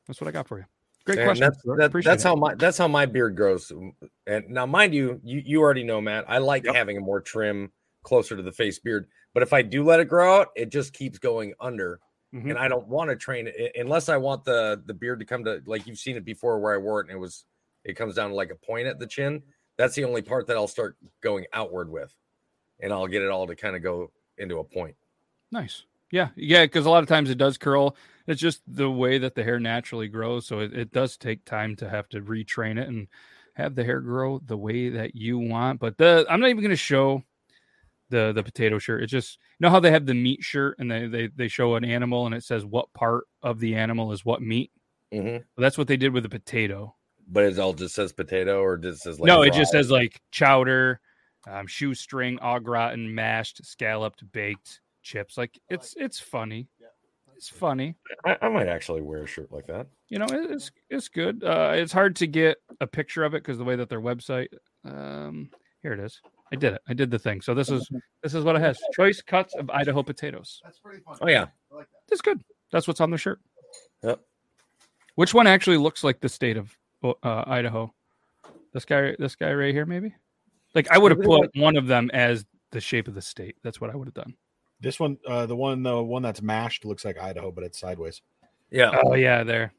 That's 0.06 0.20
what 0.20 0.28
I 0.28 0.32
got 0.32 0.48
for 0.48 0.58
you. 0.58 0.64
Great 1.04 1.18
And 1.18 1.26
question. 1.26 1.44
That's, 1.46 1.62
that- 1.92 2.02
that's 2.04 2.22
how 2.22 2.36
my 2.36 2.54
that's 2.54 2.78
how 2.78 2.88
my 2.88 3.06
beard 3.06 3.36
grows. 3.36 3.72
And 4.26 4.48
now, 4.48 4.66
mind 4.66 4.94
you, 4.94 5.20
you 5.24 5.42
you 5.44 5.60
already 5.60 5.82
know, 5.84 6.00
Matt. 6.00 6.24
I 6.28 6.38
like 6.38 6.64
Yep. 6.64 6.74
having 6.74 6.96
a 6.96 7.00
more 7.00 7.20
trim, 7.20 7.72
closer 8.04 8.36
to 8.36 8.42
the 8.42 8.52
face 8.52 8.78
beard. 8.78 9.08
But 9.34 9.42
if 9.42 9.52
I 9.52 9.62
do 9.62 9.84
let 9.84 9.98
it 10.00 10.04
grow 10.08 10.40
out, 10.40 10.48
it 10.54 10.70
just 10.70 10.92
keeps 10.92 11.18
going 11.18 11.54
under, 11.60 11.98
Mhm. 12.34 12.50
and 12.50 12.58
I 12.58 12.68
don't 12.68 12.88
want 12.88 13.10
to 13.10 13.16
train 13.16 13.46
it 13.48 13.72
unless 13.76 14.08
I 14.08 14.16
want 14.16 14.44
the 14.44 14.82
the 14.84 14.94
beard 14.94 15.20
to 15.20 15.26
come 15.26 15.44
to 15.44 15.62
like 15.66 15.86
you've 15.86 15.98
seen 15.98 16.16
it 16.16 16.24
before, 16.24 16.58
where 16.60 16.74
I 16.74 16.78
wore 16.78 17.00
it 17.00 17.08
and 17.08 17.16
it 17.16 17.18
was 17.20 17.44
it 17.84 17.94
comes 17.94 18.14
down 18.14 18.30
to 18.30 18.36
like 18.36 18.50
a 18.50 18.56
point 18.56 18.86
at 18.86 18.98
the 18.98 19.06
chin. 19.06 19.42
That's 19.76 19.94
the 19.94 20.04
only 20.04 20.22
part 20.22 20.46
that 20.48 20.56
I'll 20.56 20.68
start 20.68 20.96
going 21.22 21.46
outward 21.52 21.90
with, 21.90 22.14
and 22.80 22.92
I'll 22.92 23.08
get 23.08 23.22
it 23.22 23.30
all 23.30 23.46
to 23.46 23.56
kind 23.56 23.76
of 23.76 23.82
go 23.82 24.12
into 24.38 24.58
a 24.58 24.64
point. 24.64 24.96
Nice. 25.50 25.84
Yeah. 26.10 26.28
Yeah. 26.36 26.64
Because 26.64 26.86
a 26.86 26.90
lot 26.90 27.02
of 27.02 27.08
times 27.08 27.30
it 27.30 27.38
does 27.38 27.58
curl. 27.58 27.96
It's 28.26 28.40
just 28.40 28.62
the 28.66 28.90
way 28.90 29.18
that 29.18 29.34
the 29.34 29.42
hair 29.44 29.58
naturally 29.58 30.08
grows. 30.08 30.46
So 30.46 30.60
it, 30.60 30.72
it 30.74 30.92
does 30.92 31.16
take 31.16 31.44
time 31.44 31.76
to 31.76 31.88
have 31.88 32.08
to 32.10 32.20
retrain 32.20 32.78
it 32.80 32.88
and 32.88 33.08
have 33.54 33.74
the 33.74 33.84
hair 33.84 34.00
grow 34.00 34.38
the 34.38 34.56
way 34.56 34.88
that 34.90 35.14
you 35.14 35.38
want. 35.38 35.80
But 35.80 35.98
the 35.98 36.24
I'm 36.28 36.40
not 36.40 36.50
even 36.50 36.62
going 36.62 36.70
to 36.70 36.76
show 36.76 37.22
the 38.12 38.32
the 38.32 38.42
potato 38.44 38.78
shirt. 38.78 39.02
It's 39.02 39.10
just 39.10 39.38
you 39.58 39.64
know 39.64 39.70
how 39.70 39.80
they 39.80 39.90
have 39.90 40.06
the 40.06 40.14
meat 40.14 40.42
shirt 40.44 40.76
and 40.78 40.88
they 40.88 41.06
they, 41.08 41.26
they 41.34 41.48
show 41.48 41.74
an 41.74 41.84
animal 41.84 42.26
and 42.26 42.34
it 42.34 42.44
says 42.44 42.64
what 42.64 42.92
part 42.92 43.24
of 43.42 43.58
the 43.58 43.74
animal 43.74 44.12
is 44.12 44.24
what 44.24 44.40
meat. 44.40 44.70
hmm 45.12 45.18
Well, 45.26 45.42
that's 45.58 45.76
what 45.78 45.88
they 45.88 45.96
did 45.96 46.12
with 46.12 46.22
the 46.22 46.28
potato. 46.28 46.94
But 47.28 47.44
it 47.44 47.58
all 47.58 47.72
just 47.72 47.94
says 47.94 48.12
potato, 48.12 48.60
or 48.62 48.76
just 48.76 49.02
says 49.02 49.18
like 49.18 49.26
no, 49.28 49.42
it 49.42 49.52
just 49.54 49.72
says 49.72 49.90
like 49.90 50.20
chowder, 50.30 51.00
um, 51.48 51.66
shoestring, 51.66 52.38
au 52.40 52.58
gratin, 52.60 53.12
mashed, 53.14 53.64
scalloped, 53.64 54.30
baked 54.32 54.80
chips. 55.02 55.36
Like 55.38 55.58
it's 55.68 55.94
it's 55.98 56.20
funny. 56.20 56.68
It's 57.36 57.48
funny. 57.48 57.96
I, 58.24 58.36
I 58.42 58.48
might 58.50 58.68
actually 58.68 59.00
wear 59.00 59.22
a 59.24 59.26
shirt 59.26 59.50
like 59.50 59.66
that. 59.66 59.86
you 60.08 60.18
know 60.18 60.26
it- 60.26 60.50
it's 60.50 60.70
it's 60.90 61.08
good 61.08 61.42
uh 61.42 61.72
it's 61.74 61.92
hard 61.92 62.14
to 62.16 62.26
get 62.26 62.58
a 62.80 62.86
picture 62.86 63.24
of 63.24 63.34
it 63.34 63.42
because 63.42 63.58
the 63.58 63.64
way 63.64 63.74
that 63.76 63.88
their 63.88 64.00
website 64.00 64.48
um 64.84 65.50
here 65.82 65.92
it 65.94 66.00
is 66.00 66.20
i 66.52 66.56
did 66.56 66.74
it. 66.74 66.82
I 66.86 66.92
did 66.92 67.10
the 67.10 67.18
thing. 67.18 67.40
So 67.40 67.54
this 67.54 67.70
is 67.70 67.90
this 68.22 68.34
is 68.34 68.44
what 68.44 68.54
it 68.54 68.60
has. 68.60 68.78
Choice 68.94 69.22
cuts 69.22 69.54
of 69.54 69.70
idaho 69.70 70.02
potatoes. 70.02 70.60
That's 70.62 70.78
pretty 70.78 71.02
fun. 71.02 71.16
Oh 71.20 71.28
yeah, 71.28 71.46
I 71.72 71.76
like 71.76 71.86
that. 71.90 71.98
that's 72.08 72.20
good. 72.20 72.40
That's 72.70 72.86
what's 72.86 73.00
on 73.00 73.10
the 73.10 73.18
shirt. 73.18 73.40
Yep. 74.02 74.20
which 75.14 75.32
one 75.32 75.46
actually 75.46 75.78
looks 75.78 76.04
like 76.04 76.20
the 76.20 76.28
state 76.28 76.56
of 76.56 76.76
uh, 77.02 77.44
idaho? 77.46 77.92
This 78.72 78.84
guy 78.84 79.16
this 79.18 79.34
guy 79.34 79.52
right 79.52 79.74
here 79.74 79.86
maybe? 79.86 80.14
Like 80.74 80.90
i 80.90 80.98
would 80.98 81.10
have 81.12 81.22
put 81.22 81.50
one 81.56 81.76
of 81.76 81.86
them 81.86 82.10
as 82.12 82.44
the 82.70 82.80
shape 82.80 83.08
of 83.08 83.14
the 83.14 83.22
state. 83.22 83.56
That's 83.62 83.80
what 83.80 83.90
i 83.90 83.96
would 83.96 84.08
have 84.08 84.14
done. 84.14 84.34
This 84.80 84.98
one, 84.98 85.16
uh, 85.28 85.46
the 85.46 85.54
one, 85.54 85.84
the 85.84 86.02
one 86.02 86.22
that's 86.22 86.42
mashed 86.42 86.84
looks 86.84 87.04
like 87.04 87.16
Idaho, 87.16 87.52
but 87.52 87.62
it's 87.62 87.78
sideways. 87.78 88.20
yeah. 88.68 89.00
oh 89.04 89.14
yeah 89.14 89.44
there 89.44 89.72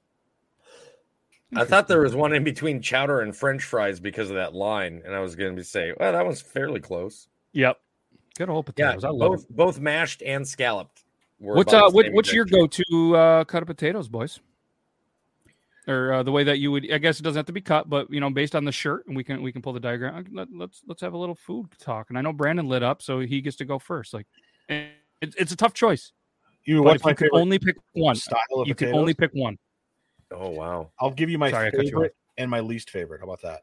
I 1.55 1.65
thought 1.65 1.87
there 1.87 2.01
was 2.01 2.15
one 2.15 2.33
in 2.33 2.43
between 2.43 2.81
chowder 2.81 3.21
and 3.21 3.35
French 3.35 3.63
fries 3.63 3.99
because 3.99 4.29
of 4.29 4.35
that 4.35 4.53
line, 4.53 5.01
and 5.05 5.13
I 5.15 5.19
was 5.19 5.35
going 5.35 5.55
to 5.57 5.63
say, 5.63 5.93
well, 5.99 6.11
that 6.11 6.25
one's 6.25 6.41
fairly 6.41 6.79
close. 6.79 7.27
yep 7.53 7.79
good 8.37 8.49
old 8.49 8.65
Yeah, 8.65 8.93
potatoes 8.93 9.03
i 9.03 9.09
love 9.09 9.31
both 9.31 9.43
it 9.43 9.55
both 9.55 9.79
mashed 9.79 10.23
and 10.23 10.47
scalloped. 10.47 11.03
were 11.39 11.55
What's 11.55 11.73
uh 11.73 11.89
what, 11.91 12.07
what's 12.13 12.33
your 12.33 12.45
go-to 12.45 13.15
uh 13.15 13.43
cut 13.43 13.61
of 13.63 13.67
potatoes, 13.67 14.07
boys? 14.07 14.39
Or 15.85 16.13
uh, 16.13 16.23
the 16.23 16.31
way 16.31 16.45
that 16.45 16.59
you 16.59 16.71
would 16.71 16.89
I 16.91 16.97
guess 16.97 17.19
it 17.19 17.23
doesn't 17.23 17.37
have 17.37 17.45
to 17.47 17.51
be 17.51 17.59
cut, 17.61 17.89
but 17.89 18.09
you 18.09 18.21
know, 18.21 18.29
based 18.29 18.55
on 18.55 18.63
the 18.63 18.71
shirt, 18.71 19.05
and 19.07 19.17
we 19.17 19.23
can 19.23 19.41
we 19.43 19.51
can 19.51 19.61
pull 19.61 19.73
the 19.73 19.81
diagram. 19.81 20.15
Uh, 20.15 20.21
Let, 20.31 20.47
let's 20.55 20.81
let's 20.87 21.01
have 21.01 21.11
a 21.13 21.17
little 21.17 21.35
food 21.35 21.67
talk. 21.77 22.05
And 22.09 22.17
I 22.17 22.21
know 22.21 22.31
Brandon 22.31 22.69
lit 22.69 22.83
up, 22.83 23.01
so 23.01 23.19
he 23.19 23.41
gets 23.41 23.57
to 23.57 23.65
go 23.65 23.79
first. 23.79 24.13
Like, 24.13 24.25
and 24.69 24.87
it, 25.21 25.35
it's 25.37 25.51
a 25.51 25.57
tough 25.57 25.73
choice. 25.73 26.13
You, 26.63 26.77
But 26.83 26.83
what's 26.83 27.01
if 27.01 27.03
my 27.03 27.09
you 27.09 27.15
could 27.15 27.25
favorite 27.25 27.41
only 27.41 27.59
pick 27.59 27.75
one, 27.91 28.15
style 28.15 28.39
of 28.55 28.67
you 28.67 28.75
can 28.75 28.87
potatoes? 28.87 28.99
only 29.01 29.13
pick 29.13 29.31
one. 29.33 29.57
Oh 30.33 30.49
wow, 30.49 30.91
I'll 30.99 31.11
give 31.11 31.29
you 31.29 31.37
my 31.37 31.51
Sorry, 31.51 31.67
I 31.67 31.71
cut 31.71 31.85
you 31.85 31.91
favorite 31.91 32.15
and 32.37 32.49
my 32.49 32.59
least 32.59 32.89
favorite. 32.89 33.19
How 33.19 33.25
about 33.25 33.41
that? 33.43 33.61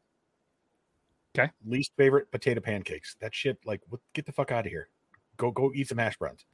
Okay. 1.37 1.51
Least 1.65 1.91
favorite 1.97 2.31
potato 2.31 2.59
pancakes. 2.61 3.15
That 3.21 3.33
shit, 3.33 3.57
like, 3.65 3.81
what, 3.89 4.01
get 4.13 4.25
the 4.25 4.31
fuck 4.33 4.51
out 4.51 4.65
of 4.65 4.71
here. 4.71 4.89
Go, 5.37 5.51
go 5.51 5.71
eat 5.73 5.87
some 5.87 5.97
hash 5.97 6.17
browns 6.17 6.45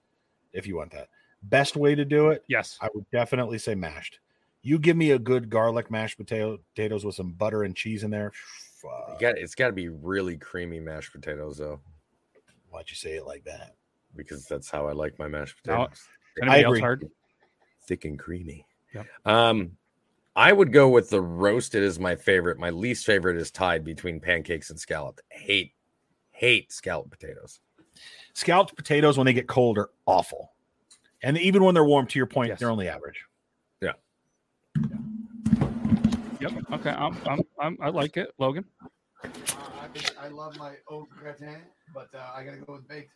if 0.54 0.68
you 0.68 0.76
want 0.78 0.92
that. 0.92 1.08
Best 1.44 1.76
way 1.76 1.96
to 1.96 2.06
do 2.06 2.30
it, 2.30 2.44
Yes. 2.48 2.78
I 2.82 2.90
would 2.94 3.10
definitely 3.12 3.58
say 3.58 3.74
mashed. 3.76 4.20
You 4.62 4.78
give 4.80 4.96
me 4.98 5.12
a 5.12 5.20
good 5.20 5.50
garlic 5.50 5.90
mashed 5.90 6.18
potato 6.18 6.60
potatoes 6.76 7.06
with 7.06 7.16
some 7.16 7.32
butter 7.34 7.64
and 7.64 7.76
cheese 7.76 8.04
in 8.04 8.12
there. 8.12 8.32
Fuck. 8.82 9.20
got 9.20 9.38
it's 9.38 9.56
got 9.56 9.68
to 9.68 9.74
be 9.74 9.90
really 9.90 10.38
creamy 10.38 10.80
mashed 10.80 11.12
potatoes 11.12 11.58
though, 11.58 11.80
Why'd 12.70 12.90
you 12.90 12.96
say 12.96 13.16
it 13.16 13.26
like 13.26 13.44
that? 13.46 13.76
because 14.16 14.46
that's 14.46 14.70
how 14.70 14.88
I 14.88 14.94
like 14.94 15.18
my 15.20 15.28
mashed 15.28 15.58
potatoes, 15.64 16.04
Anybody 16.42 16.64
else 16.64 16.72
agree. 16.72 16.80
hard? 16.82 17.06
thick 17.88 18.06
and 18.06 18.20
creamy. 18.20 18.66
Yep. 18.94 19.06
Um, 19.26 19.72
I 20.38 20.54
would 20.54 20.72
go 20.72 20.88
with 20.88 21.10
the 21.10 21.20
roasted 21.20 21.82
as 21.82 22.00
my 22.00 22.16
favorite. 22.16 22.60
My 22.60 22.70
least 22.70 23.08
favorite 23.08 23.38
is 23.38 23.50
tied 23.50 23.84
between 23.84 24.20
pancakes 24.20 24.70
and 24.70 24.80
scalloped. 24.80 25.20
Hate, 25.30 25.74
hate 26.30 26.72
scalloped 26.72 27.10
potatoes. 27.10 27.60
Scalloped 28.34 28.76
potatoes 28.76 29.18
when 29.18 29.26
they 29.26 29.34
get 29.34 29.48
cold 29.48 29.80
are 29.80 29.90
awful. 30.06 30.52
And 31.24 31.40
even 31.40 31.64
when 31.64 31.74
they're 31.74 31.84
warm, 31.84 32.06
to 32.06 32.20
your 32.20 32.28
point, 32.28 32.50
Yes. 32.50 32.60
they're 32.60 32.70
only 32.70 32.88
average. 32.88 33.26
Yeah. 33.82 33.94
Yep. 36.40 36.52
Okay. 36.72 36.92
I'm, 36.92 37.18
I'm, 37.28 37.42
I'm 37.60 37.78
I 37.82 37.90
like 37.90 38.16
it, 38.18 38.32
Logan. 38.38 38.64
Uh, 38.84 38.90
I, 40.20 40.26
I 40.26 40.28
love 40.28 40.56
my 40.60 40.76
au 40.88 41.08
gratin, 41.20 41.64
but 41.96 42.10
uh, 42.14 42.20
I 42.36 42.44
gotta 42.44 42.58
go 42.58 42.74
with 42.74 42.88
baked. 42.88 43.10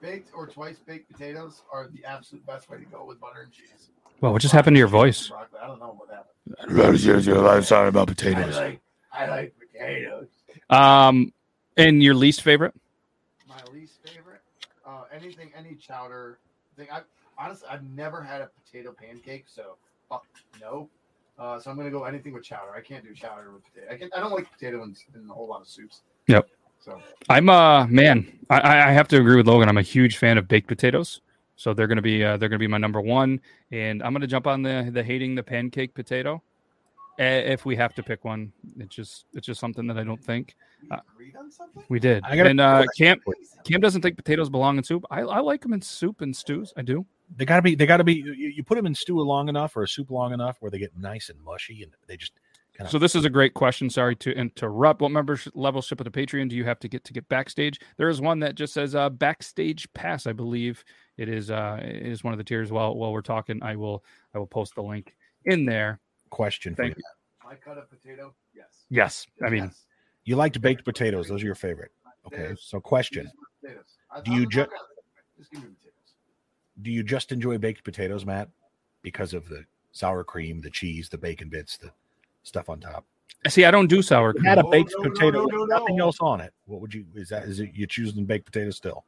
Baked 0.00 0.30
or 0.34 0.46
twice 0.48 0.78
baked 0.78 1.12
potatoes 1.12 1.62
are 1.70 1.88
the 1.92 2.02
absolute 2.06 2.44
best 2.46 2.70
way 2.70 2.78
to 2.78 2.84
go 2.86 3.04
with 3.04 3.20
butter 3.20 3.42
and 3.42 3.52
cheese. 3.52 3.90
Well, 4.22 4.32
what 4.32 4.40
just 4.40 4.54
happened 4.54 4.76
to 4.76 4.78
your 4.78 4.86
voice? 4.88 5.32
I 5.60 5.66
don't 5.66 5.80
know 5.80 5.98
what 5.98 6.08
happened. 6.08 7.46
I'm 7.48 7.62
sorry 7.64 7.88
about 7.88 8.06
potatoes. 8.06 8.38
I 8.38 8.46
potatoes. 8.46 8.56
like, 8.56 8.80
I 9.12 9.26
like 9.28 9.54
potatoes. 9.58 10.28
Um, 10.70 11.32
and 11.76 12.00
your 12.02 12.14
least 12.14 12.42
favorite? 12.42 12.72
My 13.48 13.56
least 13.72 13.94
favorite, 14.04 14.40
uh, 14.86 15.02
anything, 15.12 15.50
any 15.58 15.74
chowder 15.74 16.38
thing. 16.76 16.86
I 16.92 17.00
honestly, 17.36 17.66
I've 17.68 17.82
never 17.82 18.22
had 18.22 18.40
a 18.42 18.48
potato 18.64 18.92
pancake, 18.92 19.46
so 19.52 19.74
fuck 20.08 20.24
no. 20.60 20.88
Uh, 21.36 21.58
so 21.58 21.72
I'm 21.72 21.76
gonna 21.76 21.90
go 21.90 22.04
anything 22.04 22.32
with 22.32 22.44
chowder. 22.44 22.72
I 22.76 22.80
can't 22.80 23.04
do 23.04 23.12
chowder 23.14 23.50
with 23.50 23.64
potato. 23.64 23.92
I 23.92 23.96
can. 23.96 24.10
I 24.16 24.20
don't 24.20 24.32
like 24.32 24.50
potato 24.52 24.84
in, 24.84 24.94
in 25.16 25.28
a 25.28 25.32
whole 25.32 25.48
lot 25.48 25.62
of 25.62 25.66
soups. 25.66 26.02
Yep. 26.28 26.48
So 26.78 27.00
I'm 27.28 27.48
uh 27.48 27.86
man, 27.88 28.38
I- 28.48 28.60
I, 28.60 28.88
I 28.88 28.92
have 28.92 29.08
to 29.08 29.16
agree 29.18 29.34
with 29.36 29.48
Logan. 29.48 29.68
I'm 29.68 29.78
a 29.78 29.82
huge 29.82 30.16
fan 30.16 30.38
of 30.38 30.46
baked 30.46 30.68
potatoes, 30.68 31.20
so 31.62 31.72
they're 31.72 31.86
gonna 31.86 32.02
be 32.02 32.24
uh, 32.24 32.36
they're 32.36 32.48
gonna 32.48 32.58
be 32.58 32.66
my 32.66 32.78
number 32.78 33.00
one, 33.00 33.40
and 33.70 34.02
I'm 34.02 34.12
gonna 34.12 34.26
jump 34.26 34.46
on 34.46 34.62
the 34.62 34.90
the 34.92 35.02
hating 35.02 35.34
the 35.36 35.42
pancake 35.42 35.94
potato. 35.94 36.42
If 37.18 37.64
we 37.66 37.76
have 37.76 37.94
to 37.94 38.02
pick 38.02 38.24
one, 38.24 38.52
it's 38.78 38.94
just 38.96 39.26
it's 39.34 39.46
just 39.46 39.60
something 39.60 39.86
that 39.86 39.96
I 39.98 40.02
don't 40.02 40.22
think 40.22 40.56
we 40.82 40.88
Uh, 40.90 41.00
agreed 41.14 41.36
on 41.36 41.50
something. 41.52 41.84
we 41.88 42.00
did. 42.00 42.24
I 42.24 42.36
gotta- 42.36 42.50
and 42.50 42.60
uh, 42.60 42.84
Cam 42.98 43.20
Cam 43.64 43.80
doesn't 43.80 44.02
think 44.02 44.16
potatoes 44.16 44.50
belong 44.50 44.76
in 44.78 44.82
soup. 44.82 45.04
I, 45.10 45.20
I 45.20 45.40
like 45.40 45.60
them 45.60 45.72
in 45.72 45.82
soup 45.82 46.20
and 46.22 46.34
stews. 46.34 46.72
I 46.76 46.82
do. 46.82 47.06
They 47.36 47.44
gotta 47.44 47.62
be. 47.62 47.74
They 47.76 47.86
gotta 47.86 48.02
be. 48.02 48.14
You, 48.14 48.32
you 48.32 48.64
put 48.64 48.74
them 48.76 48.86
in 48.86 48.94
stew 48.94 49.20
long 49.20 49.48
enough 49.48 49.76
or 49.76 49.84
a 49.84 49.88
soup 49.88 50.10
long 50.10 50.32
enough 50.32 50.56
where 50.60 50.70
they 50.70 50.78
get 50.78 50.96
nice 50.98 51.28
and 51.28 51.40
mushy, 51.42 51.82
and 51.84 51.92
they 52.08 52.16
just 52.16 52.32
kind 52.76 52.86
of. 52.86 52.90
So 52.90 52.98
this 52.98 53.14
is 53.14 53.24
a 53.24 53.30
great 53.30 53.54
question. 53.54 53.88
Sorry 53.90 54.16
to 54.16 54.32
interrupt. 54.32 55.00
What 55.02 55.12
membership 55.12 55.52
levelship 55.54 56.00
of 56.00 56.04
the 56.04 56.10
Patreon 56.10 56.48
do 56.48 56.56
you 56.56 56.64
have 56.64 56.80
to 56.80 56.88
get 56.88 57.04
to 57.04 57.12
get 57.12 57.28
backstage? 57.28 57.78
There 57.98 58.08
is 58.08 58.20
one 58.20 58.40
that 58.40 58.54
just 58.54 58.72
says 58.74 58.94
uh, 58.94 59.10
backstage 59.10 59.86
pass. 59.92 60.26
I 60.26 60.32
believe 60.32 60.82
it 61.16 61.28
is. 61.28 61.50
Uh, 61.50 61.78
it 61.82 62.06
is 62.06 62.24
one 62.24 62.32
of 62.32 62.38
the 62.38 62.44
tiers. 62.44 62.70
While 62.72 62.94
while 62.96 63.12
we're 63.12 63.20
talking, 63.22 63.62
I 63.62 63.76
will 63.76 64.04
I 64.34 64.38
will 64.38 64.46
post 64.46 64.74
the 64.74 64.82
link 64.82 65.14
in 65.44 65.64
there. 65.64 66.00
question 66.30 66.74
for 66.74 66.82
Thank 66.84 66.96
you. 66.96 67.02
My 67.44 67.54
cut 67.54 67.78
of 67.78 67.90
potato. 67.90 68.34
Yes. 68.54 68.66
Yes, 68.88 69.26
I 69.44 69.50
mean 69.50 69.64
Yes. 69.64 69.84
You 70.24 70.36
liked 70.36 70.60
baked 70.60 70.84
potatoes; 70.84 71.28
those 71.28 71.42
are 71.42 71.46
your 71.46 71.54
favorite. 71.56 71.90
Okay, 72.26 72.54
so 72.60 72.80
question: 72.80 73.28
Do 74.24 74.32
you 74.32 74.46
ju- 74.46 74.66
just 75.36 75.50
give 75.50 75.62
me 75.62 75.68
potatoes? 75.70 76.14
Do 76.82 76.90
you 76.92 77.02
just 77.02 77.32
enjoy 77.32 77.58
baked 77.58 77.82
potatoes, 77.82 78.24
Matt, 78.24 78.48
because 79.02 79.34
of 79.34 79.48
the 79.48 79.64
sour 79.90 80.22
cream, 80.24 80.60
the 80.60 80.70
cheese, 80.70 81.08
the 81.08 81.18
bacon 81.18 81.48
bits, 81.48 81.76
the 81.76 81.90
stuff 82.44 82.68
on 82.68 82.78
top? 82.80 83.04
see. 83.48 83.64
I 83.64 83.72
don't 83.72 83.88
do 83.88 84.00
sour 84.02 84.30
If 84.30 84.36
you 84.36 84.40
cream. 84.42 84.48
had 84.50 84.58
a 84.58 84.64
baked 84.68 84.94
no, 84.96 85.02
no, 85.02 85.10
potato 85.10 85.38
no, 85.38 85.44
with 85.44 85.68
no, 85.70 85.78
nothing 85.78 85.98
else 85.98 86.18
on 86.20 86.40
it, 86.40 86.52
what 86.66 86.80
would 86.80 86.94
you? 86.94 87.04
Is 87.16 87.28
that 87.30 87.42
is 87.44 87.58
it? 87.58 87.70
You 87.74 87.86
choosing 87.88 88.24
baked 88.24 88.46
potato 88.46 88.70
still? 88.70 89.04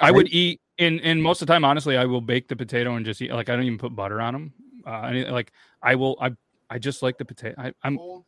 I 0.00 0.12
would 0.12 0.28
eat 0.32 0.60
in 0.78 0.98
in 1.00 1.20
most 1.20 1.42
of 1.42 1.46
the 1.46 1.52
time. 1.52 1.64
Honestly, 1.64 1.96
I 1.96 2.04
will 2.04 2.20
bake 2.20 2.48
the 2.48 2.56
potato 2.56 2.94
and 2.94 3.04
just 3.04 3.20
eat. 3.22 3.32
Like 3.32 3.48
I 3.48 3.56
don't 3.56 3.64
even 3.64 3.78
put 3.78 3.94
butter 3.94 4.20
on 4.20 4.34
them. 4.34 4.52
Uh, 4.86 5.02
any, 5.02 5.24
like 5.24 5.52
I 5.82 5.94
will. 5.94 6.16
I 6.20 6.32
I 6.70 6.78
just 6.78 7.02
like 7.02 7.18
the 7.18 7.24
potato. 7.24 7.54
I, 7.60 7.72
I'm 7.82 7.96
cold, 7.96 8.24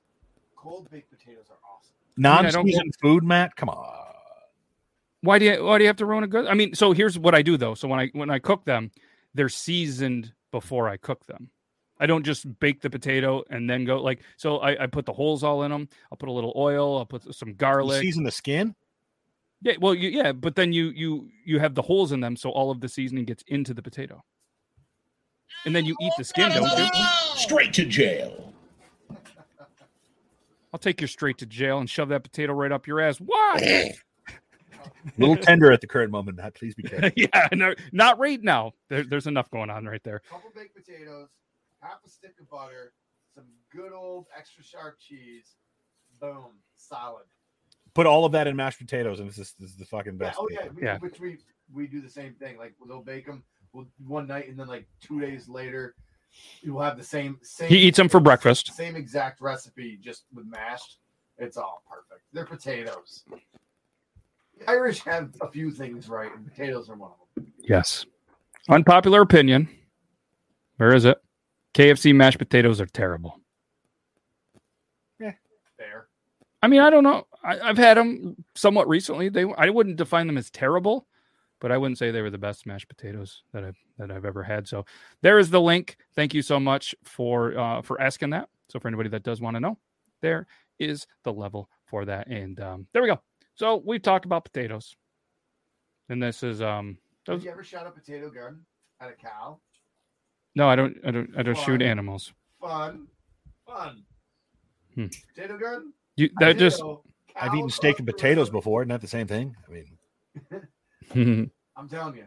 cold 0.55 0.91
baked 0.91 1.11
potatoes 1.11 1.47
are 1.51 1.59
awesome. 1.65 2.47
I 2.47 2.51
don't 2.51 2.65
Non-seasoned 2.67 2.95
food, 3.03 3.25
Matt. 3.25 3.57
Come 3.57 3.69
on. 3.69 4.05
Why 5.23 5.39
do 5.39 5.45
you 5.47 5.65
why 5.65 5.79
do 5.79 5.85
you 5.85 5.89
have 5.89 5.97
to 5.97 6.07
ruin 6.07 6.25
a 6.25 6.29
good? 6.29 6.47
I 6.47 6.55
mean, 6.55 6.75
so 6.75 6.93
here's 6.93 7.19
what 7.19 7.35
I 7.35 7.43
do 7.43 7.57
though. 7.57 7.75
So 7.75 7.89
when 7.89 7.99
I 7.99 8.09
when 8.13 8.31
I 8.31 8.39
cook 8.39 8.65
them, 8.65 8.91
they're 9.35 9.49
seasoned 9.49 10.33
before 10.53 10.89
I 10.89 10.97
cook 10.97 11.27
them. 11.27 11.51
I 11.99 12.07
don't 12.07 12.25
just 12.25 12.61
bake 12.61 12.83
the 12.83 12.91
potato 12.91 13.43
and 13.51 13.69
then 13.69 13.85
go 13.85 14.01
like 14.03 14.21
so. 14.37 14.59
I, 14.59 14.85
I 14.85 14.87
put 14.87 15.07
the 15.07 15.13
holes 15.13 15.43
all 15.43 15.63
in 15.63 15.71
them. 15.71 15.89
I'll 16.13 16.19
put 16.19 16.29
a 16.29 16.33
little 16.33 16.53
oil. 16.55 16.99
I'll 16.99 17.07
put 17.07 17.35
some 17.35 17.49
You 17.49 17.55
garlic. 17.55 18.03
season 18.03 18.23
the 18.23 18.31
skin. 18.31 18.75
Yeah, 19.63 19.75
well, 19.81 19.95
you, 19.95 20.11
yeah, 20.11 20.33
but 20.33 20.55
then 20.55 20.73
you 20.73 20.91
you 20.91 21.29
you 21.45 21.59
have 21.59 21.75
the 21.75 21.83
holes 21.83 22.13
in 22.13 22.21
them, 22.21 22.37
so 22.37 22.51
all 22.51 22.71
of 22.71 22.81
the 22.81 22.89
seasoning 22.89 23.25
gets 23.25 23.43
into 23.49 23.73
the 23.73 23.83
potato, 23.83 24.23
and 25.65 25.75
then 25.75 25.85
you 25.85 25.97
eat 26.01 26.13
the 26.19 26.25
skin, 26.25 26.51
don't 26.51 26.79
you? 26.79 26.89
Straight 27.37 27.73
to 27.75 27.85
jail. 27.87 28.53
I'll 30.73 30.79
take 30.79 31.01
you 31.01 31.07
straight 31.07 31.39
to 31.39 31.47
jail 31.47 31.79
and 31.79 31.89
shove 31.89 32.11
that 32.11 32.23
potato 32.23 32.53
right 32.53 32.71
up 32.71 32.87
your 32.87 33.01
ass. 33.01 33.17
Why? 33.17 33.95
A 35.07 35.21
little 35.21 35.37
tender 35.37 35.73
at 35.73 35.81
the 35.81 35.87
current 35.87 36.11
moment. 36.11 36.37
Matt. 36.37 36.55
Please 36.55 36.75
be 36.75 36.83
careful. 36.85 37.11
yeah, 37.17 37.49
no, 37.53 37.75
not 37.93 38.19
right 38.19 38.43
now. 38.43 38.73
There, 38.91 39.05
there's 39.05 39.27
enough 39.27 39.51
going 39.51 39.71
on 39.71 39.87
right 39.87 40.03
there. 40.05 40.21
couple 40.31 40.51
baked 40.55 40.75
potatoes, 40.75 41.29
half 41.81 41.99
a 42.05 42.11
stick 42.11 42.35
of 42.41 42.51
butter, 42.51 42.93
some 43.35 43.45
good 43.73 43.93
old 43.93 44.27
extra 44.37 44.63
sharp 44.63 44.99
cheese. 44.99 45.55
Boom, 46.21 46.59
solid. 46.77 47.25
Put 47.97 48.05
all 48.07 48.27
of 48.27 48.33
that 48.33 48.47
in 48.47 48.55
mashed 48.57 48.79
potatoes, 48.79 49.21
and 49.21 49.29
this 49.29 49.39
is, 49.39 49.55
this 49.59 49.71
is 49.71 49.77
the 49.77 49.87
fucking 49.87 50.13
Yeah, 50.13 50.19
best. 50.19 50.37
oh 50.39 50.47
yeah, 50.51 50.69
we, 50.75 50.83
Yeah. 50.83 50.99
which 50.99 51.19
we 51.19 51.39
we 51.73 51.87
do 51.87 52.03
the 52.03 52.11
same 52.11 52.35
thing. 52.35 52.59
Like 52.59 52.75
they'll 52.87 53.01
bake 53.03 53.25
them 53.25 53.43
one 54.07 54.27
night, 54.27 54.49
and 54.51 54.59
then 54.59 54.67
like 54.67 54.87
two 55.01 55.19
days 55.19 55.49
later, 55.49 55.95
you'll 56.61 56.83
have 56.83 56.99
the 56.99 57.03
same 57.03 57.39
same. 57.43 57.71
He 57.71 57.79
eats 57.79 57.97
them 57.97 58.11
for 58.11 58.21
breakfast. 58.21 58.75
Same 58.75 58.97
exact 58.97 59.41
recipe, 59.41 59.97
just 59.97 60.25
with 60.35 60.45
mashed. 60.47 60.99
It's 61.39 61.57
all 61.57 61.83
perfect. 61.91 62.23
They're 62.35 62.45
potatoes. 62.45 63.25
The 64.59 64.71
Irish 64.71 65.01
have 65.05 65.35
a 65.41 65.51
few 65.51 65.71
things 65.71 66.11
right, 66.11 66.31
and 66.35 66.47
potatoes 66.47 66.91
are 66.91 66.97
one 66.97 67.13
of 67.13 67.17
them. 67.35 67.51
Yes. 67.61 68.05
Unpopular 68.69 69.23
opinion. 69.23 69.71
Where 70.77 70.95
is 70.95 71.07
it? 71.07 71.17
KFC 71.73 72.15
mashed 72.15 72.39
potatoes 72.39 72.79
are 72.79 72.87
terrible. 72.87 73.41
Fair. 75.79 76.09
I 76.67 76.69
mean, 76.69 76.81
I 76.81 76.91
don't 76.91 77.05
know. 77.05 77.29
I, 77.45 77.61
I've 77.61 77.79
had 77.79 77.97
them 77.97 78.35
somewhat 78.57 78.89
recently. 78.89 79.29
They 79.29 79.45
I 79.57 79.71
wouldn't 79.71 79.95
define 79.95 80.27
them 80.27 80.37
as 80.37 80.51
terrible, 80.51 81.07
but 81.61 81.71
I 81.71 81.79
wouldn't 81.79 81.97
say 81.97 82.11
they 82.11 82.23
were 82.23 82.31
the 82.31 82.39
best 82.39 82.67
mashed 82.67 82.89
potatoes 82.89 83.45
that 83.53 83.63
I've 83.63 83.77
that 83.99 84.11
I've 84.11 84.25
ever 84.25 84.43
had. 84.43 84.67
So 84.67 84.85
there 85.23 85.39
is 85.39 85.49
the 85.49 85.61
link. 85.61 85.97
Thank 86.17 86.35
you 86.35 86.43
so 86.43 86.59
much 86.59 86.93
for 87.05 87.57
uh, 87.57 87.83
for 87.83 88.01
asking 88.01 88.31
that. 88.31 88.49
So 88.69 88.81
for 88.81 88.89
anybody 88.89 89.09
that 89.11 89.23
does 89.23 89.41
want 89.41 89.55
to 89.55 89.61
know, 89.61 89.79
there 90.23 90.49
is 90.81 91.07
the 91.23 91.33
level 91.33 91.71
for 91.85 92.05
that. 92.05 92.27
And 92.27 92.59
um, 92.59 92.89
there 92.93 93.01
we 93.01 93.07
go. 93.07 93.21
So 93.55 93.81
we've 93.87 94.03
talked 94.03 94.25
about 94.25 94.45
potatoes, 94.45 94.97
and 96.09 96.21
this 96.21 96.43
is 96.43 96.61
um. 96.61 96.99
Have 97.29 97.45
you 97.45 97.51
ever 97.53 97.63
shot 97.63 97.87
a 97.87 97.93
potato 97.93 98.29
gun 98.29 98.63
at 99.01 99.09
a 99.09 99.13
cow? 99.13 99.61
No, 100.57 100.69
I 100.69 100.75
don't. 100.75 100.97
I 101.07 101.13
don't. 101.13 101.31
I 101.39 101.45
don't 101.45 101.57
shoot 101.57 101.81
animals. 101.81 102.33
Fun, 102.61 103.07
fun. 103.65 104.03
Hmm. 104.97 105.07
Potato 105.33 105.59
garden. 105.59 105.93
You 106.17 106.31
that 106.41 106.59
just. 106.59 106.81
Potato, 106.81 107.03
I've 107.39 107.55
eaten 107.55 107.69
steak 107.71 107.99
and 107.99 108.07
potatoes 108.07 108.49
river. 108.49 108.59
before. 108.59 108.85
Not 108.87 109.01
that 109.01 109.03
the 109.03 109.09
same 109.09 109.27
thing. 109.27 109.55
I 109.69 109.71
mean, 111.15 111.51
I'm 111.77 111.89
telling 111.89 112.17
you, 112.17 112.27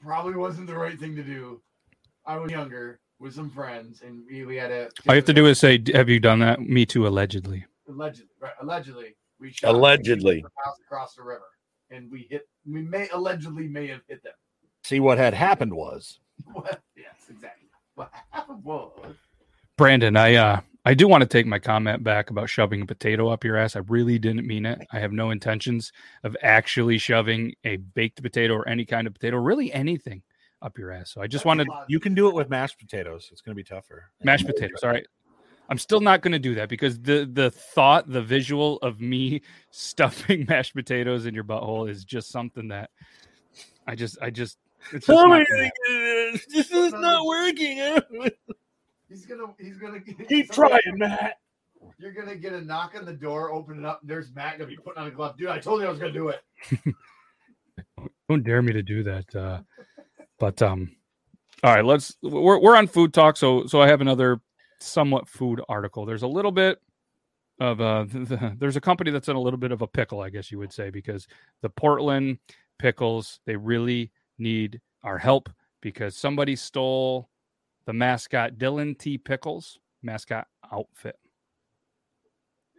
probably 0.00 0.34
wasn't 0.34 0.68
the 0.68 0.76
right 0.76 0.98
thing 0.98 1.16
to 1.16 1.22
do. 1.22 1.60
I 2.26 2.36
was 2.36 2.50
younger 2.52 3.00
with 3.18 3.34
some 3.34 3.50
friends, 3.50 4.02
and 4.02 4.22
we, 4.30 4.44
we 4.44 4.56
had 4.56 4.70
a. 4.70 4.84
All 5.08 5.14
you 5.14 5.16
have 5.16 5.24
to 5.24 5.32
do 5.34 5.46
is 5.46 5.58
say, 5.58 5.82
"Have 5.94 6.08
you 6.08 6.20
done 6.20 6.38
that?" 6.40 6.60
Me 6.60 6.86
too, 6.86 7.06
allegedly. 7.06 7.64
allegedly, 7.88 8.30
right? 8.40 8.52
Allegedly, 8.62 9.16
we 9.40 9.50
shot 9.50 9.74
Allegedly. 9.74 10.44
house 10.64 10.76
across 10.86 11.14
the 11.14 11.22
river, 11.22 11.48
and 11.90 12.10
we 12.10 12.28
hit. 12.30 12.48
We 12.64 12.82
may 12.82 13.08
allegedly 13.12 13.66
may 13.66 13.88
have 13.88 14.02
hit 14.08 14.22
them. 14.22 14.34
see 14.84 15.00
what 15.00 15.18
had 15.18 15.34
happened 15.34 15.74
was 15.74 16.20
What? 16.52 16.80
Yes, 16.96 17.14
exactly. 17.28 17.68
What 17.96 18.12
happened 18.30 18.62
was 18.62 19.16
Brandon, 19.76 20.16
I 20.16 20.34
uh, 20.36 20.60
I 20.84 20.94
do 20.94 21.06
want 21.06 21.22
to 21.22 21.28
take 21.28 21.46
my 21.46 21.60
comment 21.60 22.02
back 22.02 22.30
about 22.30 22.48
shoving 22.48 22.82
a 22.82 22.86
potato 22.86 23.28
up 23.28 23.44
your 23.44 23.56
ass. 23.56 23.76
I 23.76 23.80
really 23.88 24.18
didn't 24.18 24.46
mean 24.46 24.66
it. 24.66 24.80
I 24.92 24.98
have 24.98 25.12
no 25.12 25.30
intentions 25.30 25.92
of 26.24 26.36
actually 26.42 26.98
shoving 26.98 27.54
a 27.64 27.76
baked 27.76 28.20
potato 28.20 28.54
or 28.54 28.68
any 28.68 28.84
kind 28.84 29.06
of 29.06 29.14
potato, 29.14 29.36
really 29.36 29.72
anything, 29.72 30.22
up 30.60 30.76
your 30.76 30.90
ass. 30.90 31.12
So 31.12 31.22
I 31.22 31.28
just 31.28 31.44
wanted 31.44 31.66
to 31.66 31.84
you 31.88 32.00
can 32.00 32.14
do 32.14 32.28
it 32.28 32.34
with 32.34 32.50
mashed 32.50 32.78
potatoes. 32.78 33.28
It's 33.30 33.40
going 33.40 33.54
to 33.54 33.56
be 33.56 33.64
tougher. 33.64 34.10
mashed 34.24 34.46
potatoes. 34.46 34.82
All 34.82 34.90
right. 34.90 35.06
I'm 35.68 35.78
still 35.78 36.00
not 36.00 36.20
going 36.20 36.32
to 36.32 36.40
do 36.40 36.56
that 36.56 36.68
because 36.68 37.00
the 37.00 37.30
the 37.32 37.50
thought, 37.50 38.10
the 38.10 38.20
visual 38.20 38.78
of 38.78 39.00
me 39.00 39.42
stuffing 39.70 40.46
mashed 40.48 40.74
potatoes 40.74 41.26
in 41.26 41.34
your 41.34 41.44
butthole 41.44 41.88
is 41.88 42.04
just 42.04 42.30
something 42.30 42.68
that 42.68 42.90
I 43.86 43.94
just 43.94 44.18
I 44.20 44.30
just 44.30 44.58
it's 44.92 45.06
just 45.06 45.26
not 45.28 45.46
gonna 45.48 45.70
this 46.52 46.70
is 46.72 46.92
not 46.92 47.24
working. 47.24 48.00
he's 49.12 49.26
gonna 49.26 49.54
he's 49.58 49.76
gonna 49.76 50.00
Keep 50.00 50.52
trying, 50.52 50.80
Matt. 50.94 51.36
You're 51.98 52.12
gonna 52.12 52.36
get 52.36 52.52
a 52.52 52.60
knock 52.60 52.94
on 52.96 53.04
the 53.04 53.12
door, 53.12 53.52
open 53.52 53.78
it 53.78 53.84
up. 53.84 54.00
And 54.00 54.10
There's 54.10 54.32
Matt 54.34 54.58
gonna 54.58 54.70
be 54.70 54.76
putting 54.76 55.02
on 55.02 55.08
a 55.08 55.10
glove. 55.10 55.36
Dude, 55.36 55.48
I 55.48 55.58
told 55.58 55.80
you 55.80 55.86
I 55.86 55.90
was 55.90 55.98
gonna 55.98 56.12
do 56.12 56.28
it. 56.28 56.42
don't 58.28 58.44
dare 58.44 58.62
me 58.62 58.72
to 58.72 58.82
do 58.82 59.02
that 59.02 59.34
uh 59.34 59.60
but 60.38 60.60
um 60.62 60.90
all 61.62 61.74
right 61.74 61.84
let's 61.84 62.16
we're, 62.22 62.58
we're 62.58 62.76
on 62.76 62.86
food 62.86 63.12
talk 63.12 63.36
so 63.36 63.66
so 63.66 63.80
i 63.80 63.86
have 63.86 64.00
another 64.00 64.40
somewhat 64.80 65.28
food 65.28 65.60
article 65.68 66.04
there's 66.04 66.22
a 66.22 66.28
little 66.28 66.52
bit 66.52 66.80
of 67.60 67.80
uh 67.80 68.04
there's 68.58 68.76
a 68.76 68.80
company 68.80 69.10
that's 69.10 69.28
in 69.28 69.36
a 69.36 69.40
little 69.40 69.58
bit 69.58 69.72
of 69.72 69.82
a 69.82 69.86
pickle 69.86 70.20
i 70.20 70.30
guess 70.30 70.50
you 70.50 70.58
would 70.58 70.72
say 70.72 70.90
because 70.90 71.26
the 71.60 71.68
portland 71.68 72.38
pickles 72.78 73.40
they 73.46 73.56
really 73.56 74.10
need 74.38 74.80
our 75.04 75.18
help 75.18 75.48
because 75.80 76.16
somebody 76.16 76.56
stole 76.56 77.28
the 77.84 77.92
mascot 77.92 78.54
dylan 78.54 78.98
t. 78.98 79.18
Pickles 79.18 79.78
mascot 80.02 80.46
outfit. 80.72 81.18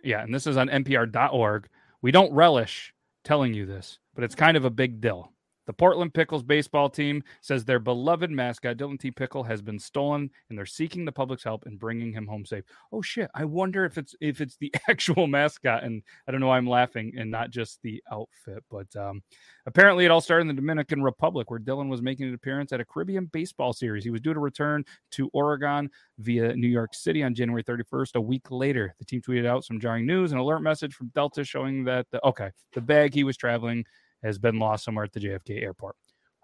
Yeah 0.03 0.23
and 0.23 0.33
this 0.33 0.47
is 0.47 0.57
on 0.57 0.69
npr.org 0.69 1.67
we 2.01 2.11
don't 2.11 2.33
relish 2.33 2.93
telling 3.23 3.53
you 3.53 3.65
this, 3.65 3.97
but 4.13 4.23
it's 4.23 4.35
kind 4.35 4.57
of 4.57 4.65
a 4.65 4.69
big 4.69 5.01
deal. 5.01 5.32
The 5.66 5.74
Portland 5.74 6.14
Pickles 6.14 6.43
baseball 6.43 6.89
team 6.89 7.24
says 7.41 7.64
their 7.64 7.80
beloved 7.80 8.30
mascot, 8.30 8.78
Dylan 8.78 8.99
T. 8.99 9.11
Pickle, 9.11 9.43
has 9.43 9.61
been 9.61 9.80
stolen 9.80 10.30
and 10.49 10.57
they're 10.57 10.66
seeking 10.66 11.05
the 11.05 11.11
public's 11.11 11.43
help 11.43 11.66
in 11.66 11.78
bringing 11.78 12.11
him 12.11 12.28
home 12.28 12.45
safe. 12.45 12.64
Oh 12.91 13.01
shit. 13.01 13.30
I 13.34 13.45
wonder 13.45 13.86
if 13.86 13.97
it's 13.97 14.16
if 14.20 14.41
it's 14.41 14.57
the 14.57 14.74
actual 14.89 15.28
mascot. 15.28 15.84
And 15.84 16.03
I 16.28 16.32
don't 16.32 16.41
know 16.41 16.47
why 16.47 16.57
I'm 16.57 16.68
laughing 16.68 17.14
and 17.18 17.32
not 17.32 17.49
just 17.49 17.82
the 17.82 18.03
outfit. 18.11 18.64
But 18.70 18.93
um, 18.95 19.22
apparently 19.66 20.05
it 20.05 20.11
all 20.11 20.22
started 20.22 20.41
in 20.41 20.47
the 20.47 20.53
Dominican 20.53 21.01
Republic 21.01 21.49
where 21.49 21.59
Dylan 21.59 21.89
was 21.89 22.01
making 22.01 22.28
an 22.28 22.34
appearance 22.34 22.74
at 22.74 22.82
a 22.82 22.86
Caribbean 22.86 23.26
baseball 23.26 23.74
series. 23.74 24.03
He 24.03 24.09
was 24.09 24.22
due 24.22 24.34
to 24.34 24.39
return 24.39 24.84
to 25.11 25.30
Oregon 25.34 25.89
via 26.20 26.55
New 26.55 26.68
York 26.68 26.93
City 26.93 27.24
on 27.24 27.34
January 27.34 27.64
31st. 27.64 28.16
A 28.16 28.22
week 28.22 28.51
later, 28.51 28.93
the 28.99 29.05
team 29.05 29.22
tweeted 29.22 29.45
out 29.45 29.64
some 29.64 29.80
jarring 29.80 30.05
news, 30.05 30.32
an 30.32 30.38
alert 30.38 30.59
message 30.59 30.93
from 30.93 31.11
Delta 31.16 31.43
showing 31.43 31.84
that 31.86 32.05
the 32.11 32.26
okay, 32.26 32.51
the 32.74 32.82
bag 32.82 33.14
he 33.14 33.24
was 33.24 33.38
traveling 33.38 33.86
has 34.24 34.38
been 34.38 34.59
lost 34.59 34.86
somewhere 34.86 35.05
at 35.05 35.13
the 35.13 35.19
JFK 35.19 35.61
airport. 35.61 35.95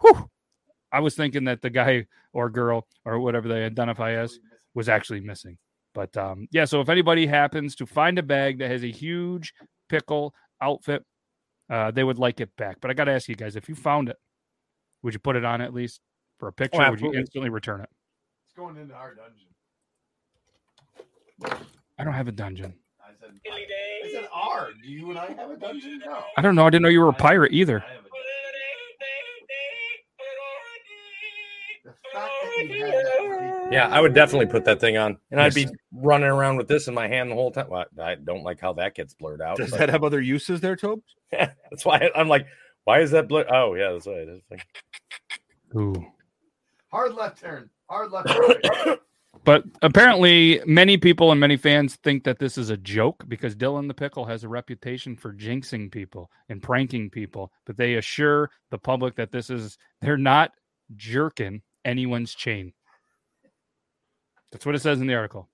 Whew. 0.02 0.30
I 0.92 1.00
was 1.00 1.16
thinking 1.16 1.44
that 1.46 1.62
the 1.62 1.70
guy 1.70 2.08
or 2.34 2.50
girl 2.50 2.88
or 3.06 3.20
whatever 3.20 3.48
they 3.48 3.64
identify 3.64 4.14
as 4.14 4.40
was 4.74 4.90
actually 4.90 5.20
missing. 5.22 5.58
But 5.94 6.16
um, 6.18 6.48
yeah, 6.52 6.66
so 6.66 6.82
if 6.82 6.90
anybody 6.90 7.26
happens 7.28 7.76
to 7.76 7.86
find 7.86 8.18
a 8.20 8.24
bag 8.24 8.60
that 8.60 8.70
has 8.70 8.84
a 8.84 8.92
huge 8.92 9.54
pickle 9.88 10.34
outfit, 10.62 11.04
uh, 11.70 11.92
they 11.92 12.04
would 12.04 12.18
like 12.18 12.40
it 12.42 12.56
back. 12.58 12.78
But 12.82 12.92
I 12.92 12.94
got 12.94 13.06
to 13.06 13.12
ask 13.12 13.28
you 13.28 13.36
guys, 13.36 13.56
if 13.56 13.70
you 13.70 13.76
found 13.76 14.10
it, 14.10 14.18
would 15.04 15.14
you 15.14 15.20
put 15.20 15.36
it 15.36 15.46
on 15.46 15.62
at 15.62 15.74
least 15.74 16.02
for 16.40 16.48
a 16.48 16.54
picture? 16.54 16.82
or 16.82 16.92
would 16.92 17.02
you 17.02 17.14
instantly 17.14 17.50
return 17.50 17.82
it? 17.82 17.90
It's 18.46 18.54
going 18.54 18.78
into 18.78 18.94
our 18.94 19.16
dungeon. 19.16 19.48
I 21.98 22.04
don't 22.04 22.14
have 22.14 22.28
a 22.28 22.34
dungeon. 22.34 22.74
I 23.22 23.26
said, 23.26 23.40
I 24.06 24.12
said 24.12 24.28
R. 24.34 24.70
Do 24.82 24.90
you 24.90 25.10
and 25.10 25.20
I 25.20 25.28
have 25.34 25.50
a 25.52 25.58
dungeon? 25.58 26.02
No. 26.06 26.24
I 26.38 26.42
don't 26.42 26.56
know. 26.56 26.66
I 26.66 26.70
didn't 26.70 26.84
know 26.84 26.90
you 26.90 27.02
were 27.02 27.10
a 27.10 27.14
pirate 27.14 27.52
either. 27.54 27.84
I 27.86 27.92
have 27.94 28.00
a 28.00 28.10
dungeon. 28.10 28.10
The 31.86 31.92
fact 32.14 32.32
that 32.58 32.66
you 32.66 32.86
had 32.86 32.94
that 32.94 33.70
Yeah, 33.72 33.88
I 33.90 34.02
would 34.02 34.16
definitely 34.16 34.48
put 34.48 34.66
that 34.66 34.80
thing 34.80 34.98
on, 34.98 35.18
and 35.32 35.40
I'd 35.40 35.54
be 35.54 35.68
running 35.92 36.28
around 36.30 36.58
with 36.58 36.68
this 36.68 36.88
in 36.88 36.94
my 36.96 37.08
hand 37.08 37.30
the 37.30 37.36
whole 37.36 37.52
time. 37.52 37.70
Well, 37.70 37.86
I 38.02 38.16
don't 38.16 38.44
like 38.44 38.60
how 38.60 38.74
that 38.74 38.96
gets 38.96 39.14
blurred 39.14 39.42
out. 39.42 39.58
Does 39.58 39.70
but- 39.72 39.80
that 39.80 39.90
have 39.90 40.04
other 40.04 40.22
uses 40.22 40.60
there, 40.60 40.76
Tobe? 40.76 41.02
that's 41.32 41.86
why 41.86 42.10
I'm 42.16 42.28
like, 42.28 42.48
why 42.86 43.02
is 43.02 43.12
that 43.12 43.28
blur? 43.28 43.46
Oh, 43.52 43.76
yeah, 43.76 43.92
that's 43.92 44.08
why. 44.08 44.26
Like, 44.50 44.66
Ooh. 45.76 46.06
hard 46.92 47.14
left 47.14 47.40
turn. 47.42 47.70
Hard 47.88 48.12
left 48.12 48.30
turn. 48.30 48.98
But 49.46 49.64
apparently, 49.82 50.62
many 50.66 50.98
people 50.98 51.32
and 51.32 51.40
many 51.40 51.58
fans 51.58 51.96
think 51.96 52.24
that 52.26 52.40
this 52.40 52.58
is 52.58 52.70
a 52.70 52.78
joke 52.78 53.24
because 53.28 53.56
Dylan 53.56 53.88
the 53.88 53.94
Pickle 53.94 54.26
has 54.26 54.44
a 54.44 54.50
reputation 54.50 55.16
for 55.16 55.34
jinxing 55.34 55.92
people 55.92 56.30
and 56.50 56.62
pranking 56.62 57.10
people. 57.10 57.52
But 57.66 57.78
they 57.78 57.96
assure 57.96 58.50
the 58.70 58.78
public 58.78 59.16
that 59.16 59.32
this 59.32 59.50
is, 59.50 59.78
they're 60.02 60.18
not 60.18 60.52
jerking 60.96 61.62
anyone's 61.86 62.36
chain. 62.36 62.74
That's 64.52 64.66
what 64.66 64.76
it 64.76 64.82
says 64.82 65.00
in 65.00 65.08
the 65.08 65.16
article. 65.16 65.48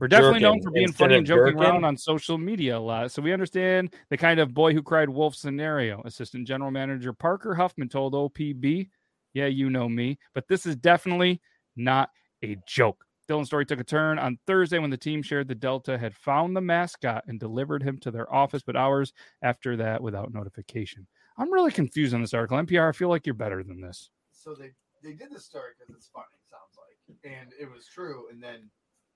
We're 0.00 0.08
definitely 0.08 0.40
known 0.40 0.60
for 0.60 0.70
being 0.70 0.88
instead 0.88 1.04
funny 1.04 1.16
and 1.16 1.26
joking 1.26 1.54
jerking? 1.54 1.62
around 1.62 1.84
on 1.84 1.96
social 1.96 2.36
media 2.36 2.76
a 2.76 2.80
lot. 2.80 3.12
So 3.12 3.22
we 3.22 3.32
understand 3.32 3.94
the 4.10 4.16
kind 4.16 4.40
of 4.40 4.52
boy 4.52 4.74
who 4.74 4.82
cried 4.82 5.08
wolf 5.08 5.36
scenario. 5.36 6.02
Assistant 6.04 6.46
General 6.48 6.70
Manager 6.70 7.12
Parker 7.12 7.54
Huffman 7.54 7.88
told 7.88 8.12
OPB, 8.12 8.88
Yeah, 9.34 9.46
you 9.46 9.70
know 9.70 9.88
me, 9.88 10.18
but 10.34 10.48
this 10.48 10.66
is 10.66 10.76
definitely 10.76 11.40
not 11.76 12.10
a 12.42 12.56
joke. 12.66 13.03
Dylan's 13.28 13.46
story 13.46 13.64
took 13.64 13.80
a 13.80 13.84
turn 13.84 14.18
on 14.18 14.38
Thursday 14.46 14.78
when 14.78 14.90
the 14.90 14.96
team 14.96 15.22
shared 15.22 15.48
the 15.48 15.54
Delta 15.54 15.96
had 15.96 16.14
found 16.14 16.54
the 16.54 16.60
mascot 16.60 17.24
and 17.26 17.40
delivered 17.40 17.82
him 17.82 17.98
to 18.00 18.10
their 18.10 18.32
office, 18.32 18.62
but 18.62 18.76
hours 18.76 19.12
after 19.42 19.76
that 19.76 20.02
without 20.02 20.32
notification. 20.32 21.06
I'm 21.38 21.52
really 21.52 21.72
confused 21.72 22.14
on 22.14 22.20
this 22.20 22.34
article. 22.34 22.58
NPR, 22.58 22.88
I 22.88 22.92
feel 22.92 23.08
like 23.08 23.26
you're 23.26 23.34
better 23.34 23.62
than 23.62 23.80
this. 23.80 24.10
So 24.32 24.54
they 24.54 24.72
they 25.02 25.12
did 25.12 25.28
the 25.30 25.40
story 25.40 25.72
because 25.78 25.94
it's 25.94 26.08
funny. 26.08 26.26
Sounds 26.50 26.76
like, 26.76 27.16
and 27.30 27.52
it 27.60 27.70
was 27.70 27.86
true. 27.86 28.26
And 28.30 28.42
then 28.42 28.70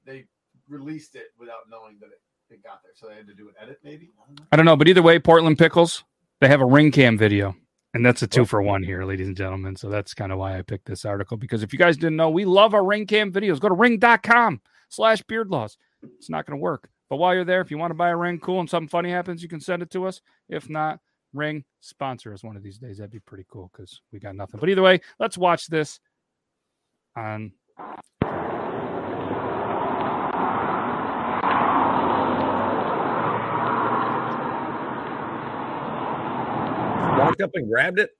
they 0.04 0.26
released 0.68 1.14
it 1.14 1.28
without 1.38 1.70
knowing 1.70 1.98
that 2.00 2.06
it, 2.06 2.20
it 2.54 2.62
got 2.62 2.82
there. 2.82 2.92
So 2.94 3.08
they 3.08 3.14
had 3.14 3.26
to 3.26 3.34
do 3.34 3.48
an 3.48 3.54
edit, 3.60 3.78
maybe. 3.84 4.10
I 4.22 4.26
don't 4.26 4.38
know. 4.38 4.44
I 4.52 4.56
don't 4.56 4.66
know, 4.66 4.76
but 4.76 4.88
either 4.88 5.02
way, 5.02 5.18
Portland 5.18 5.58
Pickles, 5.58 6.04
they 6.40 6.48
have 6.48 6.60
a 6.60 6.66
ring 6.66 6.90
cam 6.90 7.16
video. 7.16 7.54
And 7.94 8.04
that's 8.04 8.22
a 8.22 8.26
two 8.26 8.44
for 8.44 8.60
one 8.62 8.82
here, 8.82 9.04
ladies 9.04 9.28
and 9.28 9.36
gentlemen. 9.36 9.74
So 9.76 9.88
that's 9.88 10.12
kind 10.14 10.30
of 10.30 10.38
why 10.38 10.58
I 10.58 10.62
picked 10.62 10.86
this 10.86 11.04
article. 11.04 11.36
Because 11.36 11.62
if 11.62 11.72
you 11.72 11.78
guys 11.78 11.96
didn't 11.96 12.16
know, 12.16 12.28
we 12.28 12.44
love 12.44 12.74
our 12.74 12.84
ring 12.84 13.06
cam 13.06 13.32
videos. 13.32 13.60
Go 13.60 13.68
to 13.68 13.74
ring.com 13.74 14.60
slash 14.88 15.22
beard 15.22 15.48
laws. 15.50 15.78
It's 16.18 16.30
not 16.30 16.46
going 16.46 16.58
to 16.58 16.62
work. 16.62 16.90
But 17.08 17.16
while 17.16 17.34
you're 17.34 17.44
there, 17.44 17.62
if 17.62 17.70
you 17.70 17.78
want 17.78 17.90
to 17.90 17.96
buy 17.96 18.10
a 18.10 18.16
ring, 18.16 18.38
cool, 18.38 18.60
and 18.60 18.68
something 18.68 18.88
funny 18.88 19.10
happens, 19.10 19.42
you 19.42 19.48
can 19.48 19.60
send 19.60 19.82
it 19.82 19.90
to 19.92 20.06
us. 20.06 20.20
If 20.48 20.68
not, 20.68 21.00
ring 21.32 21.64
sponsor 21.80 22.32
us 22.32 22.44
one 22.44 22.56
of 22.56 22.62
these 22.62 22.78
days. 22.78 22.98
That'd 22.98 23.10
be 23.10 23.20
pretty 23.20 23.46
cool 23.50 23.70
because 23.72 24.02
we 24.12 24.18
got 24.18 24.36
nothing. 24.36 24.60
But 24.60 24.68
either 24.68 24.82
way, 24.82 25.00
let's 25.18 25.38
watch 25.38 25.68
this 25.68 26.00
on 27.16 27.52
Walked 37.38 37.50
up 37.50 37.50
and 37.54 37.68
grabbed 37.70 37.98
it. 37.98 38.10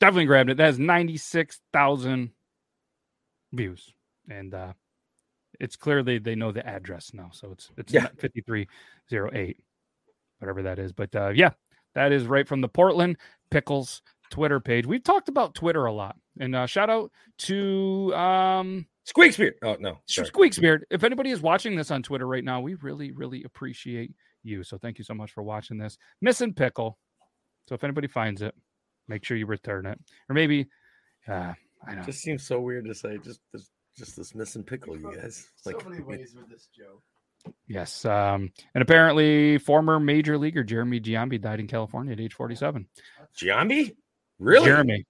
definitely 0.00 0.26
grabbed 0.26 0.50
it. 0.50 0.56
That 0.56 0.64
has 0.66 0.78
96,000 0.78 2.30
views. 3.52 3.92
And 4.28 4.54
uh 4.54 4.72
it's 5.58 5.76
clear 5.76 6.02
they, 6.02 6.18
they 6.18 6.34
know 6.34 6.52
the 6.52 6.66
address 6.66 7.12
now. 7.12 7.30
So 7.32 7.50
it's 7.52 7.70
it's 7.76 7.92
Yeah. 7.92 8.06
5308, 8.18 9.58
whatever 10.38 10.62
that 10.62 10.78
is. 10.78 10.92
But 10.92 11.14
uh 11.14 11.30
yeah, 11.34 11.50
that 11.94 12.12
is 12.12 12.24
right 12.26 12.46
from 12.48 12.60
the 12.60 12.68
Portland 12.68 13.16
Pickles 13.50 14.02
Twitter 14.30 14.60
page. 14.60 14.86
We've 14.86 15.02
talked 15.02 15.28
about 15.28 15.54
Twitter 15.54 15.84
a 15.86 15.92
lot. 15.92 16.16
And 16.38 16.54
uh 16.54 16.66
shout 16.66 16.90
out 16.90 17.10
to 17.40 18.14
um 18.14 18.86
Squeak 19.04 19.32
Spear. 19.32 19.54
Oh 19.62 19.76
no. 19.80 19.98
Sorry. 20.06 20.28
Squeaksbeard. 20.28 20.80
If 20.90 21.02
anybody 21.04 21.30
is 21.30 21.40
watching 21.42 21.74
this 21.76 21.90
on 21.90 22.02
Twitter 22.02 22.26
right 22.26 22.44
now, 22.44 22.60
we 22.60 22.74
really, 22.76 23.10
really 23.12 23.42
appreciate 23.44 24.12
you. 24.44 24.62
So 24.62 24.78
thank 24.78 24.98
you 24.98 25.04
so 25.04 25.14
much 25.14 25.32
for 25.32 25.42
watching 25.42 25.78
this. 25.78 25.98
Missing 26.22 26.54
pickle. 26.54 26.96
So 27.68 27.74
if 27.74 27.84
anybody 27.84 28.08
finds 28.08 28.42
it, 28.42 28.54
make 29.08 29.24
sure 29.24 29.36
you 29.36 29.46
return 29.46 29.86
it. 29.86 29.98
Or 30.28 30.34
maybe 30.34 30.68
uh 31.28 31.54
I 31.86 31.94
know. 31.94 32.02
Just 32.02 32.20
seems 32.20 32.46
so 32.46 32.60
weird 32.60 32.84
to 32.86 32.94
say. 32.94 33.18
Just 33.18 33.40
this, 33.52 33.70
just 33.96 34.16
this 34.16 34.34
missing 34.34 34.62
pickle, 34.62 34.98
you 34.98 35.14
guys. 35.14 35.46
So 35.56 35.70
Like, 35.70 35.88
many 35.88 36.02
ways 36.04 36.34
with 36.36 36.48
this 36.50 36.68
joke. 36.76 37.02
Yes. 37.68 38.04
Um, 38.04 38.52
and 38.74 38.82
apparently 38.82 39.56
former 39.58 39.98
major 39.98 40.36
leaguer 40.36 40.62
Jeremy 40.62 41.00
Giambi 41.00 41.40
died 41.40 41.60
in 41.60 41.66
California 41.66 42.12
at 42.12 42.20
age 42.20 42.34
47. 42.34 42.86
Giambi? 43.34 43.94
Really? 44.38 44.66
Jeremy. 44.66 45.06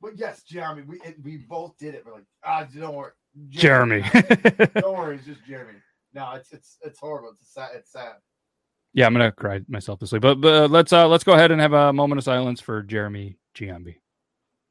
But 0.00 0.16
yes, 0.16 0.42
Jeremy, 0.44 0.82
we 0.86 0.96
it, 1.04 1.16
we 1.22 1.36
both 1.36 1.76
did 1.78 1.94
it. 1.94 2.04
We're 2.06 2.14
like, 2.14 2.24
ah, 2.42 2.66
don't 2.74 2.94
worry, 2.94 3.12
Jeremy. 3.50 4.02
don't 4.74 4.96
worry, 4.96 5.16
it's 5.16 5.26
just 5.26 5.44
Jeremy. 5.46 5.78
No, 6.14 6.32
it's 6.32 6.52
it's 6.52 6.78
it's 6.82 6.98
horrible. 6.98 7.30
It's 7.30 7.52
sad. 7.52 7.70
It's 7.74 7.92
sad. 7.92 8.14
Yeah, 8.92 9.06
I'm 9.06 9.12
gonna 9.12 9.32
cry 9.32 9.60
myself 9.68 9.98
to 10.00 10.06
sleep. 10.06 10.22
But, 10.22 10.40
but 10.40 10.70
let's 10.70 10.92
uh 10.92 11.08
let's 11.08 11.24
go 11.24 11.32
ahead 11.32 11.50
and 11.50 11.60
have 11.60 11.72
a 11.72 11.92
moment 11.92 12.18
of 12.18 12.24
silence 12.24 12.60
for 12.60 12.82
Jeremy 12.82 13.36
Giambi. 13.54 13.96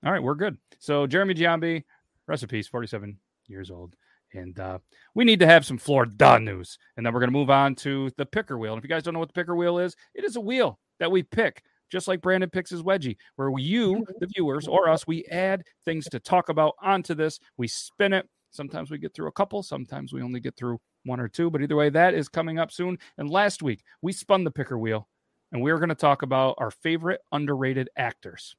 All 0.06 0.12
right, 0.12 0.24
we're 0.24 0.36
good. 0.36 0.58
So 0.80 1.08
Jeremy 1.08 1.34
Giambi, 1.34 1.84
rest 2.28 2.44
in 2.44 2.50
peace, 2.50 2.68
47 2.68 3.18
years 3.48 3.70
old. 3.70 3.96
And 4.34 4.60
uh, 4.60 4.80
we 5.16 5.26
need 5.26 5.40
to 5.40 5.48
have 5.48 5.66
some 5.66 5.78
Florida 5.78 6.40
news. 6.40 6.78
And 6.96 7.06
then 7.06 7.14
we're 7.14 7.20
going 7.20 7.32
to 7.32 7.38
move 7.38 7.50
on 7.50 7.76
to 7.76 8.12
the 8.16 8.26
picker 8.26 8.58
wheel. 8.58 8.74
And 8.74 8.80
if 8.80 8.84
you 8.84 8.94
guys 8.94 9.04
don't 9.04 9.14
know 9.14 9.20
what 9.20 9.30
the 9.30 9.34
picker 9.34 9.56
wheel 9.56 9.80
is, 9.80 9.96
it 10.14 10.24
is 10.24 10.36
a 10.36 10.42
wheel 10.42 10.80
that 11.00 11.12
we 11.12 11.24
pick, 11.24 11.64
just 11.92 12.08
like 12.08 12.22
Brandon 12.22 12.50
picks 12.50 12.70
his 12.70 12.84
wedgie, 12.84 13.18
where 13.36 13.52
you, 13.58 14.06
the 14.20 14.28
viewers, 14.28 14.68
or 14.68 14.88
us, 14.88 15.08
we 15.08 15.26
add 15.26 15.64
things 15.84 16.06
to 16.10 16.20
talk 16.20 16.50
about 16.50 16.76
onto 16.82 17.16
this. 17.16 17.40
We 17.58 17.68
spin 17.68 18.14
it. 18.14 18.30
Sometimes 18.52 18.92
we 18.92 19.00
get 19.00 19.14
through 19.14 19.28
a 19.28 19.34
couple, 19.34 19.62
sometimes 19.62 20.14
we 20.14 20.22
only 20.22 20.40
get 20.40 20.56
through 20.56 20.80
one 21.06 21.20
or 21.20 21.28
two. 21.28 21.50
But 21.50 21.62
either 21.62 21.76
way, 21.76 21.90
that 21.90 22.14
is 22.14 22.30
coming 22.30 22.60
up 22.60 22.72
soon. 22.72 22.98
And 23.18 23.30
last 23.30 23.62
week, 23.62 23.84
we 24.02 24.12
spun 24.12 24.44
the 24.44 24.52
picker 24.52 24.78
wheel 24.78 25.08
and 25.52 25.62
we 25.62 25.72
are 25.72 25.78
going 25.80 25.90
to 25.90 25.96
talk 25.96 26.22
about 26.22 26.56
our 26.58 26.72
favorite 26.72 27.22
underrated 27.32 27.90
actors 27.98 28.56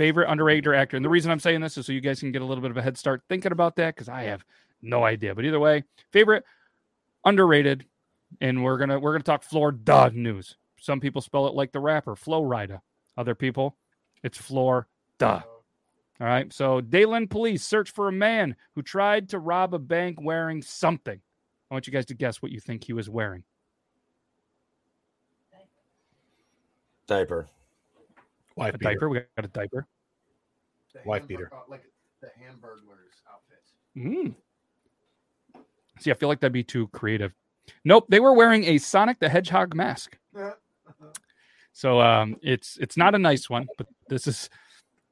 favorite 0.00 0.30
underrated 0.30 0.74
actor. 0.74 0.96
And 0.96 1.04
the 1.04 1.10
reason 1.10 1.30
I'm 1.30 1.38
saying 1.38 1.60
this 1.60 1.76
is 1.76 1.84
so 1.84 1.92
you 1.92 2.00
guys 2.00 2.20
can 2.20 2.32
get 2.32 2.40
a 2.40 2.44
little 2.46 2.62
bit 2.62 2.70
of 2.70 2.78
a 2.78 2.82
head 2.82 2.96
start 2.96 3.20
thinking 3.28 3.52
about 3.52 3.76
that 3.76 3.94
because 3.94 4.08
I 4.08 4.22
have 4.22 4.42
no 4.80 5.04
idea. 5.04 5.34
But 5.34 5.44
either 5.44 5.60
way, 5.60 5.84
favorite 6.10 6.42
underrated, 7.22 7.84
and 8.40 8.64
we're 8.64 8.78
gonna 8.78 8.98
we're 8.98 9.12
gonna 9.12 9.24
talk 9.24 9.42
Florida 9.42 10.10
news. 10.14 10.56
Some 10.78 11.00
people 11.00 11.20
spell 11.20 11.48
it 11.48 11.54
like 11.54 11.72
the 11.72 11.80
rapper 11.80 12.16
Flo 12.16 12.42
Rida. 12.42 12.80
Other 13.18 13.34
people, 13.34 13.76
it's 14.22 14.38
Florida. 14.38 14.86
All 16.20 16.26
right. 16.26 16.52
So 16.52 16.80
DeLand 16.80 17.30
police 17.30 17.64
search 17.64 17.92
for 17.92 18.08
a 18.08 18.12
man 18.12 18.54
who 18.74 18.82
tried 18.82 19.28
to 19.30 19.38
rob 19.38 19.72
a 19.74 19.78
bank 19.78 20.18
wearing 20.20 20.60
something. 20.62 21.18
I 21.70 21.74
want 21.74 21.86
you 21.86 21.92
guys 21.92 22.06
to 22.06 22.14
guess 22.14 22.42
what 22.42 22.52
you 22.52 22.60
think 22.60 22.84
he 22.84 22.92
was 22.92 23.08
wearing. 23.08 23.44
Diaper. 27.06 27.48
Wife 28.56 28.74
A 28.74 28.78
beater. 28.78 28.92
diaper. 28.92 29.08
We 29.08 29.18
got 29.36 29.44
a 29.44 29.48
diaper. 29.48 29.86
The 30.94 31.00
Wife 31.04 31.26
beater. 31.26 31.50
like 31.68 31.84
the 32.20 32.28
Hamburglar's 32.38 33.22
outfit. 33.32 33.62
Mm. 33.96 34.34
See, 36.00 36.10
I 36.10 36.14
feel 36.14 36.28
like 36.28 36.40
that'd 36.40 36.52
be 36.52 36.64
too 36.64 36.88
creative. 36.88 37.32
Nope, 37.84 38.06
they 38.08 38.20
were 38.20 38.32
wearing 38.34 38.64
a 38.64 38.78
Sonic 38.78 39.18
the 39.20 39.28
Hedgehog 39.28 39.74
mask. 39.74 40.18
So 41.72 42.00
um, 42.00 42.36
it's 42.42 42.76
it's 42.78 42.96
not 42.96 43.14
a 43.14 43.18
nice 43.18 43.48
one, 43.48 43.66
but 43.78 43.86
this 44.08 44.26
is 44.26 44.50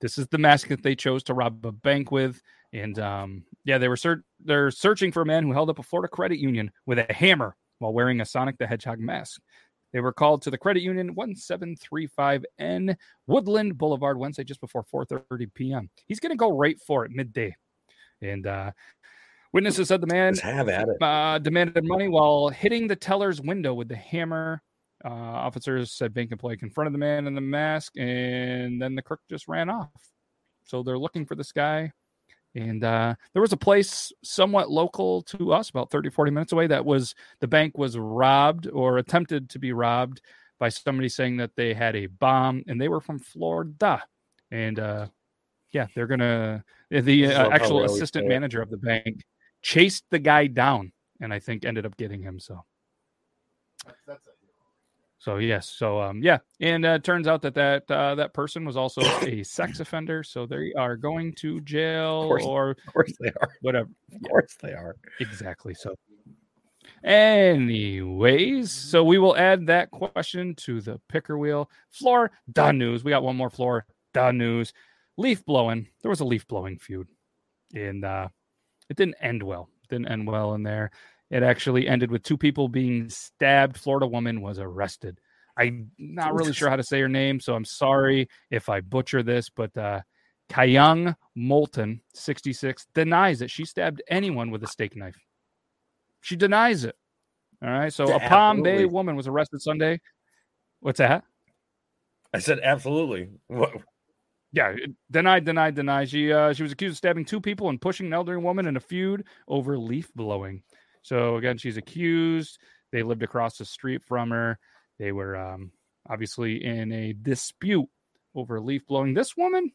this 0.01 0.19
is 0.19 0.27
the 0.29 0.39
mask 0.39 0.69
that 0.69 0.83
they 0.83 0.95
chose 0.95 1.23
to 1.25 1.35
rob 1.35 1.65
a 1.65 1.73
bank 1.73 2.11
with. 2.11 2.41
And 2.73 2.99
um, 2.99 3.45
yeah, 3.65 3.79
they 3.79 3.89
were 3.89 3.97
ser- 3.97 4.25
they're 4.45 4.71
searching 4.71 5.13
for 5.13 5.23
a 5.23 5.27
man 5.27 5.45
who 5.45 5.53
held 5.53 5.71
up 5.71 5.79
a 5.79 5.83
Florida 5.83 6.09
credit 6.09 6.39
union 6.39 6.71
with 6.87 6.99
a 6.99 7.13
hammer 7.13 7.57
while 7.79 7.93
wearing 7.93 8.21
a 8.21 8.27
Sonic 8.27 8.59
the 8.59 8.67
Hedgehog 8.67 8.99
mask. 8.99 9.41
They 9.93 10.01
were 10.01 10.13
called 10.13 10.43
to 10.43 10.51
the 10.51 10.59
credit 10.59 10.83
union 10.83 11.15
1735N 11.15 12.97
Woodland 13.27 13.79
Boulevard 13.79 14.19
Wednesday 14.19 14.45
just 14.45 14.61
before 14.61 14.85
4:30 14.85 15.55
p.m. 15.55 15.91
He's 16.07 16.21
going 16.21 16.31
to 16.33 16.37
go 16.37 16.55
right 16.57 16.79
for 16.81 17.05
it 17.05 17.11
midday. 17.11 17.57
And 18.21 18.47
uh, 18.47 18.73
witnesses 19.53 19.89
said 19.89 20.01
the 20.03 20.07
man 20.07 20.37
have 20.37 20.69
at 20.69 20.89
it. 20.89 21.03
uh, 21.03 21.39
demanded 21.39 21.85
money 21.85 22.09
while 22.09 22.49
hitting 22.49 22.87
the 22.87 22.97
teller's 22.97 23.41
window 23.41 23.73
with 23.73 23.89
the 23.89 23.97
hammer. 23.97 24.63
Uh, 25.05 25.09
officers 25.09 25.93
said 25.93 26.13
bank 26.13 26.33
employee 26.33 26.57
confronted 26.57 26.93
the 26.93 26.99
man 26.99 27.27
in 27.27 27.35
the 27.35 27.41
mask, 27.41 27.97
and 27.97 28.81
then 28.81 28.95
the 28.95 29.03
crook 29.03 29.21
just 29.29 29.49
ran 29.49 29.71
off. 29.71 29.91
So 30.65 30.83
they're 30.83 30.99
looking 30.99 31.25
for 31.25 31.35
this 31.35 31.53
guy. 31.53 31.93
And 32.55 32.83
uh, 32.83 33.15
there 33.33 33.43
was 33.43 33.53
a 33.53 33.59
place 33.59 34.13
somewhat 34.25 34.71
local 34.71 35.23
to 35.23 35.53
us, 35.53 35.71
about 35.71 35.91
30, 35.91 36.11
40 36.11 36.31
minutes 36.31 36.53
away, 36.53 36.67
that 36.67 36.85
was 36.85 37.15
the 37.41 37.47
bank 37.47 37.77
was 37.79 37.97
robbed 37.97 38.67
or 38.69 38.99
attempted 38.99 39.51
to 39.51 39.59
be 39.59 39.73
robbed 39.73 40.21
by 40.59 40.69
somebody 40.69 41.09
saying 41.09 41.37
that 41.37 41.55
they 41.57 41.73
had 41.75 41.95
a 41.95 42.07
bomb 42.07 42.65
and 42.67 42.81
they 42.81 42.89
were 42.89 43.01
from 43.01 43.19
Florida. 43.19 44.03
And 44.51 44.81
uh, 44.81 45.07
yeah, 45.73 45.87
they're 45.95 46.07
going 46.07 46.21
to, 46.21 46.65
the 46.91 47.27
uh, 47.27 47.51
actual 47.51 47.85
assistant 47.85 48.27
manager 48.27 48.61
of 48.61 48.71
the 48.71 48.77
bank 48.77 49.25
chased 49.63 50.05
the 50.11 50.19
guy 50.19 50.47
down 50.47 50.93
and 51.21 51.33
I 51.33 51.39
think 51.39 51.65
ended 51.65 51.87
up 51.87 51.97
getting 51.97 52.23
him. 52.23 52.41
So, 52.41 52.65
That's, 53.85 53.99
that's 54.07 54.27
a 54.27 54.31
hero. 54.31 54.38
So 55.29 55.37
yes, 55.37 55.69
so 55.69 56.01
um, 56.01 56.23
yeah, 56.23 56.39
and 56.61 56.87
uh, 56.87 56.99
turns 57.01 57.29
out 57.29 57.43
that 57.43 57.53
that 57.55 57.91
uh, 57.91 58.15
that 58.15 58.33
person 58.33 58.65
was 58.65 58.79
also 58.79 59.03
a 59.21 59.43
sex 59.43 59.79
offender, 59.79 60.23
so 60.23 60.47
they 60.47 60.73
are 60.73 60.97
going 60.97 61.35
to 61.35 61.61
jail 61.61 62.25
course. 62.27 62.45
or 62.45 62.71
Of 62.71 62.93
course 62.95 63.13
they 63.21 63.29
are. 63.29 63.49
whatever. 63.61 63.91
Of 64.15 64.23
course 64.27 64.57
they 64.63 64.73
are. 64.73 64.97
Exactly. 65.21 65.75
So, 65.75 65.95
anyways, 67.05 68.71
so 68.73 69.05
we 69.05 69.19
will 69.19 69.37
add 69.37 69.67
that 69.67 69.91
question 69.91 70.55
to 70.55 70.81
the 70.81 70.99
picker 71.11 71.37
wheel. 71.37 71.71
Floor 71.91 72.31
da 72.51 72.71
news. 72.71 73.05
We 73.05 73.11
got 73.11 73.23
one 73.23 73.37
more 73.37 73.51
floor 73.51 73.85
da 74.15 74.31
news. 74.31 74.73
Leaf 75.19 75.45
blowing. 75.45 75.89
There 76.01 76.09
was 76.09 76.21
a 76.21 76.25
leaf 76.25 76.49
blowing 76.49 76.79
feud, 76.79 77.07
and 77.75 78.03
uh, 78.03 78.29
it 78.89 78.97
didn't 78.97 79.17
end 79.21 79.43
well. 79.43 79.69
Didn't 79.91 80.09
end 80.09 80.27
well 80.27 80.55
in 80.55 80.63
there. 80.63 80.91
It 81.31 81.43
actually 81.43 81.87
ended 81.87 82.11
with 82.11 82.23
two 82.23 82.39
people 82.39 82.69
being 82.69 83.09
stabbed. 83.11 83.77
Florida 83.77 84.07
woman 84.07 84.41
was 84.41 84.59
arrested. 84.59 85.21
I'm 85.57 85.91
not 85.99 86.35
really 86.35 86.53
sure 86.53 86.71
how 86.71 86.77
to 86.77 86.85
say 86.85 87.01
her 87.01 87.09
name, 87.09 87.41
so 87.41 87.55
I'm 87.55 87.65
sorry 87.65 88.29
if 88.51 88.69
I 88.69 88.81
butcher 88.81 89.25
this, 89.25 89.51
but 89.51 89.77
uh, 89.77 90.03
Kayung 90.49 91.17
Moulton, 91.35 92.01
66, 92.15 92.87
denies 92.95 93.41
that 93.41 93.51
she 93.51 93.65
stabbed 93.65 94.01
anyone 94.09 94.51
with 94.51 94.63
a 94.63 94.69
steak 94.69 94.97
knife. 94.97 95.19
She 96.21 96.37
denies 96.37 96.85
it. 96.85 96.97
All 97.63 97.71
right. 97.71 97.93
So 97.93 98.15
a 98.15 98.21
Palm 98.21 98.63
Bay 98.63 98.85
woman 98.85 99.17
was 99.17 99.27
arrested 99.27 99.61
Sunday. 99.61 100.01
What's 100.81 100.99
that? 100.99 101.25
I 102.33 102.39
said 102.39 102.61
absolutely. 102.63 103.29
What? 103.49 103.73
Yeah, 104.53 104.75
denied, 105.11 105.45
denied, 105.45 105.75
denied. 105.75 106.09
She 106.09 106.33
uh, 106.33 106.53
she 106.53 106.63
was 106.63 106.73
accused 106.73 106.93
of 106.93 106.99
stabbing 106.99 107.25
two 107.25 107.41
people 107.41 107.69
and 107.69 107.81
pushing 107.81 108.07
an 108.07 108.15
elderly 108.15 108.43
woman 108.43 108.67
in 108.67 108.77
a 108.77 108.81
feud 108.81 109.25
over 109.47 109.77
leaf 109.77 110.11
blowing. 110.15 110.63
So 111.09 111.37
again, 111.37 111.57
she's 111.57 111.79
accused. 111.79 112.59
They 112.93 113.03
lived 113.03 113.23
across 113.23 113.57
the 113.57 113.65
street 113.65 114.03
from 114.03 114.31
her. 114.31 114.59
They 114.99 115.11
were 115.11 115.37
um, 115.37 115.73
obviously 116.07 116.63
in 116.63 116.93
a 116.93 117.15
dispute 117.15 117.89
over 118.35 118.61
leaf 118.61 118.87
blowing. 118.87 119.15
This 119.15 119.35
woman, 119.35 119.73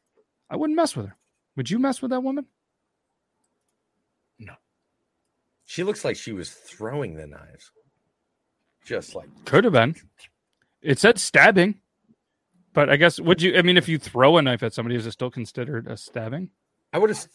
I 0.48 0.58
wouldn't 0.58 0.78
mess 0.78 0.96
with 0.96 1.08
her. 1.08 1.18
Would 1.58 1.72
you 1.72 1.80
mess 1.80 2.04
with 2.04 2.12
that 2.12 2.22
woman? 2.22 2.46
No. 4.38 4.54
She 5.66 5.84
looks 5.84 6.06
like 6.06 6.18
she 6.18 6.34
was 6.34 6.52
throwing 6.52 7.16
the 7.16 7.26
knives. 7.26 7.72
Just 8.86 9.16
like 9.16 9.30
Could 9.46 9.64
have 9.64 9.74
been. 9.74 9.96
It 10.84 11.00
said 11.00 11.18
stabbing, 11.18 11.80
but 12.74 12.90
I 12.92 12.98
guess 12.98 13.20
would 13.20 13.42
you? 13.42 13.58
I 13.58 13.62
mean, 13.62 13.78
if 13.78 13.88
you 13.88 13.98
throw 13.98 14.38
a 14.38 14.42
knife 14.42 14.62
at 14.62 14.74
somebody, 14.74 14.98
is 14.98 15.08
it 15.08 15.14
still 15.14 15.32
considered 15.32 15.88
a 15.88 15.98
stabbing? 15.98 16.50
I 16.92 17.00
would 17.00 17.10
have. 17.10 17.26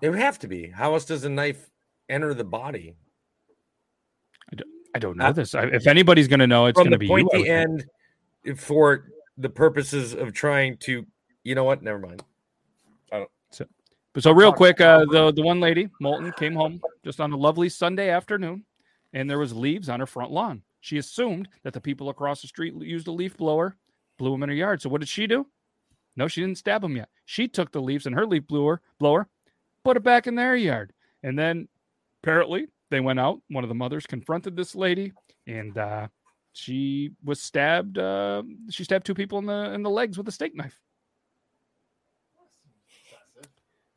It 0.00 0.08
would 0.08 0.18
have 0.18 0.38
to 0.40 0.48
be. 0.48 0.70
How 0.70 0.94
else 0.94 1.04
does 1.04 1.22
a 1.24 1.28
knife 1.28 1.68
enter 2.08 2.34
the 2.34 2.44
body? 2.44 2.94
I 4.94 4.98
don't 4.98 5.16
know 5.16 5.26
Uh, 5.26 5.32
this. 5.32 5.54
I, 5.54 5.64
if 5.64 5.86
anybody's 5.86 6.28
going 6.28 6.40
to 6.40 6.46
know, 6.46 6.66
it's 6.66 6.78
going 6.78 6.90
to 6.90 6.98
be 6.98 7.08
point 7.08 7.28
you. 7.32 7.40
I 7.40 7.42
the 7.42 7.48
end, 7.48 7.86
for 8.58 9.06
the 9.38 9.48
purposes 9.48 10.12
of 10.12 10.34
trying 10.34 10.76
to, 10.78 11.06
you 11.44 11.54
know 11.54 11.64
what? 11.64 11.82
Never 11.82 11.98
mind. 11.98 12.22
I 13.10 13.18
don't. 13.18 13.30
But 14.14 14.22
so 14.22 14.32
real 14.32 14.52
quick, 14.52 14.78
uh, 14.82 15.06
the 15.10 15.32
the 15.32 15.40
one 15.40 15.60
lady, 15.60 15.88
Moulton, 15.98 16.32
came 16.32 16.54
home 16.54 16.82
just 17.02 17.18
on 17.18 17.32
a 17.32 17.36
lovely 17.36 17.70
Sunday 17.70 18.10
afternoon, 18.10 18.66
and 19.14 19.30
there 19.30 19.38
was 19.38 19.54
leaves 19.54 19.88
on 19.88 20.00
her 20.00 20.06
front 20.06 20.30
lawn. 20.30 20.60
She 20.80 20.98
assumed 20.98 21.48
that 21.62 21.72
the 21.72 21.80
people 21.80 22.10
across 22.10 22.42
the 22.42 22.48
street 22.48 22.74
used 22.74 23.06
a 23.06 23.12
leaf 23.12 23.38
blower, 23.38 23.74
blew 24.18 24.32
them 24.32 24.42
in 24.42 24.50
her 24.50 24.54
yard. 24.54 24.82
So 24.82 24.90
what 24.90 25.00
did 25.00 25.08
she 25.08 25.26
do? 25.26 25.46
No, 26.14 26.28
she 26.28 26.42
didn't 26.42 26.58
stab 26.58 26.82
them 26.82 26.94
yet. 26.96 27.08
She 27.24 27.48
took 27.48 27.72
the 27.72 27.80
leaves 27.80 28.04
and 28.04 28.14
her 28.14 28.26
leaf 28.26 28.46
blower 28.46 28.82
blower, 28.98 29.28
put 29.82 29.96
it 29.96 30.02
back 30.02 30.26
in 30.26 30.34
their 30.34 30.56
yard, 30.56 30.92
and 31.22 31.38
then 31.38 31.68
apparently 32.22 32.66
they 32.90 33.00
went 33.00 33.20
out. 33.20 33.40
One 33.48 33.64
of 33.64 33.68
the 33.68 33.74
mothers 33.74 34.06
confronted 34.06 34.56
this 34.56 34.74
lady, 34.74 35.12
and 35.46 35.76
uh, 35.76 36.08
she 36.52 37.10
was 37.24 37.40
stabbed. 37.40 37.98
Uh, 37.98 38.42
she 38.70 38.84
stabbed 38.84 39.06
two 39.06 39.14
people 39.14 39.38
in 39.38 39.46
the 39.46 39.72
in 39.72 39.82
the 39.82 39.90
legs 39.90 40.16
with 40.18 40.28
a 40.28 40.32
steak 40.32 40.54
knife. 40.54 40.78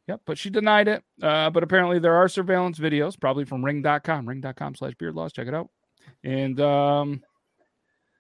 Yep, 0.08 0.22
but 0.26 0.38
she 0.38 0.50
denied 0.52 0.88
it. 0.88 1.04
Uh, 1.22 1.50
but 1.50 1.64
apparently 1.64 1.98
there 1.98 2.16
are 2.16 2.28
surveillance 2.28 2.78
videos, 2.78 3.20
probably 3.20 3.44
from 3.44 3.66
ring.com, 3.66 4.28
ring.com 4.28 4.76
slash 4.76 4.94
beard 4.96 5.16
laws. 5.16 5.34
Check 5.34 5.48
it 5.48 5.56
out. 5.56 5.70
And 6.24 6.60
um, 6.60 7.24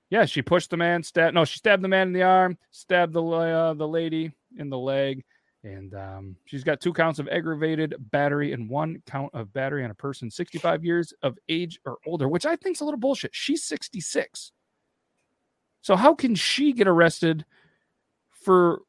yeah, 0.09 0.25
she 0.25 0.41
pushed 0.41 0.71
the 0.71 0.77
man, 0.77 1.03
stabbed 1.03 1.35
no, 1.35 1.45
she 1.45 1.57
stabbed 1.57 1.83
the 1.83 1.87
man 1.87 2.07
in 2.07 2.13
the 2.13 2.23
arm, 2.23 2.57
stabbed 2.71 3.13
the 3.13 3.23
uh, 3.23 3.73
the 3.75 3.87
lady 3.87 4.31
in 4.57 4.69
the 4.69 4.77
leg, 4.77 5.23
and 5.65 5.93
um, 5.95 6.35
she's 6.45 6.63
got 6.63 6.79
two 6.79 6.93
counts 6.93 7.19
of 7.19 7.27
aggravated 7.27 7.95
battery 8.11 8.53
and 8.53 8.69
one 8.69 9.01
count 9.05 9.31
of 9.33 9.51
battery 9.51 9.83
on 9.83 9.91
a 9.91 9.95
person 9.95 10.31
65 10.31 10.85
years 10.85 11.13
of 11.23 11.37
age 11.49 11.79
or 11.85 11.97
older, 12.05 12.29
which 12.29 12.45
I 12.45 12.55
think 12.55 12.77
is 12.77 12.81
a 12.81 12.85
little 12.85 12.99
bullshit. 12.99 13.35
She's 13.35 13.63
66. 13.63 14.51
So 15.81 15.95
how 15.95 16.15
can 16.15 16.35
she 16.35 16.71
get 16.71 16.87
arrested 16.87 17.45
for 18.31 18.81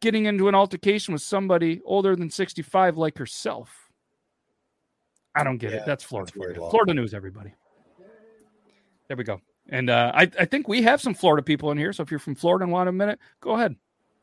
getting 0.00 0.26
into 0.26 0.48
an 0.48 0.54
altercation 0.54 1.12
with 1.12 1.22
somebody 1.22 1.80
older 1.84 2.16
than 2.16 2.30
65 2.30 2.96
like 2.96 3.18
herself. 3.18 3.88
I 5.34 5.44
don't 5.44 5.58
get 5.58 5.72
Yeah, 5.72 5.78
it. 5.78 5.86
That's 5.86 6.04
Florida. 6.04 6.26
that's 6.26 6.34
for 6.34 6.40
weird 6.40 6.56
you. 6.56 6.62
law. 6.62 6.70
Florida 6.70 6.94
news, 6.94 7.14
everybody. 7.14 7.52
There 9.08 9.16
we 9.16 9.24
go. 9.24 9.40
And 9.68 9.90
uh, 9.90 10.12
I, 10.14 10.22
I 10.38 10.44
think 10.44 10.68
we 10.68 10.82
have 10.82 11.00
some 11.00 11.14
Florida 11.14 11.42
people 11.42 11.70
in 11.70 11.78
here. 11.78 11.92
So 11.92 12.02
if 12.02 12.10
you're 12.10 12.20
from 12.20 12.34
Florida 12.34 12.64
and 12.64 12.72
want 12.72 12.88
a 12.88 12.92
minute, 12.92 13.18
go 13.40 13.52
ahead. 13.52 13.76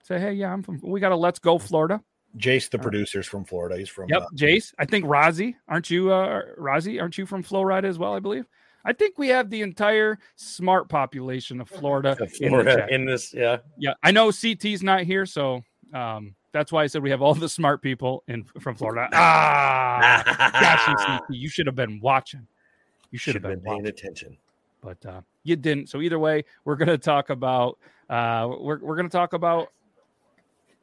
Say, 0.03 0.19
hey, 0.19 0.33
yeah, 0.33 0.51
I'm 0.51 0.61
from. 0.61 0.79
We 0.83 0.99
got 0.99 1.11
a 1.11 1.15
Let's 1.15 1.39
Go 1.39 1.57
Florida. 1.57 2.01
Jace, 2.37 2.69
the 2.69 2.79
producer's 2.79 3.27
from 3.27 3.45
Florida. 3.45 3.77
He's 3.77 3.89
from. 3.89 4.09
Yep, 4.09 4.21
uh, 4.21 4.27
Jace. 4.35 4.73
I 4.77 4.85
think 4.85 5.05
Rozzy, 5.05 5.55
aren't 5.67 5.89
you, 5.89 6.11
uh, 6.11 6.41
Rozzy? 6.59 6.99
Aren't 7.01 7.17
you 7.17 7.25
from 7.25 7.41
Florida 7.43 7.87
as 7.87 7.97
well? 7.97 8.13
I 8.13 8.19
believe. 8.19 8.45
I 8.85 8.91
think 8.91 9.17
we 9.17 9.29
have 9.29 9.49
the 9.49 9.61
entire 9.61 10.19
smart 10.35 10.89
population 10.89 11.61
of 11.61 11.69
Florida, 11.69 12.17
in 12.19 12.49
Florida 12.49 12.75
chat. 12.75 12.91
in 12.91 13.05
this, 13.05 13.33
yeah. 13.33 13.57
Yeah, 13.77 13.93
I 14.03 14.11
know 14.11 14.29
CT's 14.29 14.83
not 14.83 15.03
here, 15.03 15.25
so 15.25 15.63
um, 15.93 16.35
that's 16.51 16.71
why 16.71 16.83
I 16.83 16.87
said 16.87 17.01
we 17.01 17.09
have 17.09 17.21
all 17.21 17.33
the 17.33 17.47
smart 17.47 17.81
people 17.81 18.23
in 18.27 18.43
from 18.59 18.75
Florida. 18.75 19.07
Ah, 19.13 20.23
gosh, 20.59 20.87
you, 20.87 20.95
CT, 20.95 21.21
you 21.29 21.49
should 21.49 21.65
have 21.65 21.75
been 21.75 21.99
watching. 22.01 22.45
You 23.11 23.19
should 23.19 23.35
have 23.35 23.43
been, 23.43 23.61
paying 23.61 23.85
attention. 23.87 24.37
but 24.81 25.05
uh, 25.05 25.21
you 25.43 25.55
didn't. 25.55 25.87
So 25.87 26.01
either 26.01 26.19
way, 26.19 26.43
we're 26.65 26.75
gonna 26.75 26.97
talk 26.97 27.29
about. 27.29 27.77
Uh, 28.09 28.49
we're 28.59 28.79
we're 28.79 28.95
gonna 28.95 29.07
talk 29.07 29.33
about. 29.33 29.69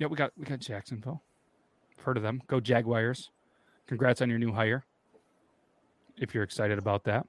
Yeah, 0.01 0.07
we 0.07 0.17
got 0.17 0.33
we 0.39 0.47
got 0.47 0.61
Jacksonville. 0.61 1.23
Heard 1.99 2.17
of 2.17 2.23
them? 2.23 2.43
Go 2.47 2.59
Jaguars! 2.59 3.31
Congrats 3.87 4.23
on 4.23 4.31
your 4.31 4.39
new 4.39 4.51
hire. 4.51 4.87
If 6.17 6.35
you're 6.35 6.43
excited 6.43 6.79
about 6.79 7.05
that, 7.05 7.27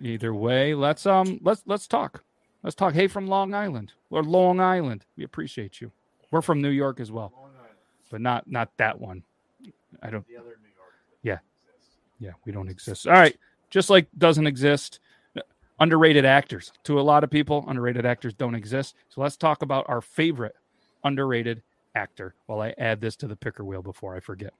either 0.00 0.32
way, 0.32 0.72
let's 0.72 1.04
um 1.04 1.40
let's 1.42 1.64
let's 1.66 1.88
talk. 1.88 2.22
Let's 2.62 2.76
talk. 2.76 2.94
Hey, 2.94 3.08
from 3.08 3.26
Long 3.26 3.54
Island 3.54 3.92
or 4.08 4.22
Long 4.22 4.60
Island, 4.60 5.04
we 5.16 5.24
appreciate 5.24 5.80
you. 5.80 5.90
We're 6.30 6.42
from 6.42 6.62
New 6.62 6.70
York 6.70 7.00
as 7.00 7.10
well, 7.10 7.32
but 8.08 8.20
not 8.20 8.48
not 8.48 8.70
that 8.76 9.00
one. 9.00 9.24
I 10.00 10.10
don't. 10.10 10.24
The 10.28 10.36
other 10.36 10.56
New 10.62 10.70
York. 10.76 10.92
Yeah. 11.22 11.38
Yeah, 12.20 12.34
we 12.46 12.52
don't 12.52 12.68
exist. 12.68 13.08
All 13.08 13.14
right, 13.14 13.36
just 13.68 13.90
like 13.90 14.06
doesn't 14.16 14.46
exist. 14.46 15.00
Underrated 15.80 16.24
actors 16.24 16.72
to 16.84 17.00
a 17.00 17.02
lot 17.02 17.24
of 17.24 17.30
people, 17.30 17.64
underrated 17.66 18.06
actors 18.06 18.32
don't 18.32 18.54
exist. 18.54 18.94
So 19.08 19.20
let's 19.20 19.36
talk 19.36 19.62
about 19.62 19.86
our 19.88 20.00
favorite 20.00 20.54
underrated 21.02 21.62
actor. 21.94 22.34
While 22.46 22.60
I 22.60 22.74
add 22.78 23.00
this 23.00 23.16
to 23.16 23.26
the 23.26 23.36
picker 23.36 23.64
wheel 23.64 23.82
before 23.82 24.16
I 24.16 24.20
forget. 24.20 24.52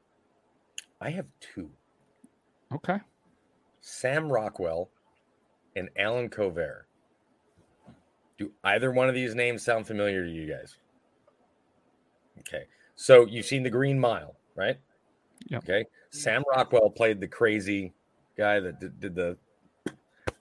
I 1.00 1.10
have 1.10 1.26
two 1.40 1.70
Okay. 2.74 2.98
Sam 3.80 4.30
Rockwell 4.30 4.88
and 5.76 5.88
Allen 5.98 6.28
Covert. 6.28 6.86
Do 8.38 8.50
either 8.64 8.90
one 8.90 9.08
of 9.08 9.14
these 9.14 9.34
names 9.34 9.62
sound 9.62 9.86
familiar 9.86 10.24
to 10.24 10.30
you 10.30 10.48
guys? 10.48 10.76
Okay. 12.40 12.64
So 12.96 13.26
you've 13.26 13.46
seen 13.46 13.62
The 13.62 13.70
Green 13.70 13.98
Mile, 13.98 14.36
right? 14.54 14.78
Yeah. 15.48 15.58
Okay. 15.58 15.84
Sam 16.10 16.44
Rockwell 16.54 16.90
played 16.90 17.20
the 17.20 17.28
crazy 17.28 17.92
guy 18.36 18.60
that 18.60 18.80
did, 18.80 19.00
did 19.00 19.14
the 19.14 19.36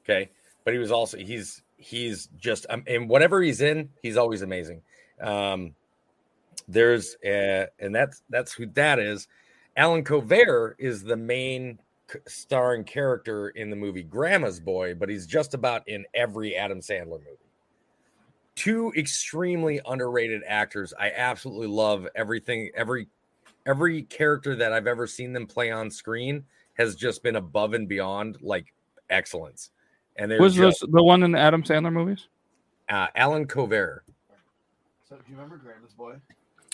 okay, 0.03 0.29
but 0.63 0.73
he 0.73 0.79
was 0.79 0.91
also 0.91 1.17
he's 1.17 1.61
he's 1.77 2.29
just 2.37 2.65
um, 2.69 2.83
and 2.87 3.09
whatever 3.09 3.41
he's 3.41 3.61
in, 3.61 3.89
he's 4.01 4.17
always 4.17 4.41
amazing. 4.41 4.81
Um 5.21 5.73
there's 6.71 7.15
uh 7.25 7.65
and 7.79 7.93
that's 7.93 8.23
that's 8.29 8.53
who 8.53 8.65
that 8.67 8.99
is. 8.99 9.27
Allen 9.77 10.03
Covert 10.03 10.75
is 10.79 11.03
the 11.03 11.15
main 11.15 11.79
starring 12.27 12.83
character 12.83 13.49
in 13.49 13.69
the 13.69 13.75
movie 13.75 14.03
Grandma's 14.03 14.59
Boy, 14.59 14.93
but 14.93 15.09
he's 15.09 15.25
just 15.25 15.53
about 15.53 15.87
in 15.87 16.05
every 16.13 16.55
Adam 16.55 16.81
Sandler 16.81 17.19
movie. 17.19 17.37
Two 18.55 18.91
extremely 18.97 19.79
underrated 19.85 20.41
actors. 20.45 20.93
I 20.99 21.11
absolutely 21.15 21.67
love 21.67 22.07
everything. 22.15 22.69
Every 22.75 23.07
every 23.65 24.03
character 24.03 24.55
that 24.55 24.73
I've 24.73 24.87
ever 24.87 25.07
seen 25.07 25.33
them 25.33 25.47
play 25.47 25.71
on 25.71 25.89
screen 25.89 26.43
has 26.73 26.95
just 26.95 27.23
been 27.23 27.37
above 27.37 27.73
and 27.73 27.87
beyond 27.87 28.37
like 28.41 28.73
excellence. 29.09 29.71
And 30.17 30.29
they're 30.29 30.41
Was 30.41 30.55
just, 30.55 30.81
this 30.81 30.89
the 30.91 31.03
one 31.03 31.23
in 31.23 31.31
the 31.31 31.39
Adam 31.39 31.63
Sandler 31.63 31.93
movies? 31.93 32.27
uh, 32.89 33.07
Allen 33.15 33.47
Covert. 33.47 34.03
So 35.07 35.15
do 35.15 35.21
you 35.27 35.35
remember 35.35 35.57
Grandma's 35.57 35.93
Boy? 35.93 36.15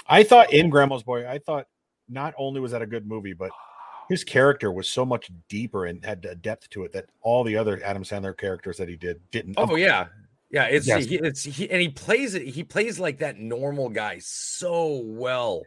I 0.08 0.24
thought 0.24 0.54
in 0.54 0.70
Grandma's 0.70 1.04
Boy, 1.04 1.28
I 1.28 1.40
thought 1.40 1.68
not 2.10 2.34
only 2.38 2.60
was 2.60 2.72
that 2.72 2.82
a 2.82 2.88
good 2.88 3.08
movie, 3.08 3.34
but 3.34 3.52
his 4.10 4.24
character 4.24 4.72
was 4.72 4.88
so 4.88 5.06
much 5.06 5.30
deeper 5.50 5.86
and 5.86 6.04
had 6.04 6.26
a 6.26 6.36
depth 6.36 6.70
to 6.72 6.84
it 6.84 6.94
that 6.94 7.10
all 7.22 7.44
the 7.44 7.58
other 7.58 7.82
Adam 7.84 8.04
Sandler 8.04 8.38
characters 8.38 8.78
that 8.78 8.88
he 8.88 8.96
did 8.96 9.20
didn't. 9.32 9.56
Oh 9.58 9.76
yeah, 9.76 10.08
yeah. 10.50 10.66
It's 10.66 10.88
Yes. 10.88 11.06
he, 11.06 11.16
it's 11.16 11.44
he, 11.44 11.70
and 11.70 11.82
he 11.82 11.90
plays 11.90 12.34
it. 12.34 12.48
He 12.48 12.64
plays 12.64 13.00
like 13.00 13.20
that 13.20 13.38
normal 13.38 13.90
guy 13.90 14.20
so 14.20 15.02
well. 15.04 15.64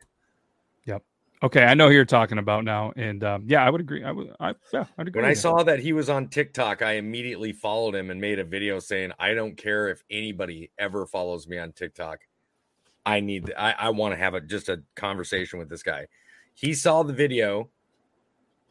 Yep. 0.87 1.03
Okay, 1.43 1.65
I 1.65 1.75
know 1.75 1.89
who 1.89 1.95
you're 1.95 2.05
talking 2.05 2.39
about 2.39 2.65
now, 2.65 2.93
and 2.97 3.23
um, 3.25 3.45
yeah, 3.47 3.65
I 3.65 3.71
would 3.71 3.81
agree. 3.81 4.05
I 4.05 4.13
would, 4.13 4.35
I 4.41 4.55
yeah, 4.73 4.87
I'd 4.97 5.09
agree. 5.09 5.23
When 5.23 5.31
I 5.31 5.35
saw 5.35 5.63
that 5.63 5.81
he 5.81 5.93
was 5.93 6.09
on 6.09 6.29
TikTok, 6.29 6.83
I 6.83 6.93
immediately 6.93 7.53
followed 7.53 7.95
him 7.95 8.11
and 8.11 8.21
made 8.21 8.39
a 8.39 8.45
video 8.45 8.79
saying, 8.79 9.13
"I 9.19 9.35
don't 9.35 9.57
care 9.57 9.89
if 9.89 10.03
anybody 10.11 10.71
ever 10.79 11.07
follows 11.07 11.47
me 11.47 11.59
on 11.59 11.73
TikTok. 11.73 12.21
I 13.07 13.21
need. 13.21 13.53
I, 13.57 13.73
I 13.73 13.91
want 13.91 14.13
to 14.13 14.19
have 14.19 14.35
a 14.35 14.41
just 14.41 14.69
a 14.69 14.83
conversation 14.95 15.59
with 15.59 15.69
this 15.69 15.83
guy." 15.83 16.07
He 16.55 16.75
saw 16.75 17.03
the 17.03 17.13
video, 17.13 17.71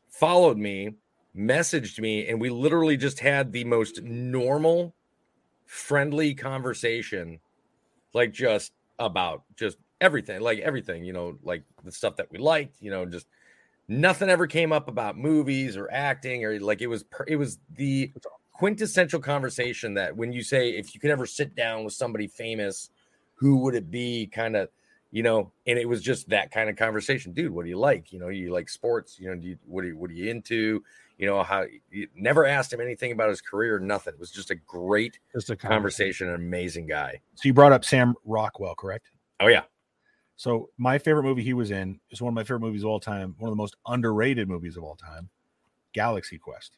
followed 0.09 0.57
me, 0.57 0.95
messaged 1.35 1.99
me, 1.99 2.27
and 2.27 2.39
we 2.39 2.49
literally 2.49 2.97
just 2.97 3.19
had 3.19 3.51
the 3.51 3.63
most 3.63 4.01
normal, 4.03 4.93
friendly 5.65 6.33
conversation, 6.33 7.39
like 8.13 8.31
just 8.31 8.73
about 8.99 9.43
just 9.55 9.77
everything, 10.01 10.41
like 10.41 10.59
everything, 10.59 11.03
you 11.03 11.13
know, 11.13 11.37
like 11.43 11.63
the 11.83 11.91
stuff 11.91 12.15
that 12.17 12.31
we 12.31 12.37
liked, 12.37 12.75
you 12.81 12.91
know, 12.91 13.05
just 13.05 13.27
nothing 13.87 14.29
ever 14.29 14.45
came 14.47 14.71
up 14.71 14.87
about 14.87 15.17
movies 15.17 15.75
or 15.75 15.91
acting 15.91 16.45
or 16.45 16.59
like 16.59 16.81
it 16.81 16.87
was 16.87 17.03
per- 17.03 17.25
it 17.27 17.35
was 17.35 17.57
the 17.75 18.13
quintessential 18.53 19.19
conversation 19.19 19.95
that 19.95 20.15
when 20.15 20.31
you 20.31 20.43
say 20.43 20.71
if 20.71 20.93
you 20.93 20.99
could 20.99 21.09
ever 21.09 21.25
sit 21.25 21.55
down 21.55 21.83
with 21.83 21.93
somebody 21.93 22.27
famous 22.27 22.91
who 23.39 23.57
would 23.57 23.73
it 23.75 23.89
be 23.89 24.27
kind 24.27 24.55
of 24.55 24.69
you 25.11 25.23
know, 25.23 25.51
and 25.65 25.79
it 25.79 25.89
was 25.89 26.03
just 26.03 26.29
that 26.29 26.51
kind 26.51 26.69
of 26.69 26.75
conversation, 26.75 27.33
dude. 27.33 27.51
What 27.51 27.63
do 27.63 27.69
you 27.69 27.79
like? 27.79 28.13
You 28.13 28.19
know, 28.19 28.27
you 28.27 28.51
like 28.53 28.69
sports? 28.69 29.19
You 29.19 29.29
know, 29.29 29.35
do 29.35 29.47
you 29.47 29.57
what 29.65 29.83
are 29.83 29.87
you 29.87 29.97
what 29.97 30.11
are 30.11 30.13
you 30.13 30.29
into? 30.29 30.83
You 31.17 31.25
know 31.25 31.41
how 31.41 31.65
you 31.89 32.07
never 32.15 32.45
asked 32.45 32.71
him 32.71 32.79
anything 32.79 33.11
about 33.11 33.29
his 33.29 33.41
career, 33.41 33.79
nothing. 33.79 34.13
It 34.13 34.19
was 34.19 34.29
just 34.31 34.51
a 34.51 34.55
great 34.55 35.17
Just 35.33 35.49
a 35.49 35.55
conversation, 35.55 36.29
an 36.29 36.35
amazing 36.35 36.85
guy. 36.85 37.19
So 37.35 37.47
you 37.47 37.53
brought 37.53 37.71
up 37.71 37.83
Sam 37.83 38.13
Rockwell, 38.23 38.75
correct? 38.75 39.09
Oh 39.39 39.47
yeah, 39.47 39.63
So 40.35 40.69
my 40.77 40.97
favorite 40.99 41.23
movie 41.23 41.43
he 41.43 41.53
was 41.53 41.71
in 41.71 41.99
is 42.11 42.21
one 42.21 42.31
of 42.31 42.35
my 42.35 42.43
favorite 42.43 42.59
movies 42.59 42.83
of 42.83 42.89
all 42.89 42.99
time, 42.99 43.35
one 43.39 43.49
of 43.49 43.51
the 43.51 43.61
most 43.61 43.75
underrated 43.87 44.47
movies 44.47 44.77
of 44.77 44.83
all 44.83 44.95
time, 44.95 45.29
Galaxy 45.93 46.37
Quest. 46.37 46.77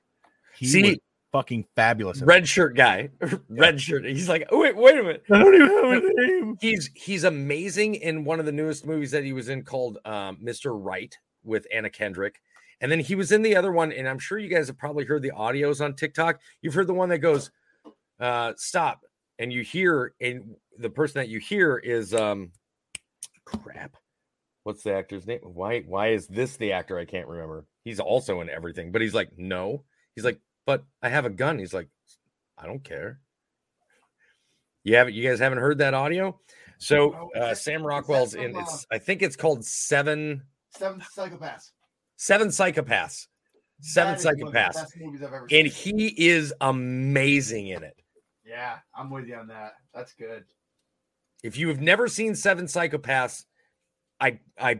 He 0.57 0.67
See- 0.67 0.81
was 0.83 0.97
fucking 1.31 1.65
fabulous. 1.75 2.21
red 2.21 2.47
shirt 2.47 2.75
guy, 2.75 3.09
red 3.49 3.79
shirt. 3.79 4.05
He's 4.05 4.29
like, 4.29 4.47
oh 4.51 4.59
wait, 4.61 4.75
wait 4.75 4.97
a 4.97 5.03
minute. 5.03 5.23
I 5.31 5.39
don't 5.39 5.55
even 5.55 5.67
have 5.67 6.03
a 6.03 6.13
name. 6.13 6.57
He's 6.61 6.89
he's 6.93 7.23
amazing 7.23 7.95
in 7.95 8.23
one 8.23 8.39
of 8.39 8.45
the 8.45 8.51
newest 8.51 8.85
movies 8.85 9.11
that 9.11 9.23
he 9.23 9.33
was 9.33 9.49
in 9.49 9.63
called 9.63 9.97
um, 10.05 10.37
Mr. 10.43 10.71
Right 10.73 11.15
with 11.43 11.65
Anna 11.73 11.89
Kendrick. 11.89 12.41
And 12.81 12.91
then 12.91 12.99
he 12.99 13.13
was 13.15 13.31
in 13.31 13.43
the 13.43 13.55
other 13.55 13.71
one, 13.71 13.91
and 13.91 14.09
I'm 14.09 14.17
sure 14.17 14.39
you 14.39 14.49
guys 14.49 14.67
have 14.67 14.77
probably 14.77 15.05
heard 15.05 15.21
the 15.21 15.31
audios 15.31 15.85
on 15.85 15.95
TikTok. 15.95 16.39
You've 16.61 16.73
heard 16.73 16.87
the 16.87 16.95
one 16.95 17.09
that 17.09 17.19
goes, 17.19 17.51
uh, 18.19 18.53
stop, 18.57 19.01
and 19.37 19.53
you 19.53 19.61
hear, 19.61 20.13
and 20.19 20.55
the 20.79 20.89
person 20.89 21.21
that 21.21 21.29
you 21.29 21.39
hear 21.39 21.77
is 21.77 22.13
um 22.13 22.51
crap. 23.45 23.97
What's 24.63 24.83
the 24.83 24.93
actor's 24.93 25.25
name? 25.25 25.39
Why 25.43 25.81
why 25.81 26.09
is 26.09 26.27
this 26.27 26.57
the 26.57 26.73
actor? 26.73 26.97
I 26.97 27.05
can't 27.05 27.27
remember. 27.27 27.65
He's 27.83 27.99
also 27.99 28.41
in 28.41 28.49
everything, 28.49 28.91
but 28.91 29.01
he's 29.01 29.13
like, 29.13 29.29
no. 29.37 29.83
He's 30.15 30.25
like, 30.25 30.39
but 30.71 30.85
I 31.01 31.09
have 31.09 31.25
a 31.25 31.29
gun. 31.29 31.59
He's 31.59 31.73
like, 31.73 31.89
I 32.57 32.65
don't 32.65 32.81
care. 32.81 33.19
You 34.85 34.95
haven't 34.95 35.15
you 35.15 35.27
guys 35.27 35.39
haven't 35.39 35.57
heard 35.57 35.79
that 35.79 35.93
audio? 35.93 36.39
So 36.77 37.29
uh, 37.35 37.53
Sam 37.53 37.85
Rockwell's 37.85 38.35
in 38.35 38.55
it's 38.55 38.87
I 38.89 38.97
think 38.97 39.21
it's 39.21 39.35
called 39.35 39.65
Seven 39.65 40.43
Seven 40.69 41.01
Psychopaths. 41.01 41.71
Seven 42.15 42.47
Psychopaths. 42.47 43.27
Seven 43.81 44.13
That 44.13 44.19
is 44.19 44.25
one 44.25 44.33
of 44.33 44.39
the 44.39 44.45
Psychopaths. 44.45 44.73
best 44.75 44.97
movies 44.97 45.21
I've 45.21 45.33
ever 45.33 45.47
And 45.51 45.67
he 45.67 46.07
is 46.17 46.53
amazing 46.61 47.67
in 47.67 47.83
it. 47.83 47.99
Yeah, 48.45 48.77
I'm 48.95 49.09
with 49.09 49.27
you 49.27 49.35
on 49.35 49.47
that. 49.47 49.73
That's 49.93 50.13
good. 50.13 50.45
If 51.43 51.57
you 51.57 51.67
have 51.67 51.81
never 51.81 52.07
seen 52.07 52.33
Seven 52.33 52.65
Psychopaths, 52.65 53.43
I 54.21 54.39
I 54.57 54.79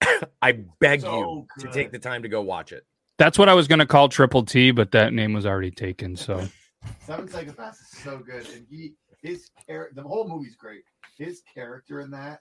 I 0.40 0.52
beg 0.78 1.00
So 1.00 1.18
you 1.18 1.66
to 1.66 1.72
take 1.72 1.90
the 1.90 1.98
time 1.98 2.22
to 2.22 2.28
go 2.28 2.42
watch 2.42 2.70
it. 2.70 2.86
That's 3.18 3.38
what 3.38 3.48
I 3.48 3.54
was 3.54 3.68
going 3.68 3.78
to 3.78 3.86
call 3.86 4.08
Triple 4.08 4.44
T, 4.44 4.70
but 4.72 4.90
that 4.92 5.12
name 5.12 5.32
was 5.32 5.46
already 5.46 5.70
taken. 5.70 6.16
So 6.16 6.46
Seven 7.06 7.28
Psychopaths 7.28 7.80
is 7.80 7.98
so 8.02 8.18
good, 8.18 8.46
and 8.54 8.66
he 8.68 8.94
his 9.22 9.50
character, 9.66 9.94
the 10.02 10.06
whole 10.06 10.28
movie's 10.28 10.56
great. 10.56 10.82
His 11.16 11.42
character 11.54 12.00
in 12.00 12.10
that 12.10 12.40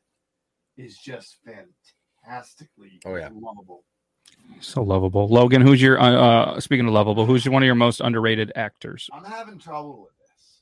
is 0.77 0.97
just 0.97 1.37
fantastically 1.45 2.99
Oh, 3.05 3.15
yeah. 3.15 3.29
lovable. 3.33 3.83
so 4.59 4.81
lovable. 4.81 5.27
Logan, 5.27 5.61
who's 5.61 5.81
your 5.81 5.99
uh, 5.99 6.11
uh 6.11 6.59
speaking 6.59 6.87
of 6.87 6.93
lovable? 6.93 7.25
Who's 7.25 7.47
one 7.47 7.63
of 7.63 7.65
your 7.67 7.75
most 7.75 8.01
underrated 8.01 8.51
actors? 8.55 9.09
I'm 9.13 9.23
having 9.23 9.59
trouble 9.59 10.01
with 10.03 10.11
this. 10.27 10.61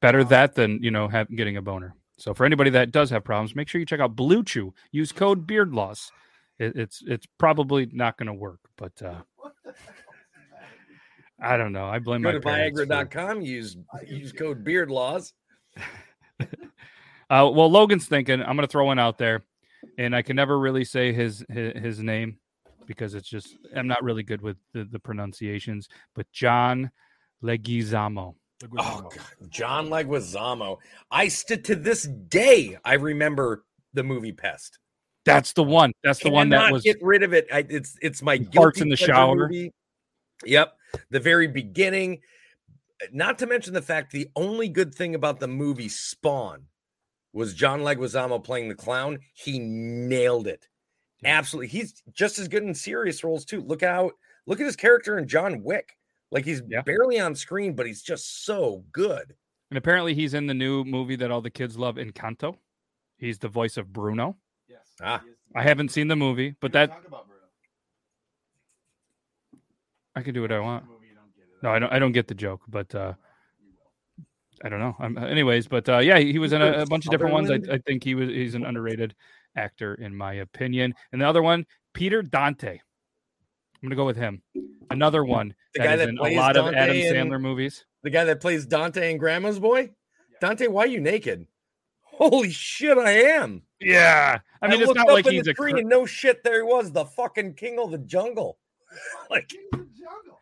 Better 0.00 0.22
that 0.24 0.54
than 0.54 0.82
you 0.82 0.90
know 0.90 1.08
have, 1.08 1.34
getting 1.34 1.56
a 1.56 1.62
boner. 1.62 1.94
So 2.18 2.34
for 2.34 2.44
anybody 2.46 2.70
that 2.70 2.92
does 2.92 3.10
have 3.10 3.24
problems, 3.24 3.54
make 3.56 3.68
sure 3.68 3.78
you 3.78 3.86
check 3.86 4.00
out 4.00 4.14
BlueChew. 4.16 4.72
Use 4.92 5.12
code 5.12 5.46
Beard 5.46 5.72
Laws. 5.74 6.12
It, 6.58 6.76
it's 6.76 7.02
it's 7.06 7.26
probably 7.38 7.88
not 7.92 8.16
going 8.16 8.28
to 8.28 8.32
work, 8.32 8.60
but 8.76 8.92
uh, 9.02 9.20
What 9.36 9.52
the 9.64 9.72
hell? 9.72 10.60
I 11.40 11.56
don't 11.56 11.72
know. 11.72 11.86
I 11.86 11.98
blame 11.98 12.22
Go 12.22 12.28
my 12.30 12.32
to 12.34 12.40
parents 12.40 12.80
for- 12.80 12.86
Viagra.com, 12.86 13.42
use 13.42 13.76
use 14.06 14.32
code 14.32 14.64
beard 14.64 14.90
laws. 14.90 15.32
Uh, 17.28 17.50
well, 17.52 17.68
Logan's 17.68 18.06
thinking 18.06 18.40
I'm 18.40 18.54
going 18.54 18.58
to 18.58 18.68
throw 18.68 18.84
one 18.84 19.00
out 19.00 19.18
there, 19.18 19.42
and 19.98 20.14
I 20.14 20.22
can 20.22 20.36
never 20.36 20.60
really 20.60 20.84
say 20.84 21.12
his 21.12 21.44
his, 21.48 21.72
his 21.76 21.98
name 22.00 22.38
because 22.86 23.14
it's 23.14 23.28
just 23.28 23.56
I'm 23.74 23.88
not 23.88 24.04
really 24.04 24.22
good 24.22 24.40
with 24.40 24.56
the, 24.72 24.84
the 24.84 25.00
pronunciations. 25.00 25.88
But 26.14 26.30
John 26.30 26.88
Leguizamo. 27.42 28.36
Oh, 28.78 29.00
God. 29.10 29.50
John 29.50 29.88
Leguizamo. 29.88 30.76
I 31.10 31.26
stood 31.26 31.64
to 31.64 31.74
this 31.74 32.04
day. 32.28 32.78
I 32.84 32.94
remember 32.94 33.64
the 33.92 34.04
movie 34.04 34.30
Pest. 34.30 34.78
That's 35.26 35.52
the 35.52 35.62
one. 35.62 35.92
That's 36.02 36.20
the 36.22 36.30
one 36.30 36.48
that 36.50 36.72
was. 36.72 36.82
get 36.82 36.96
rid 37.02 37.22
of 37.22 37.34
it. 37.34 37.46
I, 37.52 37.66
it's 37.68 37.96
it's 38.00 38.22
my 38.22 38.38
guilty 38.38 38.80
in 38.82 38.88
the 38.88 38.96
shower. 38.96 39.34
movie. 39.48 39.72
Yep, 40.44 40.74
the 41.10 41.20
very 41.20 41.48
beginning. 41.48 42.20
Not 43.12 43.38
to 43.40 43.46
mention 43.46 43.74
the 43.74 43.82
fact 43.82 44.12
the 44.12 44.28
only 44.36 44.68
good 44.68 44.94
thing 44.94 45.14
about 45.14 45.38
the 45.40 45.48
movie 45.48 45.88
Spawn 45.88 46.62
was 47.34 47.52
John 47.52 47.80
Leguizamo 47.80 48.42
playing 48.42 48.68
the 48.68 48.74
clown. 48.74 49.18
He 49.34 49.58
nailed 49.58 50.46
it. 50.46 50.66
Absolutely, 51.24 51.68
he's 51.68 52.02
just 52.12 52.38
as 52.38 52.48
good 52.48 52.62
in 52.62 52.74
serious 52.74 53.22
roles 53.24 53.44
too. 53.44 53.60
Look 53.62 53.82
out! 53.82 54.12
Look 54.46 54.60
at 54.60 54.66
his 54.66 54.76
character 54.76 55.18
in 55.18 55.26
John 55.28 55.62
Wick. 55.62 55.96
Like 56.30 56.44
he's 56.44 56.62
Yeah. 56.68 56.82
barely 56.82 57.18
on 57.20 57.34
screen, 57.34 57.74
but 57.74 57.86
he's 57.86 58.02
just 58.02 58.44
so 58.44 58.84
good. 58.92 59.34
And 59.70 59.78
apparently, 59.78 60.14
he's 60.14 60.34
in 60.34 60.46
the 60.46 60.54
new 60.54 60.84
movie 60.84 61.16
that 61.16 61.30
all 61.30 61.40
the 61.40 61.50
kids 61.50 61.76
love, 61.76 61.96
Encanto. 61.96 62.56
He's 63.18 63.38
the 63.38 63.48
voice 63.48 63.76
of 63.76 63.92
Bruno. 63.92 64.36
Yes. 65.00 65.08
Ah. 65.08 65.22
I 65.54 65.62
haven't 65.62 65.90
seen 65.90 66.08
the 66.08 66.16
movie, 66.16 66.54
but 66.60 66.72
that 66.72 66.90
talk 66.90 67.06
about 67.06 67.26
Bruno. 67.26 67.42
I 70.14 70.22
can 70.22 70.34
do 70.34 70.42
what 70.42 70.52
I 70.52 70.60
want. 70.60 70.84
Movie, 70.86 71.06
you 71.08 71.14
don't 71.14 71.34
get 71.34 71.44
it. 71.44 71.62
No, 71.62 71.70
I 71.70 71.78
don't. 71.78 71.92
I 71.92 71.98
don't 71.98 72.12
get 72.12 72.28
the 72.28 72.34
joke, 72.34 72.62
but 72.68 72.94
uh, 72.94 73.14
I 74.64 74.68
don't 74.68 74.80
know. 74.80 74.96
I'm, 74.98 75.16
anyways, 75.18 75.68
but 75.68 75.88
uh, 75.88 75.98
yeah, 75.98 76.18
he, 76.18 76.32
he 76.32 76.38
was 76.38 76.52
in 76.52 76.62
a, 76.62 76.82
a 76.82 76.86
bunch 76.86 77.06
of 77.06 77.10
different 77.10 77.32
ones. 77.34 77.50
I, 77.50 77.60
I 77.72 77.78
think 77.78 78.04
he 78.04 78.14
was. 78.14 78.28
He's 78.28 78.54
an 78.54 78.64
underrated 78.64 79.14
actor 79.56 79.94
in 79.94 80.14
my 80.14 80.34
opinion. 80.34 80.94
And 81.12 81.20
the 81.20 81.28
other 81.28 81.42
one, 81.42 81.66
Peter 81.94 82.22
Dante. 82.22 82.72
I'm 82.72 83.88
gonna 83.88 83.96
go 83.96 84.06
with 84.06 84.16
him. 84.16 84.42
Another 84.90 85.24
one 85.24 85.54
The 85.74 85.80
that 85.80 85.84
guy 85.84 85.92
is 85.94 85.98
that 86.00 86.08
in 86.08 86.16
a 86.16 86.20
plays 86.20 86.36
lot 86.36 86.56
of 86.56 86.74
Adam 86.74 86.96
Sandler 86.96 87.40
movies. 87.40 87.84
The 88.02 88.10
guy 88.10 88.24
that 88.24 88.40
plays 88.40 88.66
Dante 88.66 89.10
and 89.10 89.18
Grandma's 89.18 89.58
Boy. 89.58 89.90
Dante, 90.40 90.66
why 90.66 90.84
are 90.84 90.86
you 90.86 91.00
naked? 91.00 91.46
Holy 92.02 92.50
shit, 92.50 92.96
I 92.96 93.10
am. 93.10 93.62
Yeah, 93.80 94.38
I 94.62 94.68
mean, 94.68 94.80
it's 94.80 94.94
not 94.94 95.08
up 95.08 95.12
like 95.14 95.26
in 95.26 95.34
he's 95.34 95.44
the 95.44 95.50
a. 95.50 95.54
tree 95.54 95.72
cr- 95.72 95.78
and 95.78 95.88
no 95.88 96.06
shit. 96.06 96.42
There 96.42 96.56
he 96.56 96.62
was, 96.62 96.92
the 96.92 97.04
fucking 97.04 97.54
king 97.54 97.78
of 97.78 97.90
the 97.90 97.98
jungle. 97.98 98.58
Like 99.30 99.48
King 99.48 99.60
of 99.74 99.80
the 99.80 99.86
jungle. 99.98 100.38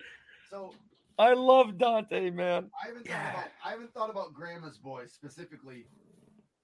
So 0.51 0.73
I 1.19 1.33
love 1.33 1.79
Dante, 1.79 2.31
man. 2.31 2.71
I 2.83 2.89
haven't 2.89 3.07
Yeah. 3.07 3.33
thought 3.33 3.35
about 3.39 3.51
I 3.65 3.71
haven't 3.71 3.95
thought 3.95 4.11
about 4.11 4.35
Grandma's 4.35 4.79
Boy 4.79 5.07
specifically 5.07 5.87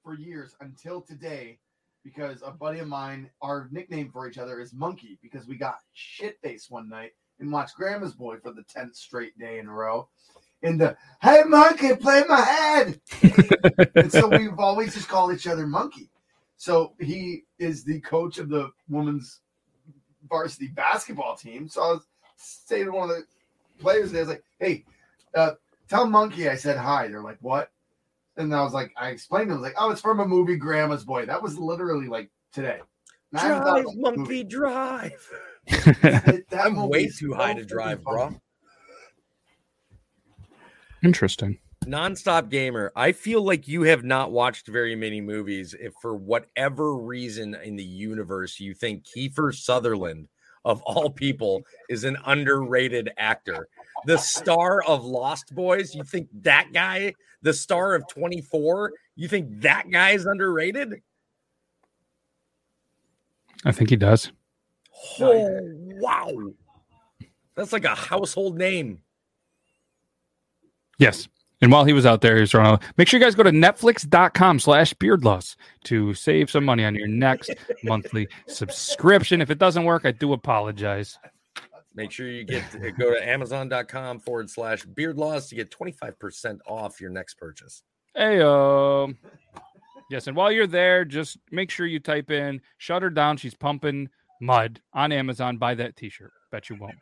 for 0.05 0.14
years 0.14 0.55
until 0.61 1.01
today 1.01 1.59
because 2.05 2.43
a 2.45 2.51
buddy 2.53 2.79
of 2.79 2.87
mine, 2.89 3.29
our 3.43 3.68
nickname 3.73 4.11
for 4.12 4.29
each 4.29 4.39
other 4.39 4.61
is 4.61 4.73
Monkey 4.73 5.18
because 5.23 5.47
we 5.49 5.57
got 5.57 5.77
shit 5.95 6.39
faced 6.45 6.71
one 6.71 6.89
night 6.89 7.12
and 7.41 7.51
watched 7.51 7.75
Grandma's 7.75 8.14
Boy 8.14 8.37
for 8.43 8.53
the 8.53 8.62
tenth 8.64 8.95
straight 8.95 9.37
day 9.39 9.59
in 9.59 9.66
a 9.66 9.73
row. 9.73 10.09
And 10.62 10.81
the 10.81 10.97
hey 11.23 11.43
monkey, 11.47 11.97
play 11.97 12.23
my 12.29 12.41
head. 12.41 13.01
and 13.97 14.12
so 14.12 14.29
we've 14.29 14.59
always 14.59 14.95
just 14.95 15.09
called 15.09 15.33
each 15.33 15.47
other 15.47 15.66
Monkey. 15.66 16.11
So 16.61 16.93
he 17.01 17.45
is 17.59 17.85
the 17.85 18.01
coach 18.01 18.37
of 18.37 18.51
the 18.51 18.69
women's 18.91 19.41
varsity 20.29 20.67
basketball 20.67 21.35
team. 21.35 21.67
So 21.71 21.81
I 21.83 21.87
was 21.93 22.03
saying 22.37 22.85
to 22.85 22.91
one 22.91 23.09
of 23.09 23.17
the 23.17 23.25
players, 23.79 24.13
there, 24.13 24.21
I 24.21 24.25
was 24.25 24.29
like, 24.29 24.45
"Hey, 24.59 24.85
uh, 25.35 25.53
tell 25.89 26.07
Monkey 26.07 26.51
I 26.51 26.57
said 26.57 26.77
hi." 26.77 27.09
They're 27.09 27.23
like, 27.23 27.39
"What?" 27.41 27.71
And 28.37 28.55
I 28.55 28.63
was 28.63 28.75
like, 28.75 28.93
I 28.99 29.09
explained 29.09 29.49
to 29.49 29.55
them, 29.55 29.57
I 29.57 29.61
was 29.63 29.73
like, 29.73 29.83
"Oh, 29.83 29.91
it's 29.91 30.03
from 30.03 30.21
a 30.21 30.29
movie, 30.29 30.57
Grandma's 30.57 31.03
Boy." 31.03 31.25
That 31.25 31.43
was 31.43 31.59
literally 31.59 32.09
like 32.09 32.31
today. 32.53 32.81
And 33.33 33.41
I 33.41 33.61
thought 33.61 33.83
Drive, 33.83 33.97
monkey, 33.97 34.19
movie. 34.19 34.45
drive. 34.45 35.31
That- 35.67 36.45
that 36.51 36.61
I'm 36.67 36.89
way 36.91 37.09
too 37.09 37.33
high 37.33 37.55
to 37.55 37.65
drive, 37.65 38.05
bro. 38.05 38.39
Interesting. 41.03 41.59
Nonstop 41.87 42.51
gamer. 42.51 42.93
I 42.95 43.12
feel 43.12 43.43
like 43.43 43.66
you 43.66 43.83
have 43.83 44.05
not 44.05 44.33
watched 44.33 44.68
very 44.68 44.95
many 44.95 45.20
movies. 45.20 45.74
If 45.78 45.95
for 46.01 46.14
whatever 46.14 46.97
reason 46.97 47.57
in 47.64 47.76
the 47.76 47.85
universe 47.85 48.61
you 48.61 48.74
think 48.74 49.05
Kiefer 49.05 49.55
Sutherland, 49.55 50.28
of 50.66 50.83
all 50.83 51.09
people, 51.09 51.62
is 51.89 52.05
an 52.05 52.18
underrated 52.26 53.11
actor, 53.16 53.66
the 54.05 54.18
star 54.18 54.83
of 54.85 55.05
Lost 55.05 55.55
Boys, 55.55 55.95
you 55.95 56.05
think 56.05 56.28
that 56.43 56.68
guy, 56.74 57.14
the 57.41 57.55
star 57.55 57.95
of 57.95 58.07
24, 58.09 58.93
you 59.16 59.26
think 59.26 59.62
that 59.62 59.91
guy 59.91 60.11
is 60.11 60.26
underrated? 60.26 61.01
I 63.64 63.72
think 63.72 63.89
he 63.89 63.97
does. 63.97 64.31
Oh, 65.18 65.59
wow. 65.99 66.31
That's 67.55 67.72
like 67.72 67.87
a 67.87 67.95
household 67.95 68.59
name. 68.59 69.01
Yes. 70.99 71.26
And 71.63 71.71
while 71.71 71.85
he 71.85 71.93
was 71.93 72.07
out 72.07 72.23
there, 72.23 72.37
he 72.37 72.41
was 72.41 72.51
throwing 72.51 72.67
out, 72.67 72.83
make 72.97 73.07
sure 73.07 73.21
you 73.21 73.25
guys 73.25 73.35
go 73.35 73.43
to 73.43 73.51
netflix.com 73.51 74.61
slash 74.61 74.95
beardlaws 74.95 75.57
to 75.85 76.15
save 76.15 76.51
some 76.51 76.65
money 76.65 76.85
on 76.85 76.95
your 76.95 77.09
next 77.09 77.51
monthly 77.85 78.29
subscription. 78.47 79.41
If 79.43 79.51
it 79.51 79.59
doesn't 79.59 79.85
work, 79.85 80.07
I 80.07 80.13
do 80.13 80.33
apologize. 80.33 81.19
Make 81.95 82.13
sure 82.13 82.29
you 82.29 82.45
get 82.45 82.65
go 82.99 83.13
to 83.13 83.29
amazon.com 83.29 84.21
forward 84.21 84.49
slash 84.49 84.85
beardlaws 84.87 85.49
to 85.49 85.55
get 85.57 85.71
25% 85.71 86.59
off 86.67 87.01
your 87.01 87.11
next 87.11 87.35
purchase. 87.35 87.83
Hey, 88.15 88.41
um, 88.41 89.19
Yes, 90.11 90.27
and 90.27 90.37
while 90.37 90.51
you're 90.51 90.67
there, 90.67 91.05
just 91.05 91.39
make 91.53 91.71
sure 91.71 91.87
you 91.87 92.01
type 92.01 92.33
in 92.33 92.61
"shut 92.79 93.01
her 93.01 93.11
down." 93.11 93.37
She's 93.37 93.55
pumping 93.55 94.09
mud 94.41 94.81
on 94.93 95.13
Amazon. 95.13 95.57
Buy 95.57 95.77
that 95.77 95.95
T-shirt. 95.95 96.33
Bet 96.51 96.69
you 96.69 96.75
won't. 96.75 96.97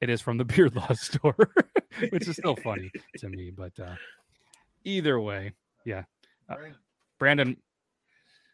It 0.00 0.10
is 0.10 0.20
from 0.20 0.38
the 0.38 0.44
Beard 0.46 0.74
Law 0.74 0.92
store, 0.92 1.36
which 2.10 2.28
is 2.28 2.36
still 2.36 2.56
funny 2.56 2.90
to 3.18 3.28
me. 3.28 3.50
But 3.50 3.72
uh, 3.78 3.94
either 4.84 5.20
way, 5.20 5.52
yeah. 5.84 6.04
Uh, 6.48 6.56
Brandon, 7.18 7.56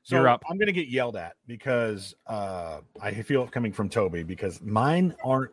So 0.03 0.17
You're 0.17 0.29
up. 0.29 0.43
I'm 0.49 0.59
going 0.59 0.67
to 0.67 0.73
get 0.73 0.89
yelled 0.89 1.17
at 1.17 1.35
because 1.47 2.15
uh, 2.27 2.81
I 3.01 3.13
feel 3.23 3.45
it 3.45 3.53
coming 3.53 3.73
from 3.73 3.89
Toby 3.89 4.23
because 4.23 4.61
mine 4.61 5.15
aren't. 5.25 5.53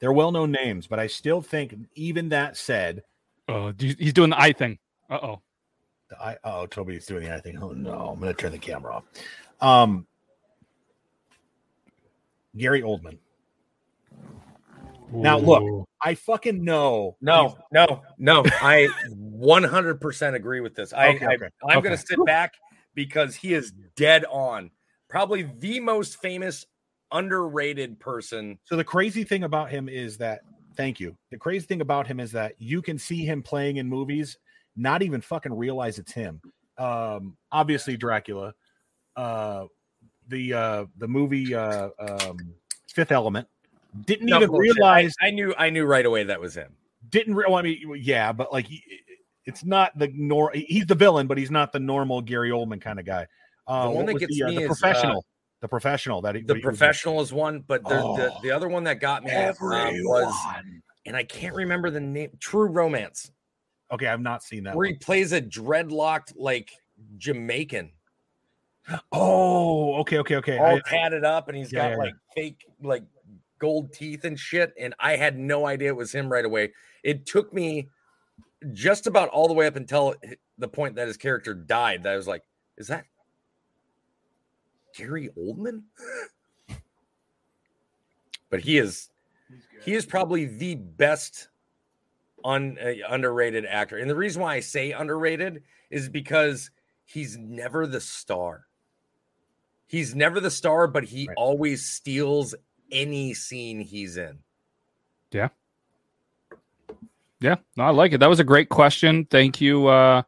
They're 0.00 0.12
well-known 0.12 0.52
names, 0.52 0.86
but 0.86 1.00
I 1.00 1.08
still 1.08 1.42
think 1.42 1.74
even 1.96 2.28
that 2.28 2.56
said, 2.56 3.02
oh, 3.48 3.72
do 3.72 3.92
he's 3.98 4.12
doing 4.12 4.30
the 4.30 4.40
eye 4.40 4.52
thing. 4.52 4.78
Uh 5.10 5.18
oh. 5.20 5.42
I 6.20 6.36
oh 6.44 6.66
Toby's 6.66 7.06
doing 7.06 7.24
the 7.24 7.34
I 7.34 7.40
thing. 7.40 7.58
Oh 7.60 7.72
no, 7.72 8.10
I'm 8.10 8.20
going 8.20 8.32
to 8.32 8.40
turn 8.40 8.52
the 8.52 8.58
camera 8.58 8.94
off. 8.94 9.04
Um, 9.60 10.06
Gary 12.56 12.82
Oldman. 12.82 13.18
Now, 15.12 15.38
look, 15.38 15.88
I 16.02 16.14
fucking 16.14 16.62
know. 16.62 17.16
No, 17.20 17.56
no, 17.72 18.02
no. 18.18 18.42
I 18.46 18.88
100% 19.10 20.34
agree 20.34 20.60
with 20.60 20.74
this. 20.74 20.92
I, 20.92 21.08
Okay, 21.08 21.26
I 21.26 21.34
okay, 21.34 21.48
I'm 21.68 21.78
okay. 21.78 21.88
going 21.88 21.96
to 21.98 22.06
sit 22.06 22.24
back 22.26 22.54
because 22.94 23.34
he 23.34 23.54
is 23.54 23.72
dead 23.96 24.24
on. 24.30 24.70
Probably 25.08 25.50
the 25.58 25.80
most 25.80 26.20
famous 26.20 26.66
underrated 27.12 27.98
person. 27.98 28.58
So 28.64 28.76
the 28.76 28.84
crazy 28.84 29.24
thing 29.24 29.44
about 29.44 29.70
him 29.70 29.88
is 29.88 30.18
that 30.18 30.40
thank 30.76 31.00
you. 31.00 31.16
The 31.30 31.38
crazy 31.38 31.66
thing 31.66 31.80
about 31.80 32.06
him 32.06 32.20
is 32.20 32.32
that 32.32 32.54
you 32.58 32.82
can 32.82 32.98
see 32.98 33.24
him 33.24 33.42
playing 33.42 33.78
in 33.78 33.88
movies, 33.88 34.38
not 34.76 35.02
even 35.02 35.20
fucking 35.20 35.52
realize 35.54 35.98
it's 35.98 36.12
him. 36.12 36.40
Um, 36.76 37.36
obviously 37.50 37.96
Dracula, 37.96 38.54
uh, 39.16 39.64
the 40.28 40.52
uh, 40.52 40.84
the 40.98 41.08
movie 41.08 41.54
uh, 41.54 41.88
um, 41.98 42.36
Fifth 42.92 43.10
Element. 43.10 43.48
Didn't 44.04 44.26
No, 44.26 44.36
even 44.36 44.48
bullshit. 44.50 44.74
realize. 44.74 45.14
I, 45.20 45.28
I 45.28 45.30
knew 45.30 45.54
I 45.58 45.70
knew 45.70 45.84
right 45.86 46.04
away 46.06 46.24
that 46.24 46.40
was 46.40 46.54
him. 46.54 46.74
Didn't 47.08 47.34
re- 47.34 47.44
well, 47.48 47.56
I 47.56 47.62
mean, 47.62 47.94
yeah, 48.00 48.32
but 48.32 48.52
like 48.52 48.66
he, 48.66 48.82
it's 49.46 49.64
not 49.64 49.96
the 49.98 50.10
nor. 50.14 50.50
He's 50.52 50.86
the 50.86 50.94
villain, 50.94 51.26
but 51.26 51.38
he's 51.38 51.50
not 51.50 51.72
the 51.72 51.80
normal 51.80 52.20
Gary 52.20 52.50
Oldman 52.50 52.80
kind 52.80 52.98
of 53.00 53.06
guy. 53.06 53.26
Uh, 53.66 53.84
The 53.88 53.90
one 53.90 54.06
that 54.06 54.14
gets 54.18 54.36
the, 54.36 54.44
uh, 54.44 54.48
me 54.48 54.54
the 54.56 54.60
is, 54.62 54.70
uh, 54.70 54.74
professional. 54.74 55.24
the 55.60 55.68
professional 55.68 56.20
that 56.22 56.34
he, 56.34 56.42
The 56.42 56.54
he 56.56 56.60
professional 56.60 57.20
is 57.22 57.32
one, 57.32 57.60
but 57.66 57.82
the, 57.84 57.90
the 57.96 58.32
Oh. 58.34 58.38
the 58.42 58.50
other 58.50 58.68
one 58.68 58.84
that 58.84 59.00
got 59.00 59.24
me 59.24 59.32
um, 59.32 59.54
was, 59.60 60.34
and 61.06 61.16
I 61.16 61.24
can't 61.24 61.54
remember 61.54 61.88
the 61.90 62.00
name. 62.00 62.30
True 62.40 62.68
Romance, 62.68 63.30
Okay, 63.90 64.06
I've 64.06 64.20
not 64.20 64.42
seen 64.42 64.64
that. 64.64 64.74
where 64.76 64.86
one. 64.86 64.92
he 64.94 64.98
plays 64.98 65.32
a 65.32 65.40
dreadlocked 65.40 66.34
like 66.36 66.70
Jamaican, 67.16 67.90
Oh, 69.12 69.96
okay, 70.00 70.18
okay, 70.18 70.36
okay. 70.36 70.58
all 70.58 70.76
I- 70.76 70.80
tatted 70.86 71.24
up, 71.24 71.48
and 71.48 71.56
he's 71.56 71.72
Yeah, 71.72 71.78
got 71.80 71.84
yeah, 71.84 71.90
yeah. 71.92 71.96
like 72.02 72.14
fake 72.34 72.64
like 72.82 73.02
gold 73.58 73.92
teeth 73.92 74.24
and 74.24 74.38
shit. 74.38 74.72
And 74.78 74.94
I 74.98 75.16
had 75.16 75.38
no 75.38 75.66
idea 75.66 75.88
it 75.88 75.96
was 75.96 76.14
him 76.14 76.30
right 76.30 76.44
away. 76.44 76.72
It 77.02 77.26
took 77.26 77.52
me 77.52 77.88
just 78.72 79.06
about 79.06 79.28
all 79.28 79.48
the 79.48 79.54
way 79.54 79.66
up 79.66 79.76
until 79.76 80.14
the 80.58 80.68
point 80.68 80.96
that 80.96 81.06
his 81.06 81.16
character 81.16 81.54
died. 81.54 82.02
That 82.02 82.12
I 82.12 82.16
was 82.16 82.26
like, 82.28 82.42
is 82.76 82.88
that 82.88 83.04
Gary 84.96 85.30
Oldman? 85.38 85.82
but 88.50 88.60
he 88.60 88.78
is 88.78 89.10
he 89.84 89.94
is 89.94 90.04
probably 90.04 90.46
the 90.46 90.74
best 90.74 91.48
un, 92.44 92.76
uh, 92.82 92.92
underrated 93.08 93.64
actor. 93.66 93.98
And 93.98 94.10
the 94.10 94.16
reason 94.16 94.42
why 94.42 94.54
I 94.54 94.60
say 94.60 94.92
underrated 94.92 95.62
is 95.90 96.08
because 96.08 96.70
he's 97.04 97.36
never 97.36 97.86
the 97.86 98.00
star. 98.00 98.66
He's 99.86 100.14
never 100.14 100.40
the 100.40 100.50
star, 100.50 100.86
but 100.86 101.04
he 101.04 101.26
Right. 101.28 101.34
always 101.36 101.84
steals 101.84 102.54
any 102.90 103.34
scene 103.34 103.80
he's 103.80 104.16
in. 104.16 104.38
Yeah, 105.30 105.48
Yeah, 107.40 107.56
no, 107.76 107.84
I 107.84 107.90
like 107.90 108.12
it. 108.12 108.18
That 108.18 108.28
was 108.28 108.40
a 108.40 108.44
great 108.44 108.68
question. 108.68 109.26
Thank 109.26 109.60
you. 109.60 109.86
Uh, 109.86 110.22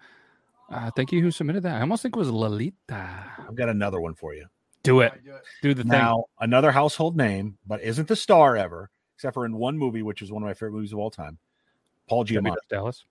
uh, 0.71 0.91
thank 0.95 1.11
you 1.11 1.21
who 1.23 1.31
submitted 1.31 1.63
that. 1.65 1.77
I 1.77 1.81
almost 1.81 2.03
think 2.03 2.15
it 2.15 2.19
was 2.19 2.31
Lolita. 2.31 2.75
I've 2.91 3.55
got 3.55 3.69
another 3.69 4.01
one 4.01 4.15
for 4.15 4.35
you. 4.35 4.47
Do 4.83 5.01
it. 5.01 5.13
Do 5.25 5.35
it. 5.35 5.43
Do 5.63 5.75
the 5.75 5.83
thing. 5.83 5.91
Now, 5.91 6.27
another 6.41 6.71
household 6.71 7.17
name, 7.17 7.59
but 7.67 7.83
isn't 7.83 8.09
the 8.09 8.17
star 8.17 8.57
ever, 8.57 8.91
except 9.17 9.35
for 9.35 9.45
in 9.45 9.57
one 9.57 9.77
movie, 9.77 10.03
which 10.03 10.23
is 10.23 10.31
one 10.31 10.43
of 10.43 10.47
my 10.47 10.55
favorite 10.55 10.73
movies 10.73 10.93
of 10.93 10.99
all 10.99 11.11
time. 11.11 11.39
Paul 12.09 12.25
Giamatti. 12.25 12.57
Dallas. 12.69 13.05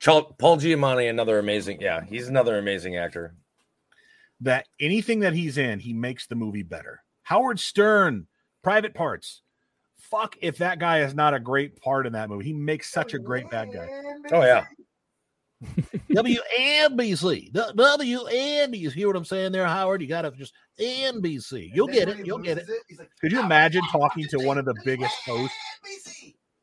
Paul 0.00 0.34
Giamatti, 0.38 1.10
another 1.10 1.38
amazing, 1.38 1.80
yeah, 1.80 2.04
he's 2.04 2.28
another 2.28 2.58
amazing 2.58 2.96
actor. 2.96 3.34
That 4.40 4.66
anything 4.78 5.20
that 5.20 5.32
he's 5.32 5.58
in, 5.58 5.80
he 5.80 5.92
makes 5.92 6.26
the 6.26 6.36
movie 6.36 6.62
better. 6.62 7.02
Howard 7.24 7.58
Stern, 7.58 8.28
Private 8.62 8.94
Parts. 8.94 9.42
Fuck 9.98 10.36
if 10.40 10.58
that 10.58 10.78
guy 10.78 11.00
is 11.00 11.14
not 11.14 11.34
a 11.34 11.40
great 11.40 11.80
part 11.80 12.06
in 12.06 12.12
that 12.12 12.28
movie. 12.28 12.44
He 12.44 12.52
makes 12.52 12.90
such 12.90 13.14
a 13.14 13.18
great 13.18 13.50
bad 13.50 13.72
guy. 13.72 13.88
Oh 14.32 14.42
yeah, 14.42 14.64
WNBC. 16.10 17.52
WNBC. 17.52 18.78
You 18.78 18.90
hear 18.90 19.08
what 19.08 19.16
I'm 19.16 19.24
saying 19.24 19.52
there, 19.52 19.66
Howard? 19.66 20.00
You 20.00 20.08
got 20.08 20.22
to 20.22 20.30
just 20.30 20.54
NBC. 20.78 21.70
You'll 21.74 21.88
get 21.88 22.08
it. 22.08 22.24
You'll 22.24 22.38
get 22.38 22.58
it. 22.58 22.68
Could 23.20 23.32
you 23.32 23.40
imagine 23.40 23.82
talking 23.90 24.26
to 24.28 24.38
one 24.38 24.58
of 24.58 24.64
the 24.64 24.74
biggest 24.84 25.14
hosts 25.26 25.56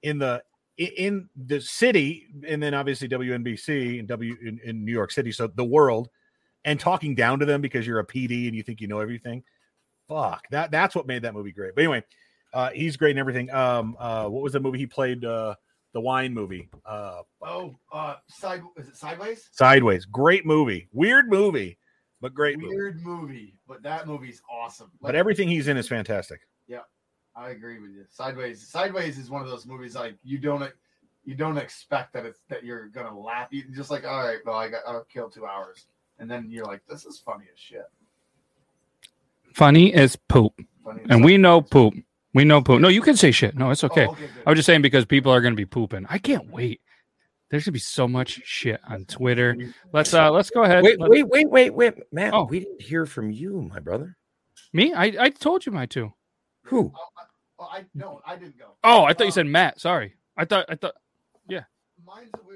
in 0.03 0.17
the 0.17 0.41
in 0.77 1.29
the 1.35 1.59
city, 1.59 2.27
and 2.47 2.61
then 2.61 2.73
obviously 2.73 3.07
WNBC 3.07 3.99
and 3.99 4.07
W 4.07 4.35
in, 4.45 4.59
in 4.63 4.85
New 4.85 4.91
York 4.91 5.11
City, 5.11 5.31
so 5.31 5.47
the 5.47 5.63
world, 5.63 6.09
and 6.63 6.79
talking 6.79 7.15
down 7.15 7.39
to 7.39 7.45
them 7.45 7.61
because 7.61 7.85
you're 7.85 7.99
a 7.99 8.05
PD 8.05 8.47
and 8.47 8.55
you 8.55 8.63
think 8.63 8.81
you 8.81 8.87
know 8.87 8.99
everything. 8.99 9.43
Fuck 10.07 10.43
that. 10.51 10.71
That's 10.71 10.95
what 10.95 11.07
made 11.07 11.23
that 11.23 11.33
movie 11.33 11.51
great. 11.51 11.75
But 11.75 11.81
anyway, 11.81 12.03
uh, 12.53 12.69
he's 12.71 12.97
great 12.97 13.11
and 13.11 13.19
everything. 13.19 13.51
Um, 13.51 13.95
uh, 13.99 14.27
what 14.27 14.43
was 14.43 14.53
the 14.53 14.59
movie 14.59 14.77
he 14.79 14.87
played? 14.87 15.25
Uh, 15.25 15.55
the 15.93 16.01
wine 16.01 16.33
movie. 16.33 16.69
Uh, 16.85 17.21
Oh, 17.41 17.73
uh, 17.91 18.15
side 18.27 18.61
is 18.77 18.89
it 18.89 18.97
sideways? 18.97 19.49
Sideways. 19.51 20.05
Great 20.05 20.45
movie. 20.45 20.89
Weird 20.91 21.29
movie, 21.29 21.77
but 22.21 22.33
great 22.33 22.59
movie. 22.59 22.75
Weird 22.75 23.01
movie, 23.01 23.55
but 23.67 23.81
that 23.83 24.05
movie's 24.05 24.41
awesome. 24.51 24.91
But 25.01 25.15
everything 25.15 25.47
he's 25.47 25.67
in 25.69 25.77
is 25.77 25.87
fantastic. 25.87 26.41
Yeah, 26.67 26.81
I 27.35 27.51
agree 27.51 27.79
with 27.79 27.91
you. 27.91 28.03
Sideways, 28.09 28.67
Sideways 28.67 29.17
is 29.17 29.29
one 29.29 29.41
of 29.41 29.47
those 29.47 29.65
movies 29.65 29.95
like 29.95 30.17
you 30.23 30.37
don't 30.37 30.69
you 31.23 31.33
don't 31.33 31.57
expect 31.57 32.13
that 32.13 32.25
it's 32.25 32.41
that 32.49 32.63
you're 32.65 32.87
gonna 32.89 33.17
laugh. 33.17 33.47
You 33.51 33.63
just 33.73 33.89
like, 33.89 34.05
all 34.05 34.25
right, 34.27 34.39
well, 34.45 34.55
I 34.55 34.69
got 34.69 34.81
I'll 34.85 35.05
kill 35.05 35.29
two 35.29 35.45
hours, 35.45 35.87
and 36.19 36.29
then 36.29 36.47
you're 36.49 36.65
like, 36.65 36.81
this 36.89 37.05
is 37.05 37.19
funny 37.19 37.45
as 37.51 37.59
shit. 37.59 37.85
Funny 39.55 39.93
as 39.93 40.15
poop. 40.29 40.53
Funny 40.83 41.01
as 41.01 41.07
And 41.09 41.23
we 41.25 41.37
know 41.37 41.61
poop. 41.61 41.93
We 42.33 42.43
know 42.43 42.61
poop. 42.61 42.81
No, 42.81 42.89
you 42.89 43.01
can 43.01 43.15
say 43.15 43.31
shit. 43.31 43.55
No, 43.55 43.71
it's 43.71 43.83
Oh, 43.83 43.87
okay. 43.87 44.05
I 44.45 44.49
was 44.49 44.57
just 44.57 44.65
saying 44.65 44.81
because 44.81 45.05
people 45.05 45.31
are 45.31 45.39
going 45.41 45.53
to 45.53 45.57
be 45.57 45.65
pooping. 45.65 46.05
I 46.09 46.17
can't 46.17 46.49
wait. 46.51 46.81
There's 47.49 47.63
going 47.63 47.67
to 47.67 47.71
be 47.73 47.79
so 47.79 48.07
much 48.07 48.41
shit 48.43 48.81
on 48.87 49.05
Twitter. 49.05 49.55
Let's 49.93 50.13
uh 50.13 50.29
let's 50.31 50.49
go 50.49 50.63
ahead. 50.63 50.83
wait, 50.83 50.99
Let- 50.99 51.09
wait, 51.09 51.23
wait, 51.29 51.49
wait, 51.49 51.69
wait, 51.73 51.93
Matt. 52.11 52.33
Oh. 52.33 52.45
we 52.45 52.59
didn't 52.59 52.81
hear 52.81 53.05
from 53.05 53.31
you, 53.31 53.61
my 53.61 53.79
brother. 53.79 54.17
Me? 54.73 54.93
I 54.93 55.05
I 55.19 55.29
told 55.29 55.65
you 55.65 55.71
my 55.71 55.85
two. 55.85 56.11
Who? 56.65 56.91
Oh, 56.93 56.99
I, 57.17 57.23
oh, 57.59 57.67
I 57.71 57.85
no, 57.93 58.19
I 58.27 58.35
didn't 58.35 58.57
go. 58.57 58.65
Oh, 58.83 59.05
I 59.05 59.13
thought 59.13 59.23
you 59.25 59.27
Um, 59.27 59.31
said 59.31 59.45
Matt. 59.47 59.79
Sorry. 59.79 60.15
I 60.35 60.43
thought 60.45 60.65
I 60.67 60.75
thought 60.75 60.95
Mine's 60.95 60.95
a 60.95 60.95
weird, 60.95 61.04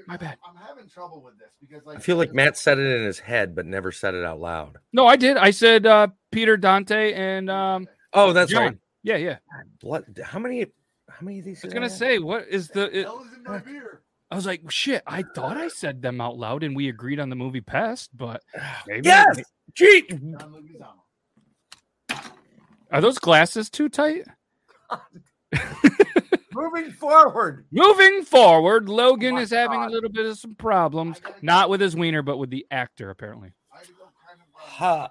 My 0.06 0.16
bad. 0.16 0.38
I'm 0.48 0.56
having 0.56 0.88
trouble 0.88 1.22
with 1.22 1.38
this 1.38 1.48
because 1.60 1.84
like 1.86 1.98
I 1.98 2.00
feel 2.00 2.16
like 2.16 2.32
Matt 2.32 2.56
said 2.56 2.78
it 2.78 2.86
in 2.86 3.04
his 3.04 3.18
head, 3.18 3.54
but 3.54 3.66
never 3.66 3.92
said 3.92 4.14
it 4.14 4.24
out 4.24 4.40
loud. 4.40 4.78
No, 4.92 5.06
I 5.06 5.16
did. 5.16 5.36
I 5.36 5.50
said 5.50 5.86
uh 5.86 6.08
Peter 6.30 6.56
Dante 6.56 7.12
and 7.12 7.50
um 7.50 7.88
Oh, 8.12 8.32
that's 8.32 8.50
John. 8.50 8.62
right. 8.62 8.76
yeah, 9.02 9.16
yeah. 9.16 9.38
Blood. 9.80 10.04
How 10.24 10.38
many? 10.38 10.66
How 11.08 11.24
many 11.24 11.40
of 11.40 11.44
these? 11.44 11.64
I 11.64 11.66
was 11.68 11.74
going 11.74 11.82
to 11.86 11.88
have? 11.88 11.98
say 11.98 12.18
what 12.18 12.46
is 12.48 12.68
the 12.68 12.98
it, 13.00 13.04
Hell 13.04 13.24
is 13.28 13.36
in 13.36 13.42
my 13.44 13.58
beer. 13.58 14.02
I 14.30 14.36
was 14.36 14.46
like, 14.46 14.70
shit, 14.70 15.02
I 15.06 15.22
thought 15.34 15.56
I 15.56 15.68
said 15.68 16.02
them 16.02 16.20
out 16.20 16.36
loud 16.38 16.62
and 16.62 16.74
we 16.76 16.88
agreed 16.88 17.18
on 17.18 17.30
the 17.30 17.36
movie 17.36 17.60
Pest, 17.60 18.10
but 18.16 18.42
maybe 18.86 19.08
Yes. 19.08 19.40
Gee, 19.74 20.08
Are 22.90 23.00
those 23.00 23.18
glasses 23.18 23.70
too 23.70 23.88
tight? 23.88 24.26
moving 26.60 26.90
forward. 26.92 27.64
Moving 27.70 28.22
forward, 28.24 28.88
Logan 28.88 29.34
my 29.34 29.42
is 29.42 29.50
having 29.50 29.82
a 29.82 29.88
little 29.88 30.10
bit 30.10 30.26
of 30.26 30.38
some 30.38 30.54
problems, 30.54 31.20
not 31.42 31.70
with 31.70 31.80
his 31.80 31.96
wiener, 31.96 32.22
but 32.22 32.36
with 32.38 32.50
the 32.50 32.66
actor, 32.70 33.10
apparently. 33.10 33.52
I 33.72 33.78
had 33.78 33.86
to 33.86 33.92
go 33.92 34.04
kind 34.26 34.40
of 34.40 34.82
uh, 34.82 35.08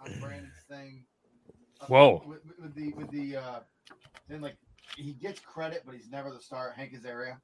on 0.00 0.20
Brandon's 0.20 0.52
thing. 0.68 1.04
Uh, 1.80 1.86
Whoa. 1.86 2.22
With, 2.26 2.44
with- 2.44 2.58
with 2.60 2.74
the 2.74 2.92
with 2.94 3.10
the 3.10 3.36
uh, 3.36 3.60
then 4.28 4.40
like 4.40 4.56
he 4.96 5.12
gets 5.12 5.40
credit, 5.40 5.82
but 5.86 5.94
he's 5.94 6.10
never 6.10 6.30
the 6.30 6.40
star. 6.40 6.72
Hank 6.76 6.92
Azaria. 6.92 7.36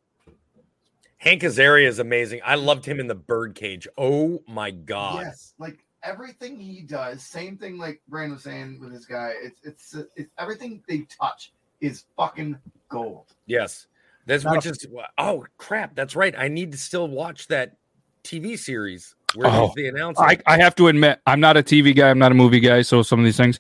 Hank 1.19 1.43
Azaria 1.43 1.87
is 1.87 2.01
amazing. 2.01 2.41
I 2.45 2.57
loved 2.57 2.85
him 2.85 3.01
in 3.01 3.07
the 3.07 3.15
Birdcage. 3.15 3.87
Oh 3.97 4.43
my 4.47 4.71
god. 4.71 5.23
Yes, 5.23 5.55
like 5.59 5.79
everything 6.03 6.59
he 6.59 6.83
does. 6.83 7.23
Same 7.23 7.57
thing 7.57 7.79
like 7.79 8.03
Brandon 8.09 8.35
was 8.35 8.43
saying 8.43 8.81
with 8.81 8.93
this 8.93 9.07
guy. 9.07 9.33
It's 9.43 9.61
it's 9.63 9.97
it's 10.17 10.31
everything 10.39 10.83
they 10.89 11.07
touch 11.21 11.53
is 11.81 12.05
fucking 12.17 12.59
gold. 12.95 13.27
Yes. 13.47 13.87
That's 14.27 14.45
Not 14.45 14.57
which 14.57 14.67
is 14.67 14.87
oh 15.19 15.45
crap. 15.59 15.95
That's 15.95 16.17
right. 16.17 16.35
I 16.37 16.49
need 16.49 16.73
to 16.73 16.79
still 16.79 17.07
watch 17.09 17.49
that 17.49 17.77
TV 18.23 18.59
series. 18.59 19.15
where 19.35 19.49
Oh, 19.51 19.73
the 19.77 19.89
announcer. 19.89 20.23
I, 20.23 20.39
I 20.47 20.59
have 20.59 20.75
to 20.77 20.89
admit, 20.89 21.21
I'm 21.27 21.41
not 21.41 21.57
a 21.57 21.63
TV 21.63 21.95
guy. 21.95 22.09
I'm 22.09 22.19
not 22.19 22.33
a 22.33 22.35
movie 22.35 22.61
guy. 22.61 22.83
So 22.83 23.03
some 23.03 23.19
of 23.19 23.25
these 23.25 23.37
things, 23.37 23.59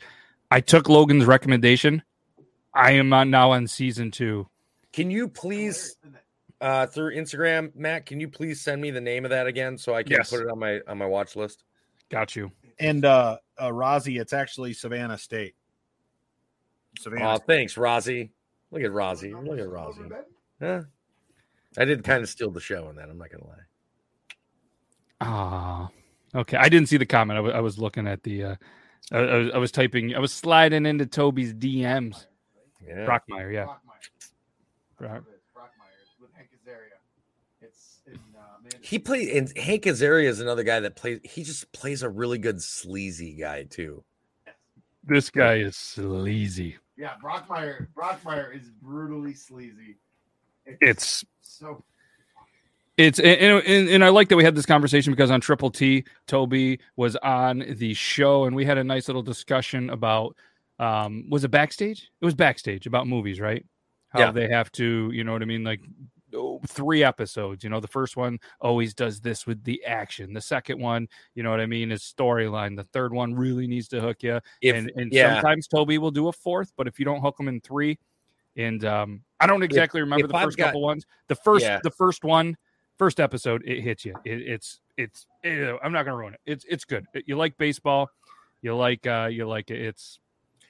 I 0.50 0.60
took 0.60 0.88
Logan's 0.88 1.26
recommendation. 1.26 2.02
I 2.72 2.92
am 2.92 3.12
on 3.12 3.30
now 3.30 3.50
on 3.52 3.66
season 3.66 4.10
two. 4.10 4.48
Can 4.92 5.10
you 5.10 5.28
please 5.28 5.96
uh 6.60 6.86
through 6.86 7.14
Instagram, 7.14 7.74
Matt, 7.76 8.06
can 8.06 8.20
you 8.20 8.28
please 8.28 8.60
send 8.60 8.80
me 8.80 8.90
the 8.90 9.00
name 9.00 9.24
of 9.24 9.30
that 9.30 9.46
again 9.46 9.76
so 9.76 9.94
I 9.94 10.02
can 10.02 10.12
Yes. 10.12 10.30
put 10.30 10.40
it 10.40 10.48
on 10.48 10.58
my 10.58 10.80
on 10.88 10.96
my 10.96 11.06
watch 11.06 11.36
list? 11.36 11.62
Got 12.08 12.36
you. 12.36 12.50
And 12.78 13.04
uh, 13.04 13.38
uh 13.58 13.68
Rozzy, 13.68 14.20
it's 14.20 14.32
actually 14.32 14.72
Savannah 14.72 15.18
State. 15.18 15.54
Savannah. 16.98 17.34
Oh, 17.34 17.38
thanks, 17.38 17.74
Rozzy. 17.74 18.30
Look 18.74 18.82
at 18.82 18.90
Rozzy. 18.90 19.32
Look 19.32 19.60
at 19.60 19.66
Rozzy. 19.66 20.10
Huh? 20.60 20.82
I 21.78 21.84
did 21.84 22.02
kind 22.02 22.24
of 22.24 22.28
steal 22.28 22.50
the 22.50 22.60
show 22.60 22.88
in 22.90 22.96
that. 22.96 23.08
I'm 23.08 23.18
not 23.18 23.30
gonna 23.30 23.46
lie. 23.46 23.54
Ah, 25.20 25.88
okay. 26.34 26.56
I 26.56 26.68
didn't 26.68 26.88
see 26.88 26.96
the 26.96 27.06
comment. 27.06 27.38
I 27.38 27.60
was 27.60 27.78
looking 27.78 28.08
at 28.08 28.24
the. 28.24 28.44
Uh, 28.44 28.56
I, 29.12 29.18
I 29.18 29.36
was, 29.36 29.50
I 29.54 29.58
was 29.58 29.70
typing. 29.70 30.16
I 30.16 30.18
was 30.18 30.32
sliding 30.32 30.86
into 30.86 31.06
Toby's 31.06 31.54
DMs. 31.54 32.26
Yeah. 32.84 33.06
Brockmire, 33.06 33.52
yeah. 33.52 33.66
Brockmire. 33.66 33.78
Brock- 34.98 35.24
Brockmire 35.56 36.20
with 36.20 36.32
Hank 36.34 36.48
Azaria. 36.52 36.98
It's 37.60 38.00
in 38.08 38.18
uh, 38.36 38.76
He 38.82 38.98
played 38.98 39.28
and 39.28 39.56
Hank 39.56 39.84
Azaria 39.84 40.26
is 40.26 40.40
another 40.40 40.64
guy 40.64 40.80
that 40.80 40.96
plays 40.96 41.20
he 41.22 41.44
just 41.44 41.70
plays 41.72 42.02
a 42.02 42.08
really 42.08 42.38
good 42.38 42.60
sleazy 42.60 43.34
guy 43.34 43.64
too. 43.64 44.02
This 45.04 45.30
guy 45.30 45.58
is 45.58 45.76
sleazy. 45.76 46.76
Yeah, 46.96 47.12
Brockmire. 47.22 47.88
Brockmire 47.96 48.54
is 48.56 48.68
brutally 48.82 49.34
sleazy. 49.34 49.96
It's 50.80 51.24
so 51.42 51.82
It's 52.96 53.18
and, 53.18 53.62
and, 53.66 53.88
and 53.88 54.04
I 54.04 54.08
like 54.10 54.28
that 54.28 54.36
we 54.36 54.44
had 54.44 54.54
this 54.54 54.66
conversation 54.66 55.12
because 55.12 55.30
on 55.30 55.40
Triple 55.40 55.70
T, 55.70 56.04
Toby 56.26 56.78
was 56.96 57.16
on 57.16 57.64
the 57.76 57.92
show 57.94 58.44
and 58.44 58.54
we 58.56 58.64
had 58.64 58.78
a 58.78 58.84
nice 58.84 59.08
little 59.08 59.22
discussion 59.22 59.90
about 59.90 60.36
um 60.78 61.28
was 61.28 61.44
it 61.44 61.50
backstage? 61.50 62.10
It 62.20 62.24
was 62.24 62.34
backstage 62.34 62.86
about 62.86 63.06
movies, 63.06 63.40
right? 63.40 63.64
How 64.08 64.20
Yeah. 64.20 64.30
they 64.30 64.48
have 64.48 64.70
to, 64.72 65.10
you 65.12 65.24
know 65.24 65.32
what 65.32 65.42
I 65.42 65.46
mean, 65.46 65.64
like 65.64 65.80
oh, 66.34 66.60
three 66.66 67.02
episodes. 67.04 67.62
You 67.64 67.70
know, 67.70 67.80
the 67.80 67.88
first 67.88 68.16
one 68.16 68.38
always 68.60 68.94
does 68.94 69.20
this 69.20 69.46
with 69.46 69.62
the 69.64 69.84
action. 69.84 70.32
The 70.32 70.40
second 70.40 70.80
one, 70.80 71.08
you 71.34 71.42
know 71.42 71.50
what 71.50 71.60
I 71.60 71.66
mean, 71.66 71.90
is 71.92 72.02
storyline. 72.02 72.76
The 72.76 72.84
third 72.84 73.12
one 73.12 73.34
really 73.34 73.66
needs 73.66 73.88
to 73.88 74.00
hook 74.00 74.22
you. 74.22 74.40
If 74.60 74.74
and 74.76 74.90
and 74.96 75.12
yeah, 75.12 75.34
sometimes 75.34 75.66
Toby 75.68 75.98
will 75.98 76.10
do 76.10 76.28
a 76.28 76.32
fourth, 76.32 76.72
but 76.76 76.86
if 76.86 76.98
you 76.98 77.04
don't 77.04 77.20
hook 77.20 77.36
them 77.36 77.48
in 77.48 77.60
three, 77.60 77.98
and 78.56 78.84
um, 78.84 79.22
I 79.40 79.46
don't 79.46 79.62
exactly 79.62 80.00
remember 80.00 80.26
if 80.26 80.30
the 80.30 80.36
I've 80.36 80.44
first 80.44 80.56
got- 80.58 80.66
couple 80.66 80.82
ones. 80.82 81.04
The 81.28 81.34
first, 81.36 81.64
Yeah. 81.64 81.80
the 81.82 81.90
first 81.90 82.24
one, 82.24 82.56
first 82.98 83.18
episode, 83.20 83.62
it 83.66 83.80
hits 83.80 84.04
you. 84.04 84.14
It, 84.24 84.42
it's 84.42 84.80
it's. 84.96 85.26
eh, 85.42 85.72
I'm 85.82 85.92
not 85.92 86.04
gonna 86.04 86.16
ruin 86.16 86.34
it. 86.34 86.40
It's 86.46 86.64
it's 86.68 86.84
good. 86.84 87.06
You 87.26 87.36
like 87.36 87.56
baseball, 87.58 88.10
you 88.62 88.74
like 88.76 89.06
uh, 89.06 89.28
you 89.30 89.46
like 89.46 89.70
it. 89.70 89.80
It's 89.80 90.18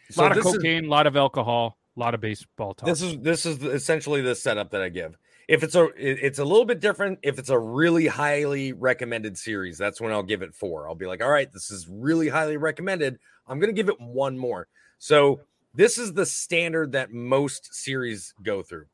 a 0.09 0.13
so 0.15 0.23
lot 0.23 0.37
of 0.37 0.43
cocaine, 0.43 0.87
a 0.87 0.89
lot 0.89 1.07
of 1.07 1.17
alcohol, 1.17 1.77
a 1.97 2.01
lot 2.01 2.15
of 2.15 2.21
baseball 2.21 2.75
talk. 2.75 2.87
This 2.89 3.03
is 3.03 3.19
this 3.21 3.45
is 3.47 3.63
essentially 3.63 4.21
the 4.23 4.35
setup 4.35 4.71
that 4.71 4.81
I 4.83 4.89
give. 4.89 5.17
If 5.49 5.63
it's 5.63 5.75
a 5.75 5.89
it's 5.97 6.39
a 6.39 6.45
little 6.45 6.65
bit 6.65 6.81
different. 6.81 7.19
If 7.23 7.39
it's 7.39 7.51
a 7.51 7.59
really 7.59 8.07
highly 8.07 8.73
recommended 8.73 9.37
series, 9.37 9.77
that's 9.77 10.01
when 10.01 10.13
I'll 10.13 10.23
give 10.23 10.43
it 10.43 10.55
four. 10.55 10.89
I'll 10.89 10.95
be 10.95 11.07
like, 11.07 11.23
all 11.23 11.31
right, 11.31 11.53
this 11.53 11.71
is 11.71 11.87
really 11.89 12.29
highly 12.29 12.57
recommended. 12.57 13.19
I'm 13.47 13.61
gonna 13.61 13.73
give 13.73 13.89
it 13.89 14.01
one 14.01 14.39
more. 14.39 14.69
So 14.99 15.41
this 15.75 15.99
is 15.99 16.13
the 16.13 16.25
standard 16.25 16.93
that 16.93 17.13
most 17.13 17.75
series 17.75 18.33
go 18.43 18.63
through. 18.63 18.87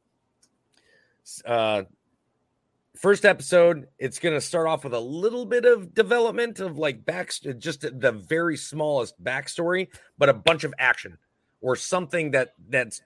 Uh, 1.45 1.85
first 2.97 3.25
episode, 3.25 3.87
it's 3.99 4.19
gonna 4.19 4.41
start 4.41 4.67
off 4.67 4.83
with 4.83 4.95
a 4.95 5.01
little 5.01 5.47
bit 5.47 5.65
of 5.65 5.95
development 5.95 6.59
of 6.59 6.79
like 6.79 7.05
back, 7.05 7.33
just 7.59 7.83
the 7.83 8.13
very 8.13 8.57
smallest 8.57 9.23
backstory, 9.23 9.89
but 10.19 10.29
a 10.29 10.35
bunch 10.35 10.65
of 10.65 10.75
action 10.79 11.17
or 11.61 11.77
something 11.77 12.33
that 12.33 12.55
that's 12.69 13.03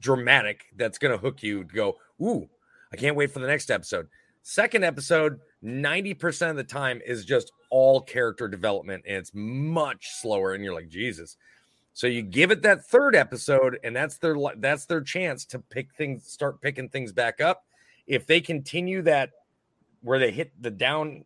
dramatic 0.00 0.66
that's 0.76 0.98
to 0.98 1.16
hook 1.16 1.42
you 1.42 1.64
to 1.64 1.74
go, 1.74 1.96
ooh, 2.20 2.48
I 2.92 2.96
can't 2.96 3.16
wait 3.16 3.30
for 3.30 3.38
the 3.38 3.46
next 3.46 3.70
episode. 3.70 4.08
Second 4.42 4.84
episode, 4.84 5.38
90% 5.64 6.50
of 6.50 6.56
the 6.56 6.64
time 6.64 7.00
is 7.06 7.24
just 7.24 7.52
all 7.70 8.00
character 8.00 8.48
development 8.48 9.04
and 9.06 9.16
it's 9.16 9.30
much 9.34 10.10
slower 10.20 10.52
and 10.52 10.64
you're 10.64 10.74
like, 10.74 10.88
Jesus. 10.88 11.36
So 11.94 12.06
you 12.06 12.22
give 12.22 12.50
it 12.50 12.62
that 12.62 12.84
third 12.84 13.14
episode 13.14 13.78
and 13.84 13.94
that's 13.94 14.18
their 14.18 14.36
that's 14.56 14.86
their 14.86 15.02
chance 15.02 15.44
to 15.46 15.58
pick 15.58 15.94
things 15.94 16.26
start 16.26 16.60
picking 16.60 16.88
things 16.88 17.12
back 17.12 17.40
up. 17.40 17.64
If 18.06 18.26
they 18.26 18.40
continue 18.40 19.02
that 19.02 19.30
where 20.02 20.18
they 20.18 20.32
hit 20.32 20.50
the 20.60 20.70
down 20.70 21.24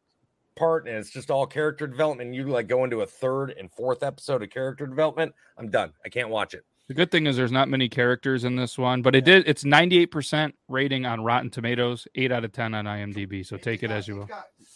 part 0.57 0.87
and 0.87 0.97
it's 0.97 1.11
just 1.11 1.31
all 1.31 1.47
character 1.47 1.87
development, 1.87 2.35
you 2.35 2.45
like 2.49 2.67
go 2.69 2.85
into 2.85 3.01
a 3.01 3.07
third 3.07 3.55
and 3.59 3.73
fourth 3.73 4.03
episode 4.03 4.43
of 4.43 4.51
character 4.51 4.87
development, 4.87 5.35
I'm 5.57 5.71
done. 5.71 5.93
I 6.05 6.11
can't 6.11 6.29
watch 6.29 6.53
it. 6.53 6.65
The 6.89 6.95
good 6.95 7.11
thing 7.11 7.27
is 7.27 7.37
there's 7.37 7.53
not 7.53 7.69
many 7.69 7.89
characters 7.89 8.45
in 8.45 8.57
this 8.57 8.79
one, 8.79 9.03
but 9.03 9.15
it 9.15 9.25
did. 9.25 9.49
It's 9.49 9.65
98 9.65 10.07
percent 10.07 10.55
rating 10.69 11.05
on 11.05 11.23
Rotten 11.23 11.51
Tomatoes, 11.51 12.07
eight 12.15 12.31
out 12.31 12.45
of 12.45 12.53
ten 12.53 12.75
on 12.75 12.85
IMDb. 12.85 13.45
So 13.45 13.57
take 13.57 13.83
it 13.83 13.91
as 13.91 14.07
you 14.07 14.17
will. 14.17 14.29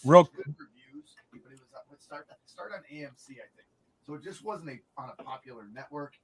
Real- 0.05 0.25
good 0.25 0.47
reviews, 0.47 1.15
but 1.33 1.39
it 1.39 1.45
was 1.51 1.61
uh, 1.75 1.93
it 1.93 2.03
start 2.03 2.27
start 2.47 2.73
on 2.73 2.81
AMC, 2.93 3.31
I 3.33 3.47
think. 3.55 3.69
So 4.07 4.15
it 4.15 4.25
just 4.25 4.45
wasn't 4.45 4.71
a 4.71 5.01
on 5.01 5.11
a 5.17 5.23
popular 5.23 5.65
network, 5.73 6.15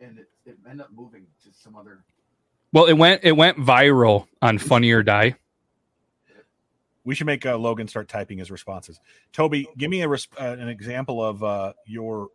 and 0.00 0.18
it, 0.18 0.28
it 0.46 0.56
ended 0.68 0.86
up 0.86 0.92
moving 0.94 1.26
to 1.44 1.50
some 1.52 1.76
other. 1.76 2.04
Well, 2.72 2.86
it 2.86 2.94
went 2.94 3.22
it 3.24 3.32
went 3.32 3.58
viral 3.58 4.26
on 4.40 4.58
Funny 4.58 4.90
or 4.92 5.02
Die. 5.02 5.34
We 7.02 7.14
should 7.14 7.26
make 7.26 7.44
uh, 7.46 7.56
Logan 7.56 7.88
start 7.88 8.08
typing 8.08 8.38
his 8.38 8.50
responses. 8.50 9.00
Toby, 9.32 9.66
give 9.76 9.90
me 9.90 10.02
a 10.02 10.08
res- 10.08 10.28
uh, 10.38 10.56
an 10.58 10.68
example 10.68 11.22
of 11.24 11.42
uh, 11.42 11.72
your. 11.86 12.28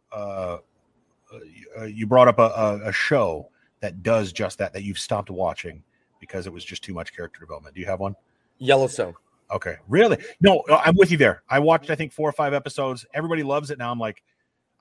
Uh, 1.35 1.81
uh, 1.81 1.83
you 1.85 2.07
brought 2.07 2.27
up 2.27 2.39
a, 2.39 2.81
a, 2.85 2.91
show 2.91 3.49
that 3.81 4.03
does 4.03 4.31
just 4.31 4.57
that 4.57 4.73
that 4.73 4.83
you've 4.83 4.99
stopped 4.99 5.29
watching 5.29 5.83
because 6.19 6.47
it 6.47 6.53
was 6.53 6.63
just 6.63 6.83
too 6.83 6.93
much 6.93 7.15
character 7.15 7.39
development. 7.39 7.75
Do 7.75 7.81
you 7.81 7.87
have 7.87 7.99
one? 7.99 8.15
Yellowstone. 8.57 9.13
Okay, 9.51 9.75
really? 9.87 10.17
No, 10.41 10.63
uh, 10.69 10.81
I'm 10.83 10.95
with 10.95 11.11
you 11.11 11.17
there. 11.17 11.43
I 11.49 11.59
watched 11.59 11.89
I 11.89 11.95
think 11.95 12.11
four 12.11 12.27
or 12.27 12.33
five 12.33 12.53
episodes. 12.53 13.05
Everybody 13.13 13.43
loves 13.43 13.69
it 13.71 13.77
now. 13.77 13.91
I'm 13.91 13.99
like, 13.99 14.23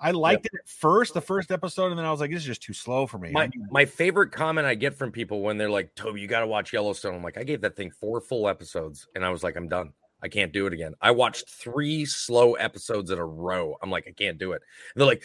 I 0.00 0.10
liked 0.10 0.46
it 0.46 0.52
at 0.54 0.68
first, 0.68 1.14
the 1.14 1.20
first 1.20 1.50
episode, 1.50 1.90
and 1.90 1.98
then 1.98 2.04
I 2.04 2.10
was 2.10 2.20
like, 2.20 2.30
this 2.30 2.40
is 2.40 2.46
just 2.46 2.62
too 2.62 2.72
slow 2.72 3.06
for 3.06 3.18
me. 3.18 3.30
My 3.30 3.50
my 3.70 3.84
favorite 3.84 4.32
comment 4.32 4.66
I 4.66 4.74
get 4.74 4.94
from 4.94 5.12
people 5.12 5.42
when 5.42 5.56
they're 5.56 5.70
like, 5.70 5.94
Toby, 5.94 6.20
you 6.20 6.26
got 6.26 6.40
to 6.40 6.46
watch 6.46 6.72
Yellowstone. 6.72 7.14
I'm 7.14 7.22
like, 7.22 7.38
I 7.38 7.44
gave 7.44 7.60
that 7.60 7.76
thing 7.76 7.90
four 7.90 8.20
full 8.20 8.48
episodes, 8.48 9.06
and 9.14 9.24
I 9.24 9.30
was 9.30 9.42
like, 9.42 9.56
I'm 9.56 9.68
done. 9.68 9.92
I 10.22 10.28
can't 10.28 10.52
do 10.52 10.66
it 10.66 10.72
again. 10.72 10.94
I 11.02 11.10
watched 11.10 11.50
three 11.50 12.06
slow 12.06 12.54
episodes 12.54 13.10
in 13.10 13.18
a 13.18 13.24
row. 13.24 13.76
I'm 13.82 13.90
like, 13.90 14.06
I 14.08 14.12
can't 14.12 14.38
do 14.38 14.52
it. 14.52 14.62
And 14.94 15.00
they're 15.00 15.06
like, 15.06 15.22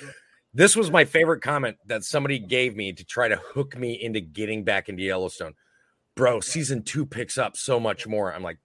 this 0.53 0.75
was 0.75 0.89
my 0.91 1.05
favorite 1.05 1.41
comment 1.41 1.77
that 1.85 2.03
somebody 2.03 2.39
gave 2.39 2.75
me 2.75 2.91
to 2.93 3.03
try 3.03 3.27
to 3.27 3.35
hook 3.37 3.77
me 3.77 3.93
into 4.01 4.19
getting 4.19 4.63
back 4.63 4.89
into 4.89 5.03
Yellowstone. 5.03 5.53
Bro, 6.15 6.41
season 6.41 6.83
two 6.83 7.05
picks 7.05 7.37
up 7.37 7.55
so 7.55 7.79
much 7.79 8.07
more. 8.07 8.33
I'm 8.33 8.43
like, 8.43 8.57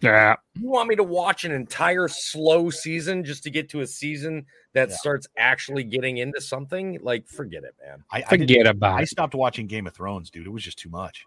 Yeah, 0.00 0.36
you 0.54 0.68
want 0.68 0.88
me 0.88 0.96
to 0.96 1.02
watch 1.04 1.44
an 1.44 1.52
entire 1.52 2.08
slow 2.08 2.70
season 2.70 3.24
just 3.24 3.42
to 3.44 3.50
get 3.50 3.68
to 3.70 3.80
a 3.80 3.86
season 3.86 4.46
that 4.72 4.88
Yeah. 4.90 4.96
starts 4.96 5.26
actually 5.36 5.84
getting 5.84 6.18
into 6.18 6.40
something? 6.40 6.98
Like, 7.02 7.28
forget 7.28 7.64
it, 7.64 7.74
man. 7.84 8.02
I, 8.10 8.18
I, 8.18 8.36
forget 8.38 8.66
about 8.66 8.98
I 9.00 9.04
stopped 9.04 9.34
watching 9.34 9.66
Game 9.66 9.86
of 9.86 9.94
Thrones, 9.94 10.30
dude. 10.30 10.46
It 10.46 10.50
was 10.50 10.62
just 10.62 10.78
too 10.78 10.88
much. 10.90 11.24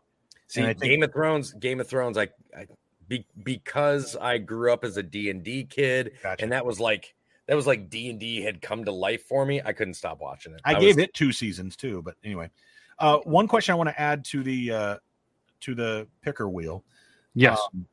See, 0.47 0.61
think- 0.61 0.81
Game 0.81 1.03
of 1.03 1.13
Thrones, 1.13 1.53
Game 1.53 1.79
of 1.79 1.87
Thrones, 1.87 2.17
I, 2.17 2.29
I 2.57 2.65
be, 3.07 3.25
because 3.43 4.15
I 4.15 4.37
grew 4.37 4.71
up 4.71 4.83
as 4.83 4.97
a 4.97 5.03
D&D 5.03 5.65
kid 5.65 6.13
Gotcha. 6.23 6.43
and 6.43 6.51
that 6.51 6.65
was 6.65 6.79
like 6.79 7.13
that 7.47 7.55
was 7.55 7.67
like 7.67 7.89
D&D 7.89 8.41
had 8.41 8.61
come 8.61 8.85
to 8.85 8.91
life 8.91 9.23
for 9.27 9.45
me. 9.45 9.61
I 9.63 9.73
couldn't 9.73 9.95
stop 9.95 10.19
watching 10.21 10.53
it. 10.53 10.61
I, 10.63 10.73
was- 10.75 10.81
gave 10.83 10.99
it 10.99 11.13
two 11.13 11.31
seasons 11.31 11.75
too, 11.75 12.01
but 12.01 12.15
anyway. 12.23 12.49
Uh, 12.99 13.17
one 13.23 13.47
question 13.47 13.73
I 13.73 13.75
want 13.75 13.89
to 13.89 13.99
add 13.99 14.23
to 14.25 14.43
the 14.43 14.71
uh, 14.71 14.97
to 15.61 15.73
the 15.75 16.07
picker 16.21 16.47
wheel. 16.47 16.83
Yes. 17.33 17.59
Um, 17.73 17.87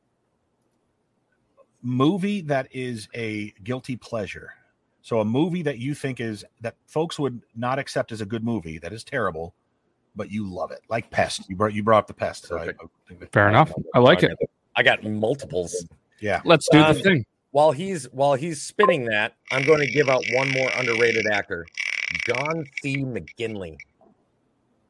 movie 1.81 2.41
that 2.41 2.67
is 2.71 3.07
a 3.15 3.51
guilty 3.63 3.95
pleasure. 3.95 4.53
So 5.01 5.21
a 5.21 5.25
movie 5.25 5.63
that 5.63 5.79
you 5.79 5.95
think 5.95 6.19
is 6.19 6.45
that 6.61 6.75
folks 6.85 7.17
would 7.17 7.41
not 7.55 7.79
accept 7.79 8.11
as 8.11 8.21
a 8.21 8.25
good 8.25 8.43
movie 8.43 8.77
that 8.79 8.93
is 8.93 9.03
terrible, 9.03 9.55
but 10.15 10.29
you 10.31 10.45
love 10.47 10.71
it, 10.71 10.81
like 10.89 11.09
Pest. 11.09 11.49
You 11.49 11.55
brought 11.55 11.73
you 11.73 11.81
brought 11.83 11.99
up 11.99 12.07
the 12.07 12.13
Pest. 12.13 12.45
So 12.47 12.57
I, 12.57 12.59
Perfect. 12.59 12.81
I 12.83 12.87
think 13.07 13.19
that- 13.21 13.31
Fair 13.31 13.49
enough. 13.49 13.71
I 13.95 13.99
like 13.99 14.23
it. 14.23 14.37
I 14.75 14.83
got 14.83 15.03
multiples. 15.03 15.85
Yeah, 16.21 16.41
Let's 16.45 16.67
do 16.69 16.79
Um, 16.79 16.93
the 16.93 17.01
thing. 17.01 17.25
While 17.51 17.71
he's 17.71 18.05
while 18.11 18.35
he's 18.35 18.61
spinning 18.61 19.05
that, 19.05 19.35
I'm 19.51 19.65
going 19.65 19.79
to 19.79 19.91
give 19.91 20.07
out 20.09 20.23
one 20.33 20.49
more 20.51 20.69
underrated 20.77 21.25
actor, 21.27 21.65
John 22.27 22.65
C. 22.81 22.97
McGinley. 22.97 23.77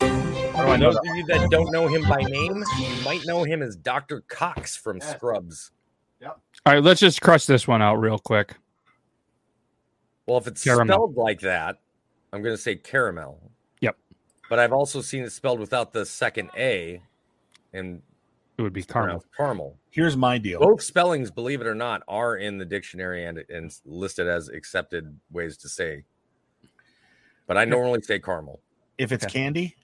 How 0.01 0.73
For 0.73 0.77
those 0.77 0.95
of 0.95 1.15
you 1.15 1.25
that 1.27 1.49
don't 1.49 1.71
know 1.71 1.87
him 1.87 2.01
by 2.03 2.21
name, 2.21 2.63
you 2.79 3.03
might 3.05 3.25
know 3.25 3.43
him 3.43 3.61
as 3.61 3.77
Dr. 3.77 4.21
Cox 4.27 4.75
from 4.75 4.97
Yes. 4.97 5.11
Scrubs. 5.11 5.71
All 6.65 6.73
right, 6.73 6.83
let's 6.83 6.99
just 6.99 7.21
crush 7.21 7.45
this 7.45 7.65
one 7.65 7.81
out 7.81 7.95
real 7.95 8.19
quick. 8.19 8.55
Well, 10.25 10.37
if 10.37 10.47
it's 10.47 10.63
Caramel. 10.63 10.93
spelled 10.93 11.15
like 11.15 11.39
that, 11.41 11.79
I'm 12.33 12.43
going 12.43 12.55
to 12.55 12.61
say 12.61 12.75
caramel. 12.75 13.39
Yep. 13.79 13.95
But 14.49 14.59
I've 14.59 14.73
also 14.73 15.01
seen 15.01 15.23
it 15.23 15.31
spelled 15.31 15.59
without 15.59 15.93
the 15.93 16.05
second 16.05 16.49
A, 16.57 17.01
and 17.73 18.01
It 18.59 18.63
would 18.63 18.73
be 18.73 18.83
caramel. 18.83 19.23
Caramel. 19.37 19.77
Here's 19.89 20.17
my 20.17 20.37
deal. 20.37 20.59
Both 20.59 20.83
spellings, 20.83 21.31
believe 21.31 21.61
it 21.61 21.67
or 21.67 21.75
not, 21.75 22.03
are 22.09 22.35
in 22.35 22.57
the 22.57 22.65
dictionary 22.65 23.23
and 23.23 23.41
and 23.47 23.73
listed 23.85 24.27
as 24.27 24.49
accepted 24.49 25.17
ways 25.31 25.55
to 25.59 25.69
say. 25.69 26.03
But 27.47 27.55
I 27.55 27.63
normally 27.63 28.01
say 28.01 28.19
caramel. 28.19 28.59
If 28.97 29.13
it's 29.13 29.23
Okay. 29.23 29.39
candy, 29.39 29.77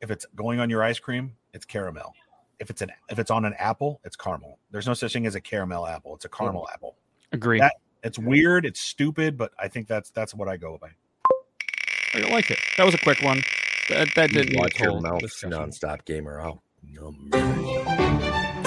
if 0.00 0.10
it's 0.10 0.24
going 0.34 0.58
on 0.58 0.70
your 0.70 0.82
ice 0.82 0.98
cream, 0.98 1.36
it's 1.52 1.66
caramel. 1.66 2.14
If 2.60 2.70
it's 2.70 2.80
an 2.80 2.92
if 3.10 3.18
it's 3.18 3.30
on 3.30 3.44
an 3.44 3.52
apple, 3.58 4.00
it's 4.04 4.16
caramel. 4.16 4.58
There's 4.70 4.86
no 4.86 4.94
such 4.94 5.12
thing 5.12 5.26
as 5.26 5.34
a 5.34 5.40
caramel 5.42 5.86
apple. 5.86 6.14
It's 6.14 6.24
a 6.24 6.28
hmm. 6.28 6.44
caramel 6.44 6.66
apple. 6.72 6.96
Agree. 7.32 7.60
That- 7.60 7.76
It's 8.02 8.18
weird. 8.18 8.64
It's 8.64 8.80
stupid, 8.80 9.36
but 9.36 9.52
I 9.58 9.68
think 9.68 9.86
that's 9.86 10.08
that's 10.10 10.34
what 10.34 10.48
I 10.48 10.56
go 10.56 10.78
by. 10.80 10.88
I 12.14 12.20
like 12.30 12.50
it. 12.50 12.58
That 12.78 12.84
was 12.84 12.94
a 12.94 12.98
quick 12.98 13.20
one. 13.22 13.42
That, 13.90 14.08
that 14.14 14.30
didn't 14.30 14.52
need 14.52 14.60
watch 14.60 14.80
a 14.80 14.84
your 14.84 14.92
whole 14.92 15.00
mouth, 15.02 15.20
nonstop 15.20 16.06
gamer. 16.06 16.40
Oh, 16.40 16.62
no. 16.92 17.14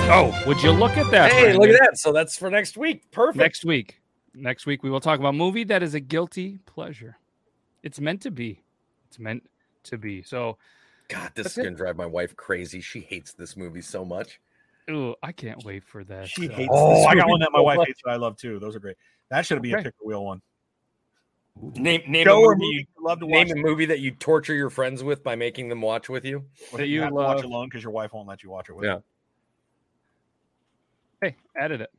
Oh, 0.09 0.43
would 0.47 0.61
you 0.63 0.71
look 0.71 0.95
at 0.97 1.09
that? 1.11 1.31
Hey, 1.31 1.53
look 1.53 1.69
at 1.69 1.79
that. 1.79 1.97
So 1.97 2.11
that's 2.13 2.37
for 2.37 2.49
next 2.49 2.77
week. 2.77 3.11
Perfect. 3.11 3.37
Next 3.37 3.65
week. 3.65 4.01
Next 4.33 4.65
week 4.65 4.83
we 4.83 4.89
will 4.89 4.99
talk 5.01 5.19
about 5.19 5.29
a 5.29 5.33
movie 5.33 5.63
that 5.65 5.83
is 5.83 5.95
a 5.95 5.99
guilty 5.99 6.59
pleasure. 6.65 7.17
It's 7.83 7.99
meant 7.99 8.21
to 8.21 8.31
be. 8.31 8.63
It's 9.07 9.19
meant 9.19 9.43
to 9.83 9.97
be. 9.97 10.21
So, 10.21 10.57
God, 11.09 11.31
this 11.35 11.43
That's 11.45 11.53
is 11.53 11.57
it. 11.59 11.63
gonna 11.65 11.75
drive 11.75 11.97
my 11.97 12.05
wife 12.05 12.35
crazy. 12.35 12.79
She 12.81 13.01
hates 13.01 13.33
this 13.33 13.57
movie 13.57 13.81
so 13.81 14.05
much. 14.05 14.39
ooh, 14.89 15.15
I 15.21 15.31
can't 15.33 15.63
wait 15.65 15.83
for 15.83 16.03
that. 16.05 16.29
She 16.29 16.47
hates. 16.47 16.69
Oh, 16.71 17.03
Oh, 17.03 17.05
I 17.05 17.15
got 17.15 17.27
one 17.27 17.39
that 17.41 17.51
my 17.51 17.59
so 17.59 17.63
wife 17.63 17.77
much. 17.77 17.87
hates 17.87 18.01
that 18.05 18.11
I 18.11 18.15
love 18.15 18.37
too. 18.37 18.59
Those 18.59 18.75
are 18.75 18.79
great. 18.79 18.95
That 19.29 19.45
should 19.45 19.61
be 19.61 19.73
Okay. 19.73 19.81
a 19.81 19.83
pick 19.83 19.97
the 19.99 20.05
wheel 20.07 20.23
one. 20.23 20.41
Name 21.61 22.01
name 22.07 22.25
Show 22.25 22.37
a 22.37 22.55
movie. 22.55 22.55
movie 22.59 22.65
You, 22.75 22.79
you 22.79 23.05
love 23.05 23.19
to 23.19 23.25
watch. 23.25 23.47
name 23.47 23.57
a 23.57 23.61
movie 23.61 23.85
that 23.87 23.99
you 23.99 24.11
torture 24.11 24.53
your 24.53 24.69
friends 24.69 25.03
with 25.03 25.23
by 25.23 25.35
making 25.35 25.69
them 25.69 25.81
watch 25.81 26.09
with 26.09 26.25
you. 26.25 26.45
or 26.71 26.77
that 26.79 26.87
you 26.87 26.95
you 26.95 27.01
have 27.01 27.09
to 27.09 27.15
watch 27.15 27.43
alone 27.43 27.67
because 27.67 27.83
your 27.83 27.91
wife 27.91 28.13
won't 28.13 28.27
let 28.27 28.43
you 28.43 28.49
watch 28.49 28.69
it 28.69 28.73
with. 28.75 28.85
Yeah. 28.85 28.99
Hey, 31.21 31.35
edit 31.59 31.81
it. 31.81 31.91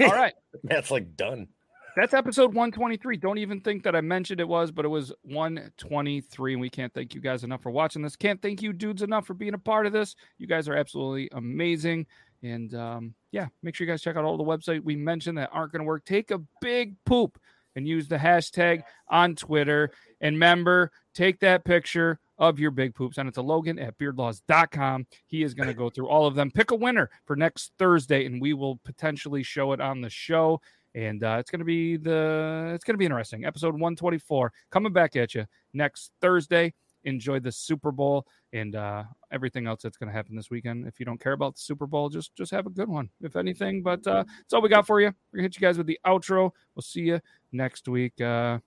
All 0.02 0.14
right. 0.16 0.34
That's 0.62 0.90
like 0.90 1.16
done. 1.16 1.48
That's 1.96 2.12
episode 2.14 2.54
123. 2.54 3.18
Don't 3.18 3.38
even 3.38 3.60
think 3.60 3.84
that 3.84 3.94
I 3.94 4.00
mentioned 4.00 4.40
it 4.40 4.48
was, 4.48 4.72
but 4.72 4.84
it 4.84 4.88
was 4.88 5.12
123. 5.22 6.52
And 6.54 6.60
we 6.60 6.68
can't 6.70 6.92
thank 6.92 7.14
you 7.14 7.20
guys 7.20 7.44
enough 7.44 7.62
for 7.62 7.70
watching 7.70 8.02
this. 8.02 8.16
Can't 8.16 8.42
thank 8.42 8.62
you 8.62 8.72
dudes 8.72 9.02
enough 9.02 9.26
for 9.26 9.34
being 9.34 9.54
a 9.54 9.58
part 9.58 9.86
of 9.86 9.92
this. 9.92 10.16
You 10.38 10.46
guys 10.48 10.68
are 10.68 10.74
absolutely 10.74 11.28
amazing. 11.32 12.06
And 12.42 12.74
um, 12.74 13.14
yeah, 13.30 13.46
make 13.62 13.74
sure 13.76 13.86
you 13.86 13.92
guys 13.92 14.02
check 14.02 14.16
out 14.16 14.24
all 14.24 14.36
the 14.36 14.42
website 14.44 14.82
we 14.82 14.96
mentioned 14.96 15.38
that 15.38 15.50
aren't 15.52 15.70
going 15.70 15.80
to 15.82 15.86
work. 15.86 16.04
Take 16.04 16.30
a 16.32 16.40
big 16.60 16.96
poop 17.04 17.38
and 17.76 17.86
use 17.86 18.08
the 18.08 18.16
hashtag 18.16 18.82
on 19.08 19.34
Twitter. 19.34 19.90
And 20.20 20.36
remember, 20.36 20.92
take 21.14 21.40
that 21.40 21.64
picture 21.64 22.18
of 22.38 22.58
your 22.58 22.70
big 22.70 22.94
poop. 22.94 23.14
Send 23.14 23.28
it 23.28 23.34
to 23.34 23.42
Logan 23.42 23.78
at 23.78 23.98
beardlaws.com. 23.98 25.06
He 25.26 25.42
is 25.42 25.54
going 25.54 25.68
to 25.68 25.74
go 25.74 25.90
through 25.90 26.08
all 26.08 26.26
of 26.26 26.34
them. 26.34 26.50
Pick 26.50 26.70
a 26.70 26.76
winner 26.76 27.10
for 27.26 27.36
next 27.36 27.72
Thursday, 27.78 28.26
and 28.26 28.40
we 28.40 28.54
will 28.54 28.80
potentially 28.84 29.42
show 29.42 29.72
it 29.72 29.80
on 29.80 30.00
the 30.00 30.10
show 30.10 30.60
and 30.94 31.24
uh, 31.24 31.36
it's 31.40 31.50
gonna 31.50 31.64
be 31.64 31.96
the 31.96 32.72
it's 32.74 32.84
gonna 32.84 32.98
be 32.98 33.04
interesting. 33.04 33.44
Episode 33.44 33.74
124 33.74 34.52
coming 34.70 34.92
back 34.92 35.16
at 35.16 35.34
you 35.34 35.46
next 35.72 36.12
Thursday. 36.20 36.72
Enjoy 37.06 37.38
the 37.38 37.52
Super 37.52 37.92
Bowl 37.92 38.26
and 38.52 38.76
uh, 38.76 39.02
everything 39.30 39.66
else 39.66 39.82
that's 39.82 39.96
gonna 39.96 40.12
happen 40.12 40.36
this 40.36 40.50
weekend. 40.50 40.86
If 40.86 40.98
you 40.98 41.04
don't 41.04 41.20
care 41.20 41.32
about 41.32 41.56
the 41.56 41.60
Super 41.60 41.86
Bowl, 41.86 42.08
just 42.08 42.34
just 42.34 42.52
have 42.52 42.66
a 42.66 42.70
good 42.70 42.88
one, 42.88 43.10
if 43.20 43.36
anything. 43.36 43.82
But 43.82 44.06
uh, 44.06 44.24
that's 44.24 44.52
all 44.52 44.62
we 44.62 44.68
got 44.68 44.86
for 44.86 45.00
you. 45.00 45.08
We're 45.08 45.38
gonna 45.38 45.42
hit 45.42 45.56
you 45.56 45.60
guys 45.60 45.76
with 45.76 45.86
the 45.86 45.98
outro. 46.06 46.52
We'll 46.74 46.82
see 46.82 47.02
you 47.02 47.20
next 47.54 47.88
week. 47.88 48.20
Uh, 48.20 48.58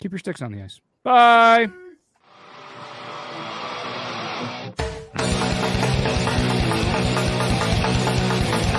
keep 0.00 0.12
your 0.12 0.18
sticks 0.18 0.42
on 0.42 0.52
the 0.52 0.62
ice. 0.62 0.80
Bye. 1.04 1.68